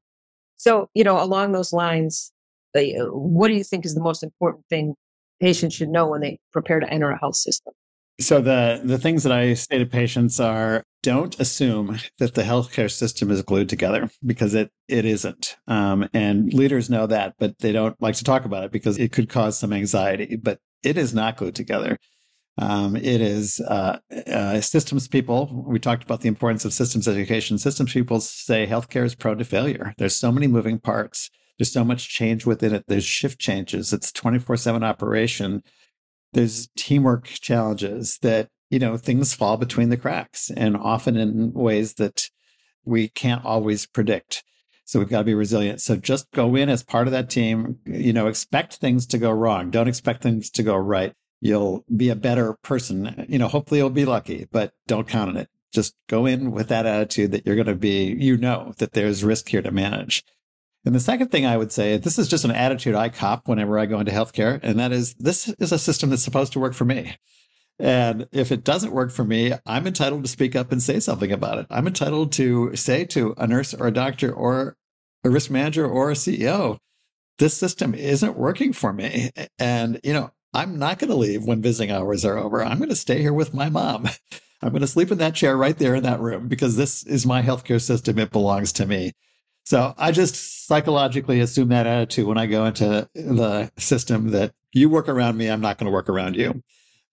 So, 0.56 0.88
you 0.94 1.04
know, 1.04 1.22
along 1.22 1.52
those 1.52 1.72
lines, 1.72 2.32
uh, 2.74 2.80
what 3.10 3.48
do 3.48 3.54
you 3.54 3.64
think 3.64 3.84
is 3.84 3.94
the 3.94 4.02
most 4.02 4.22
important 4.22 4.64
thing 4.70 4.94
patients 5.40 5.74
should 5.74 5.90
know 5.90 6.08
when 6.08 6.22
they 6.22 6.38
prepare 6.50 6.80
to 6.80 6.90
enter 6.90 7.10
a 7.10 7.18
health 7.18 7.36
system? 7.36 7.74
So 8.20 8.40
the 8.40 8.80
the 8.84 8.98
things 8.98 9.24
that 9.24 9.32
I 9.32 9.54
say 9.54 9.78
to 9.78 9.86
patients 9.86 10.38
are 10.38 10.84
don't 11.02 11.38
assume 11.40 11.98
that 12.18 12.34
the 12.34 12.42
healthcare 12.42 12.90
system 12.90 13.30
is 13.30 13.42
glued 13.42 13.68
together 13.68 14.08
because 14.24 14.54
it 14.54 14.70
it 14.88 15.04
isn't. 15.04 15.56
Um, 15.66 16.08
and 16.14 16.52
leaders 16.52 16.88
know 16.88 17.06
that, 17.06 17.34
but 17.38 17.58
they 17.58 17.72
don't 17.72 18.00
like 18.00 18.14
to 18.16 18.24
talk 18.24 18.44
about 18.44 18.64
it 18.64 18.72
because 18.72 18.98
it 18.98 19.12
could 19.12 19.28
cause 19.28 19.58
some 19.58 19.72
anxiety. 19.72 20.36
But 20.36 20.60
it 20.84 20.96
is 20.96 21.12
not 21.12 21.36
glued 21.36 21.56
together. 21.56 21.98
Um, 22.56 22.94
it 22.94 23.20
is 23.20 23.58
uh, 23.60 23.98
uh, 24.28 24.60
systems 24.60 25.08
people. 25.08 25.64
We 25.66 25.80
talked 25.80 26.04
about 26.04 26.20
the 26.20 26.28
importance 26.28 26.64
of 26.64 26.72
systems 26.72 27.08
education. 27.08 27.58
Systems 27.58 27.92
people 27.92 28.20
say 28.20 28.64
healthcare 28.66 29.04
is 29.04 29.16
prone 29.16 29.38
to 29.38 29.44
failure. 29.44 29.92
There's 29.98 30.14
so 30.14 30.30
many 30.30 30.46
moving 30.46 30.78
parts. 30.78 31.30
There's 31.58 31.72
so 31.72 31.84
much 31.84 32.08
change 32.08 32.46
within 32.46 32.74
it. 32.74 32.84
There's 32.86 33.04
shift 33.04 33.40
changes. 33.40 33.92
It's 33.92 34.12
24 34.12 34.56
7 34.56 34.84
operation 34.84 35.62
there's 36.34 36.68
teamwork 36.76 37.24
challenges 37.26 38.18
that 38.18 38.48
you 38.70 38.78
know 38.78 38.96
things 38.96 39.34
fall 39.34 39.56
between 39.56 39.88
the 39.88 39.96
cracks 39.96 40.50
and 40.50 40.76
often 40.76 41.16
in 41.16 41.52
ways 41.52 41.94
that 41.94 42.28
we 42.84 43.08
can't 43.08 43.44
always 43.44 43.86
predict. 43.86 44.44
So 44.86 44.98
we've 44.98 45.08
got 45.08 45.20
to 45.20 45.24
be 45.24 45.34
resilient. 45.34 45.80
So 45.80 45.96
just 45.96 46.30
go 46.32 46.54
in 46.56 46.68
as 46.68 46.82
part 46.82 47.06
of 47.06 47.12
that 47.12 47.30
team 47.30 47.78
you 47.86 48.12
know 48.12 48.26
expect 48.26 48.74
things 48.74 49.06
to 49.06 49.18
go 49.18 49.30
wrong. 49.30 49.70
Don't 49.70 49.88
expect 49.88 50.22
things 50.22 50.50
to 50.50 50.62
go 50.62 50.76
right. 50.76 51.14
You'll 51.40 51.84
be 51.94 52.10
a 52.10 52.16
better 52.16 52.54
person. 52.62 53.26
You 53.28 53.38
know 53.38 53.48
hopefully 53.48 53.78
you'll 53.80 53.90
be 53.90 54.04
lucky 54.04 54.46
but 54.50 54.72
don't 54.86 55.08
count 55.08 55.30
on 55.30 55.36
it. 55.36 55.48
Just 55.72 55.96
go 56.08 56.26
in 56.26 56.52
with 56.52 56.68
that 56.68 56.86
attitude 56.86 57.32
that 57.32 57.46
you're 57.46 57.56
going 57.56 57.66
to 57.66 57.74
be 57.74 58.16
you 58.18 58.36
know 58.36 58.74
that 58.78 58.92
there's 58.92 59.24
risk 59.24 59.48
here 59.48 59.62
to 59.62 59.70
manage 59.70 60.24
and 60.84 60.94
the 60.94 61.00
second 61.00 61.28
thing 61.28 61.46
I 61.46 61.56
would 61.56 61.72
say, 61.72 61.96
this 61.96 62.18
is 62.18 62.28
just 62.28 62.44
an 62.44 62.50
attitude 62.50 62.94
I 62.94 63.08
cop 63.08 63.48
whenever 63.48 63.78
I 63.78 63.86
go 63.86 64.00
into 64.00 64.12
healthcare, 64.12 64.60
and 64.62 64.78
that 64.78 64.92
is 64.92 65.14
this 65.14 65.48
is 65.48 65.72
a 65.72 65.78
system 65.78 66.10
that's 66.10 66.22
supposed 66.22 66.52
to 66.54 66.60
work 66.60 66.74
for 66.74 66.84
me. 66.84 67.16
And 67.78 68.28
if 68.32 68.52
it 68.52 68.64
doesn't 68.64 68.92
work 68.92 69.10
for 69.10 69.24
me, 69.24 69.52
I'm 69.66 69.86
entitled 69.86 70.22
to 70.22 70.30
speak 70.30 70.54
up 70.54 70.70
and 70.70 70.82
say 70.82 71.00
something 71.00 71.32
about 71.32 71.58
it. 71.58 71.66
I'm 71.70 71.86
entitled 71.86 72.32
to 72.32 72.76
say 72.76 73.04
to 73.06 73.34
a 73.36 73.46
nurse 73.46 73.74
or 73.74 73.88
a 73.88 73.92
doctor 73.92 74.32
or 74.32 74.76
a 75.24 75.30
risk 75.30 75.50
manager 75.50 75.86
or 75.86 76.10
a 76.10 76.14
CEO, 76.14 76.78
this 77.38 77.56
system 77.56 77.94
isn't 77.94 78.36
working 78.36 78.72
for 78.72 78.92
me. 78.92 79.30
And, 79.58 80.00
you 80.04 80.12
know, 80.12 80.30
I'm 80.52 80.78
not 80.78 81.00
going 81.00 81.10
to 81.10 81.16
leave 81.16 81.44
when 81.44 81.62
visiting 81.62 81.90
hours 81.90 82.24
are 82.24 82.38
over. 82.38 82.64
I'm 82.64 82.78
going 82.78 82.90
to 82.90 82.96
stay 82.96 83.20
here 83.20 83.32
with 83.32 83.54
my 83.54 83.68
mom. 83.68 84.08
I'm 84.62 84.70
going 84.70 84.80
to 84.80 84.86
sleep 84.86 85.10
in 85.10 85.18
that 85.18 85.34
chair 85.34 85.56
right 85.56 85.76
there 85.76 85.96
in 85.96 86.04
that 86.04 86.20
room 86.20 86.46
because 86.46 86.76
this 86.76 87.04
is 87.04 87.26
my 87.26 87.42
healthcare 87.42 87.82
system. 87.82 88.18
It 88.18 88.30
belongs 88.30 88.72
to 88.74 88.86
me. 88.86 89.12
So 89.64 89.94
I 89.96 90.12
just 90.12 90.66
psychologically 90.66 91.40
assume 91.40 91.68
that 91.68 91.86
attitude 91.86 92.26
when 92.26 92.38
I 92.38 92.46
go 92.46 92.66
into 92.66 93.08
the 93.14 93.72
system 93.78 94.30
that 94.30 94.52
you 94.72 94.90
work 94.90 95.08
around 95.08 95.38
me, 95.38 95.48
I'm 95.48 95.62
not 95.62 95.78
going 95.78 95.86
to 95.86 95.92
work 95.92 96.08
around 96.08 96.36
you. 96.36 96.62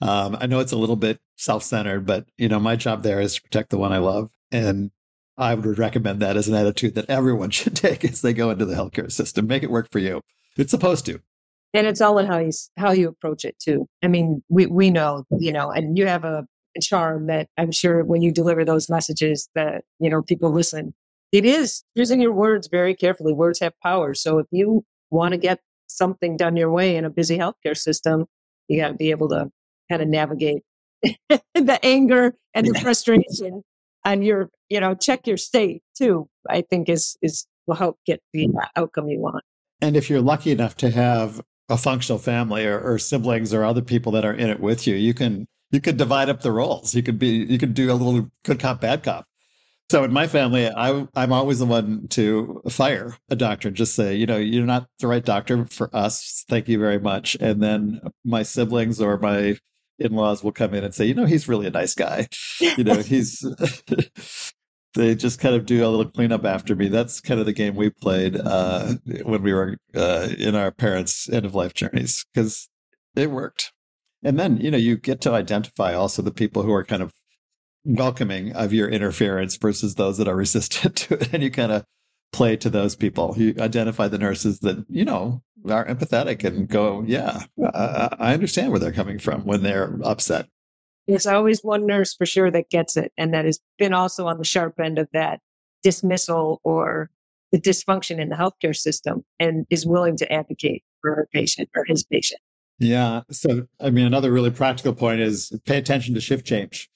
Um, 0.02 0.38
I 0.40 0.48
know 0.48 0.60
it's 0.60 0.74
a 0.74 0.78
little 0.78 0.96
bit 0.96 1.20
self-centered, 1.38 2.06
but 2.06 2.26
you 2.38 2.50
know, 2.50 2.60
my 2.60 2.76
job 2.76 3.04
there 3.04 3.22
is 3.22 3.36
to 3.36 3.42
protect 3.42 3.70
the 3.70 3.78
one 3.78 3.94
I 3.94 4.00
love. 4.00 4.30
And 4.52 4.92
I 5.38 5.54
would 5.54 5.80
recommend 5.80 6.20
that 6.22 6.36
as 6.36 6.50
an 6.50 6.56
attitude 6.56 6.96
that 6.96 7.10
everyone 7.10 7.50
should 7.52 7.76
take 7.76 8.04
as 8.04 8.22
they 8.22 8.34
go 8.34 8.50
into 8.50 8.66
the 8.66 8.76
healthcare 8.76 9.12
system. 9.12 9.48
Make 9.48 9.64
it 9.64 9.72
work 9.72 9.90
for 9.90 10.00
you. 10.00 10.22
It's 10.58 10.72
supposed 10.72 11.06
to. 11.06 11.22
And 11.74 11.88
it's 11.88 12.02
all 12.02 12.18
in 12.18 12.26
how 12.26 12.40
you 12.40 12.52
how 12.76 12.92
you 12.92 13.08
approach 13.08 13.46
it 13.46 13.58
too. 13.58 13.88
I 14.04 14.10
mean, 14.10 14.44
we 14.50 14.66
we 14.66 14.90
know, 14.90 15.24
you 15.32 15.54
know, 15.54 15.72
and 15.72 15.98
you 15.98 16.06
have 16.06 16.26
a 16.26 16.46
charm 16.82 17.28
that 17.28 17.48
I'm 17.58 17.72
sure 17.72 18.04
when 18.04 18.22
you 18.22 18.34
deliver 18.34 18.66
those 18.66 18.90
messages 18.90 19.48
that, 19.56 19.86
you 20.00 20.10
know, 20.10 20.22
people 20.22 20.52
listen 20.52 20.94
it 21.32 21.46
is 21.46 21.84
using 21.96 22.22
your 22.22 22.34
words 22.34 22.68
very 22.68 22.96
carefully. 22.96 23.34
Words 23.34 23.60
have 23.60 23.74
power. 23.82 24.14
So 24.14 24.40
if 24.40 24.48
you 24.52 24.84
want 25.10 25.34
to 25.34 25.38
get 25.38 25.60
something 25.88 26.38
done 26.38 26.56
your 26.56 26.72
way 26.72 26.96
in 26.96 27.06
a 27.06 27.10
busy 27.10 27.38
healthcare 27.38 27.78
system, 27.78 28.26
you 28.68 28.80
got 28.80 28.90
to 28.90 28.94
be 28.94 29.12
able 29.12 29.30
to 29.30 29.50
kind 29.90 30.02
of 30.02 30.08
navigate 30.08 30.64
the 31.30 31.80
anger 31.84 32.36
and 32.54 32.68
the 32.68 32.80
frustration 32.80 33.64
and 34.06 34.26
your, 34.26 34.50
you 34.70 34.80
know, 34.80 34.94
check 34.94 35.28
your 35.28 35.38
state 35.38 35.84
too, 35.96 36.28
I 36.50 36.62
think 36.62 36.90
is, 36.90 37.18
is 37.22 37.48
will 37.68 37.76
help 37.76 37.98
get 38.06 38.22
the 38.34 38.48
mm. 38.48 38.68
outcome 38.76 39.10
you 39.10 39.20
want. 39.20 39.44
And 39.82 39.96
if 39.96 40.10
you're 40.10 40.22
lucky 40.22 40.52
enough 40.52 40.78
to 40.78 40.92
have 40.92 41.42
a 41.70 41.78
functional 41.78 42.20
family 42.20 42.66
or, 42.66 42.80
or 42.80 43.00
siblings 43.00 43.54
or 43.54 43.64
other 43.64 43.82
people 43.82 44.12
that 44.14 44.26
are 44.26 44.34
in 44.34 44.50
it 44.50 44.60
with 44.60 44.86
you, 44.86 44.96
you 44.96 45.14
can 45.14 45.48
you 45.72 45.80
could 45.80 45.98
divide 45.98 46.30
up 46.30 46.42
the 46.42 46.52
roles. 46.52 46.94
You 46.94 47.02
could 47.02 47.18
be 47.18 47.46
you 47.46 47.58
could 47.58 47.74
do 47.74 47.92
a 47.92 47.94
little 47.94 48.30
good 48.44 48.60
cop, 48.60 48.82
bad 48.82 49.04
cop. 49.04 49.26
So 49.92 50.06
in 50.06 50.14
my 50.14 50.26
family, 50.26 50.70
I, 50.70 51.06
I'm 51.18 51.34
always 51.34 51.60
the 51.60 51.66
one 51.66 52.08
to 52.12 52.62
fire 52.70 53.14
a 53.30 53.36
doctor 53.36 53.68
and 53.68 53.76
just 53.76 53.94
say, 53.94 54.16
you 54.16 54.26
know, 54.26 54.38
you're 54.38 54.66
not 54.66 54.88
the 55.00 55.08
right 55.08 55.26
doctor 55.26 55.66
for 55.66 55.94
us. 55.94 56.46
Thank 56.48 56.70
you 56.70 56.80
very 56.80 56.98
much. 56.98 57.36
And 57.42 57.62
then 57.62 58.00
my 58.24 58.44
siblings 58.44 59.02
or 59.02 59.18
my 59.18 59.58
in-laws 60.00 60.46
will 60.46 60.54
come 60.54 60.74
in 60.74 60.86
and 60.86 60.96
say, 60.96 61.04
you 61.08 61.14
know, 61.14 61.26
he's 61.26 61.50
really 61.50 61.68
a 61.68 61.72
nice 61.72 61.94
guy. 61.94 62.30
You 62.78 62.86
know, 62.86 63.02
he's 63.02 63.46
they 64.94 65.14
just 65.14 65.42
kind 65.42 65.56
of 65.56 65.66
do 65.66 65.86
a 65.86 65.90
little 65.90 66.10
cleanup 66.10 66.46
after 66.46 66.74
me. 66.74 66.88
That's 66.88 67.20
kind 67.20 67.42
of 67.42 67.46
the 67.46 67.52
game 67.52 67.76
we 67.76 67.90
played 67.90 68.38
uh, 68.38 68.94
when 69.24 69.44
we 69.44 69.52
were 69.52 69.76
uh, 69.94 70.30
in 70.38 70.56
our 70.56 70.72
parents' 70.72 71.28
end 71.28 71.46
of 71.46 71.54
life 71.54 71.74
journeys 71.74 72.26
because 72.34 72.70
it 73.18 73.30
worked. 73.30 73.74
And 74.24 74.40
then, 74.40 74.56
you 74.56 74.72
know, 74.72 74.78
you 74.78 74.96
get 74.96 75.20
to 75.22 75.34
identify 75.34 75.94
also 75.94 76.22
the 76.22 76.32
people 76.32 76.64
who 76.64 76.72
are 76.72 76.86
kind 76.86 77.02
of 77.02 77.12
welcoming 77.84 78.54
of 78.54 78.74
your 78.74 78.90
interference 78.90 79.56
versus 79.58 79.96
those 79.96 80.18
that 80.18 80.28
are 80.28 80.36
resistant 80.36 80.96
to 80.96 81.16
it. 81.16 81.34
And 81.34 81.44
you 81.44 81.52
kind 81.52 81.72
of 81.72 81.86
play 82.32 82.56
to 82.58 82.70
those 82.70 82.96
people. 82.96 83.34
You 83.38 83.56
identify 83.60 84.08
the 84.08 84.18
nurses 84.18 84.60
that, 84.60 84.86
you 84.90 85.06
know, 85.06 85.44
are 85.70 85.86
empathetic 85.86 86.44
and 86.44 86.68
go, 86.68 87.04
yeah, 87.06 87.44
I 87.74 88.34
understand 88.34 88.72
where 88.72 88.80
they're 88.80 88.92
coming 88.92 89.20
from 89.20 89.42
when 89.42 89.64
they're 89.64 90.00
upset. 90.04 90.48
There's 91.08 91.28
always 91.28 91.62
one 91.62 91.86
nurse 91.86 92.14
for 92.14 92.26
sure 92.26 92.52
that 92.52 92.70
gets 92.70 92.96
it 92.96 93.12
and 93.18 93.34
that 93.34 93.46
has 93.46 93.60
been 93.78 93.94
also 93.94 94.28
on 94.28 94.38
the 94.38 94.46
sharp 94.46 94.80
end 94.80 94.98
of 94.98 95.10
that 95.14 95.40
dismissal 95.84 96.62
or 96.64 97.10
the 97.52 97.60
dysfunction 97.60 98.20
in 98.20 98.30
the 98.30 98.36
healthcare 98.36 98.76
system 98.76 99.26
and 99.40 99.66
is 99.70 99.86
willing 99.86 100.16
to 100.18 100.32
advocate 100.32 100.84
for 101.02 101.16
her 101.16 101.28
patient 101.34 101.70
or 101.76 101.84
his 101.86 102.04
patient. 102.04 102.40
Yeah. 102.80 103.22
So, 103.30 103.68
I 103.80 103.90
mean, 103.90 104.06
another 104.06 104.32
really 104.32 104.52
practical 104.52 104.94
point 104.94 105.22
is 105.22 105.52
pay 105.66 105.78
attention 105.78 106.16
to 106.16 106.22
shift 106.22 106.46
change. 106.46 106.90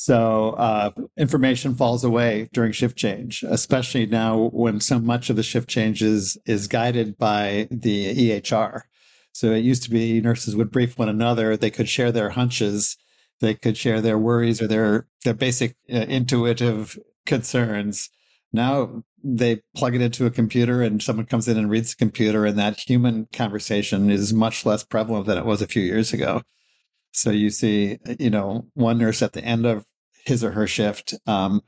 So, 0.00 0.50
uh, 0.50 0.90
information 1.16 1.74
falls 1.74 2.04
away 2.04 2.48
during 2.52 2.70
shift 2.70 2.96
change, 2.96 3.42
especially 3.42 4.06
now 4.06 4.50
when 4.52 4.80
so 4.80 5.00
much 5.00 5.28
of 5.28 5.34
the 5.34 5.42
shift 5.42 5.68
change 5.68 6.02
is, 6.02 6.38
is 6.46 6.68
guided 6.68 7.18
by 7.18 7.66
the 7.72 8.14
EHR. 8.30 8.82
So, 9.32 9.50
it 9.50 9.64
used 9.64 9.82
to 9.82 9.90
be 9.90 10.20
nurses 10.20 10.54
would 10.54 10.70
brief 10.70 10.98
one 10.98 11.08
another, 11.08 11.56
they 11.56 11.70
could 11.70 11.88
share 11.88 12.12
their 12.12 12.30
hunches 12.30 12.96
they 13.40 13.54
could 13.54 13.76
share 13.76 14.00
their 14.00 14.18
worries 14.18 14.60
or 14.60 14.66
their 14.66 15.06
their 15.24 15.34
basic 15.34 15.76
uh, 15.92 15.96
intuitive 15.96 16.98
concerns. 17.26 18.10
Now 18.52 19.04
they 19.22 19.62
plug 19.76 19.94
it 19.94 20.00
into 20.00 20.26
a 20.26 20.30
computer 20.30 20.82
and 20.82 21.02
someone 21.02 21.26
comes 21.26 21.48
in 21.48 21.58
and 21.58 21.70
reads 21.70 21.90
the 21.90 21.96
computer 21.96 22.46
and 22.46 22.58
that 22.58 22.80
human 22.80 23.26
conversation 23.32 24.10
is 24.10 24.32
much 24.32 24.64
less 24.64 24.84
prevalent 24.84 25.26
than 25.26 25.38
it 25.38 25.44
was 25.44 25.60
a 25.60 25.66
few 25.66 25.82
years 25.82 26.12
ago. 26.12 26.42
So 27.12 27.30
you 27.30 27.50
see, 27.50 27.98
you 28.18 28.30
know, 28.30 28.66
one 28.74 28.98
nurse 28.98 29.22
at 29.22 29.32
the 29.32 29.42
end 29.42 29.66
of 29.66 29.84
his 30.24 30.44
or 30.44 30.52
her 30.52 30.66
shift 30.66 31.14
um, 31.26 31.62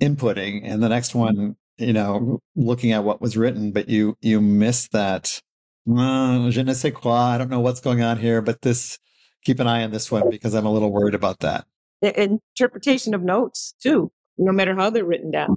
inputting 0.00 0.60
and 0.64 0.82
the 0.82 0.88
next 0.88 1.14
one, 1.14 1.56
you 1.78 1.92
know, 1.92 2.40
looking 2.54 2.92
at 2.92 3.04
what 3.04 3.20
was 3.20 3.36
written, 3.36 3.72
but 3.72 3.88
you 3.88 4.16
you 4.20 4.40
miss 4.40 4.88
that 4.88 5.40
uh, 5.90 6.50
je 6.50 6.62
ne 6.62 6.74
sais 6.74 6.92
quoi. 6.92 7.12
I 7.12 7.38
don't 7.38 7.50
know 7.50 7.60
what's 7.60 7.80
going 7.80 8.02
on 8.02 8.18
here, 8.18 8.42
but 8.42 8.62
this 8.62 8.98
keep 9.44 9.60
an 9.60 9.66
eye 9.66 9.84
on 9.84 9.90
this 9.90 10.10
one 10.10 10.28
because 10.30 10.54
I'm 10.54 10.66
a 10.66 10.72
little 10.72 10.92
worried 10.92 11.14
about 11.14 11.40
that. 11.40 11.64
Interpretation 12.02 13.14
of 13.14 13.22
notes 13.22 13.74
too, 13.80 14.12
no 14.36 14.52
matter 14.52 14.74
how 14.74 14.90
they're 14.90 15.04
written 15.04 15.30
down. 15.30 15.56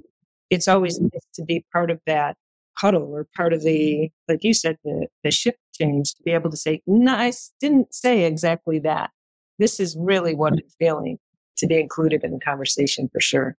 It's 0.50 0.68
always 0.68 1.00
nice 1.00 1.26
to 1.34 1.44
be 1.44 1.64
part 1.72 1.90
of 1.90 2.00
that 2.06 2.36
huddle 2.76 3.10
or 3.12 3.26
part 3.36 3.52
of 3.52 3.60
mm-hmm. 3.60 3.68
the, 3.68 4.12
like 4.28 4.44
you 4.44 4.54
said, 4.54 4.76
the, 4.84 5.06
the 5.24 5.30
shift 5.30 5.58
change 5.74 6.14
to 6.14 6.22
be 6.22 6.32
able 6.32 6.50
to 6.50 6.56
say, 6.56 6.82
no, 6.86 7.14
I 7.14 7.32
didn't 7.60 7.94
say 7.94 8.24
exactly 8.24 8.78
that. 8.80 9.10
This 9.58 9.78
is 9.80 9.96
really 9.98 10.34
what 10.34 10.52
mm-hmm. 10.52 10.64
I'm 10.64 10.70
feeling 10.78 11.18
to 11.58 11.66
be 11.66 11.78
included 11.78 12.24
in 12.24 12.32
the 12.32 12.40
conversation 12.40 13.08
for 13.12 13.20
sure. 13.20 13.56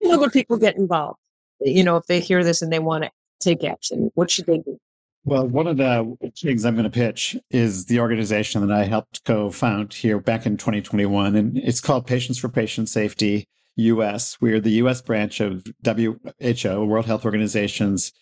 You 0.00 0.10
know, 0.10 0.18
when 0.18 0.30
people 0.30 0.56
get 0.56 0.76
involved, 0.76 1.18
you 1.60 1.84
know, 1.84 1.96
if 1.96 2.06
they 2.06 2.20
hear 2.20 2.42
this 2.44 2.62
and 2.62 2.72
they 2.72 2.78
want 2.78 3.04
to 3.04 3.10
take 3.40 3.64
action, 3.64 4.10
what 4.14 4.30
should 4.30 4.46
they 4.46 4.58
do? 4.58 4.78
Well, 5.26 5.48
one 5.48 5.66
of 5.66 5.78
the 5.78 6.16
things 6.36 6.66
I'm 6.66 6.74
going 6.74 6.84
to 6.84 6.90
pitch 6.90 7.34
is 7.50 7.86
the 7.86 8.00
organization 8.00 8.66
that 8.66 8.76
I 8.76 8.84
helped 8.84 9.24
co 9.24 9.50
found 9.50 9.94
here 9.94 10.20
back 10.20 10.44
in 10.44 10.58
2021. 10.58 11.34
And 11.34 11.56
it's 11.56 11.80
called 11.80 12.06
Patients 12.06 12.36
for 12.36 12.50
Patient 12.50 12.90
Safety 12.90 13.48
US. 13.76 14.38
We 14.42 14.52
are 14.52 14.60
the 14.60 14.72
US 14.82 15.00
branch 15.00 15.40
of 15.40 15.64
WHO, 15.82 16.84
World 16.84 17.06
Health 17.06 17.24
Organization's 17.24 18.12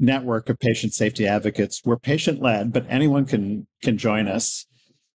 network 0.00 0.48
of 0.48 0.58
patient 0.58 0.94
safety 0.94 1.26
advocates. 1.26 1.82
We're 1.84 1.98
patient 1.98 2.40
led, 2.40 2.72
but 2.72 2.86
anyone 2.88 3.26
can, 3.26 3.66
can 3.82 3.98
join 3.98 4.26
us. 4.26 4.66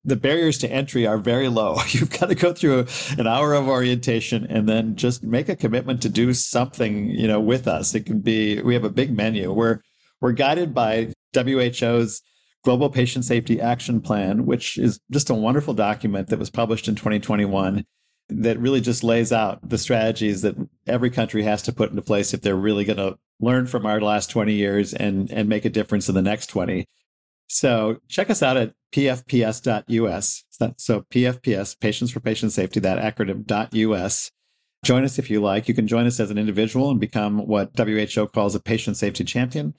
The 0.03 0.15
barriers 0.15 0.59
to 0.59 0.71
entry 0.71 1.07
are 1.07 1.17
very 1.17 1.49
low. 1.49 1.77
You've 1.89 2.11
got 2.11 2.29
to 2.29 2.35
go 2.35 2.53
through 2.53 2.85
an 3.17 3.25
hour 3.25 3.53
of 3.53 3.67
orientation 3.67 4.45
and 4.45 4.69
then 4.69 4.95
just 4.95 5.23
make 5.23 5.49
a 5.49 5.55
commitment 5.55 6.01
to 6.03 6.09
do 6.09 6.33
something, 6.33 7.09
you 7.09 7.27
know, 7.27 7.39
with 7.39 7.67
us. 7.67 7.95
It 7.95 8.05
can 8.05 8.19
be, 8.19 8.61
we 8.61 8.75
have 8.75 8.83
a 8.83 8.89
big 8.89 9.15
menu. 9.15 9.51
We're, 9.51 9.81
we're 10.21 10.31
guided 10.31 10.73
by 10.73 11.11
WHO's 11.35 12.21
Global 12.63 12.89
Patient 12.89 13.25
Safety 13.25 13.59
Action 13.59 14.01
Plan, 14.01 14.45
which 14.45 14.77
is 14.77 14.99
just 15.11 15.29
a 15.29 15.35
wonderful 15.35 15.73
document 15.73 16.29
that 16.29 16.39
was 16.39 16.49
published 16.49 16.87
in 16.87 16.95
2021 16.95 17.83
that 18.29 18.59
really 18.59 18.81
just 18.81 19.03
lays 19.03 19.31
out 19.31 19.69
the 19.69 19.77
strategies 19.77 20.41
that 20.41 20.55
every 20.87 21.09
country 21.09 21.43
has 21.43 21.61
to 21.63 21.73
put 21.73 21.91
into 21.91 22.01
place 22.01 22.33
if 22.33 22.41
they're 22.41 22.55
really 22.55 22.83
going 22.83 22.97
to 22.97 23.15
learn 23.39 23.67
from 23.67 23.85
our 23.85 23.99
last 24.01 24.29
20 24.29 24.53
years 24.53 24.93
and, 24.93 25.31
and 25.31 25.49
make 25.49 25.65
a 25.65 25.69
difference 25.69 26.09
in 26.09 26.15
the 26.15 26.21
next 26.21 26.47
20. 26.47 26.85
So 27.47 27.97
check 28.07 28.29
us 28.29 28.41
out 28.41 28.57
at 28.57 28.73
pfps.us. 28.91 30.43
So 30.77 31.01
PFPS, 31.01 31.79
Patients 31.79 32.11
for 32.11 32.19
Patient 32.19 32.51
Safety, 32.51 32.79
that 32.79 33.15
acronym 33.15 33.49
.us. 33.51 34.31
Join 34.83 35.03
us 35.03 35.19
if 35.19 35.29
you 35.29 35.41
like. 35.41 35.67
You 35.67 35.73
can 35.73 35.87
join 35.87 36.05
us 36.05 36.19
as 36.19 36.31
an 36.31 36.37
individual 36.37 36.91
and 36.91 36.99
become 36.99 37.45
what 37.45 37.71
WHO 37.77 38.27
calls 38.27 38.55
a 38.55 38.59
patient 38.59 38.97
safety 38.97 39.23
champion 39.23 39.73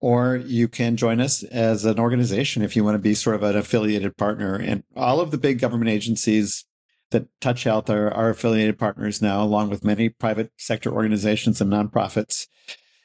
or 0.00 0.36
you 0.36 0.66
can 0.66 0.96
join 0.96 1.20
us 1.20 1.42
as 1.44 1.84
an 1.84 1.98
organization 1.98 2.62
if 2.62 2.74
you 2.74 2.82
want 2.82 2.94
to 2.94 2.98
be 2.98 3.14
sort 3.14 3.36
of 3.36 3.42
an 3.42 3.56
affiliated 3.56 4.16
partner. 4.16 4.54
And 4.54 4.82
all 4.96 5.20
of 5.20 5.30
the 5.30 5.38
big 5.38 5.58
government 5.58 5.90
agencies 5.90 6.64
that 7.10 7.26
touch 7.40 7.64
health 7.64 7.90
are, 7.90 8.10
are 8.10 8.30
affiliated 8.30 8.78
partners 8.78 9.20
now, 9.20 9.42
along 9.42 9.68
with 9.68 9.84
many 9.84 10.08
private 10.08 10.52
sector 10.56 10.90
organizations 10.90 11.60
and 11.60 11.70
nonprofits. 11.70 12.46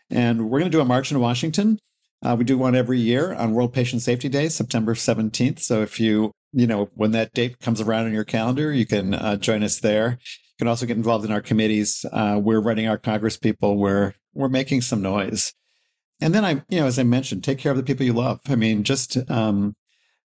And 0.09 0.49
we're 0.49 0.59
going 0.59 0.71
to 0.71 0.77
do 0.77 0.81
a 0.81 0.85
march 0.85 1.11
in 1.11 1.19
Washington. 1.19 1.79
Uh, 2.23 2.35
we 2.37 2.45
do 2.45 2.57
one 2.57 2.75
every 2.75 2.99
year 2.99 3.33
on 3.33 3.53
World 3.53 3.73
Patient 3.73 4.01
Safety 4.01 4.29
Day, 4.29 4.49
September 4.49 4.93
17th. 4.93 5.59
So 5.59 5.81
if 5.81 5.99
you, 5.99 6.31
you 6.53 6.67
know, 6.67 6.89
when 6.95 7.11
that 7.11 7.33
date 7.33 7.59
comes 7.59 7.81
around 7.81 8.07
in 8.07 8.13
your 8.13 8.23
calendar, 8.23 8.71
you 8.71 8.85
can 8.85 9.13
uh, 9.13 9.35
join 9.35 9.63
us 9.63 9.79
there. 9.79 10.17
You 10.21 10.57
can 10.59 10.67
also 10.67 10.85
get 10.85 10.97
involved 10.97 11.25
in 11.25 11.31
our 11.31 11.41
committees. 11.41 12.05
Uh, 12.11 12.39
we're 12.41 12.61
running 12.61 12.87
our 12.87 12.97
Congress 12.97 13.37
people. 13.37 13.77
We're 13.77 14.13
we're 14.33 14.49
making 14.49 14.81
some 14.81 15.01
noise 15.01 15.53
and 16.21 16.33
then 16.33 16.45
I, 16.45 16.63
you 16.69 16.79
know, 16.79 16.85
as 16.85 16.97
I 16.97 17.03
mentioned, 17.03 17.43
take 17.43 17.59
care 17.59 17.71
of 17.71 17.77
the 17.77 17.83
people 17.83 18.05
you 18.05 18.13
love. 18.13 18.39
I 18.47 18.55
mean, 18.55 18.83
just 18.83 19.17
um, 19.29 19.75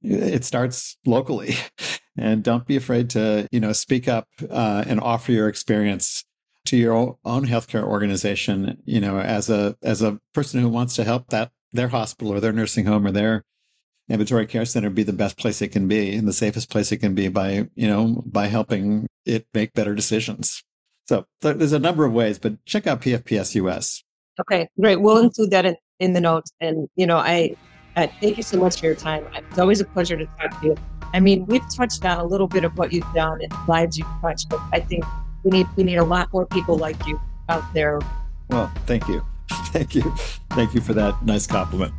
it 0.02 0.44
starts 0.44 0.98
locally, 1.06 1.56
and 2.18 2.44
don't 2.44 2.66
be 2.66 2.76
afraid 2.76 3.10
to, 3.12 3.48
you 3.52 3.60
know, 3.60 3.74
speak 3.74 4.08
up 4.08 4.28
uh, 4.50 4.84
and 4.88 5.00
offer 5.00 5.32
your 5.32 5.48
experience 5.48 6.26
to 6.66 6.78
your 6.78 7.18
own 7.26 7.46
healthcare 7.46 7.84
organization. 7.84 8.82
You 8.86 9.02
know, 9.02 9.20
as 9.20 9.50
a 9.50 9.78
as 9.82 10.02
a 10.02 10.20
person 10.34 10.62
who 10.62 10.70
wants 10.70 10.96
to 10.96 11.04
help 11.04 11.30
that 11.30 11.52
their 11.74 11.90
hospital 11.90 12.34
or 12.34 12.40
their 12.40 12.54
nursing 12.54 12.86
home 12.86 13.06
or 13.06 13.12
their 13.12 13.44
ambulatory 14.10 14.46
care 14.46 14.66
center 14.66 14.90
be 14.90 15.04
the 15.04 15.14
best 15.14 15.38
place 15.38 15.62
it 15.62 15.70
can 15.70 15.88
be 15.88 16.16
and 16.16 16.28
the 16.28 16.34
safest 16.34 16.70
place 16.70 16.92
it 16.92 16.98
can 16.98 17.16
be 17.16 17.28
by 17.28 17.68
you 17.76 17.88
know 17.88 18.22
by 18.26 18.48
helping 18.48 19.08
it 19.26 19.48
make 19.54 19.74
better 19.74 19.96
decisions. 19.96 20.64
So 21.08 21.26
there's 21.42 21.74
a 21.74 21.80
number 21.80 22.06
of 22.06 22.14
ways, 22.14 22.40
but 22.40 22.64
check 22.66 22.88
out 22.88 23.02
PFPS 23.02 23.56
US. 23.56 24.04
Okay, 24.40 24.68
great. 24.80 25.02
We'll 25.02 25.20
include 25.20 25.52
that 25.52 25.66
in, 25.66 25.76
in 26.00 26.14
the 26.14 26.22
notes. 26.22 26.52
And, 26.60 26.88
you 26.96 27.06
know, 27.06 27.18
I, 27.18 27.56
thank 27.96 28.38
you 28.38 28.44
so 28.44 28.60
much 28.60 28.80
for 28.80 28.88
your 28.88 28.96
time. 28.96 29.26
It's 29.36 29.60
always 29.60 29.82
a 29.82 29.86
pleasure 29.86 30.18
to 30.18 30.26
talk 30.26 30.60
to 30.62 30.68
you. 30.68 30.76
I 31.14 31.20
mean, 31.20 31.46
we've 31.46 31.64
touched 31.74 32.04
on 32.04 32.20
a 32.20 32.26
little 32.26 32.48
bit 32.48 32.64
of 32.64 32.78
what 32.78 32.92
you've 32.92 33.12
done 33.14 33.40
and 33.42 33.54
lives 33.68 33.98
you've 33.98 34.08
touched, 34.22 34.50
but 34.50 34.60
I 34.74 34.80
think 34.80 35.06
we 35.46 35.52
need 35.52 35.68
we 35.78 35.84
need 35.84 35.98
a 35.98 36.04
lot 36.04 36.34
more 36.34 36.46
people 36.48 36.78
like 36.78 37.06
you 37.06 37.22
out 37.48 37.64
there. 37.74 38.02
Well, 38.50 38.72
thank 38.86 39.08
you. 39.08 39.24
Thank 39.76 39.94
you. 39.94 40.02
Thank 40.52 40.74
you 40.74 40.82
for 40.82 40.94
that 40.94 41.24
nice 41.24 41.46
compliment. 41.46 41.94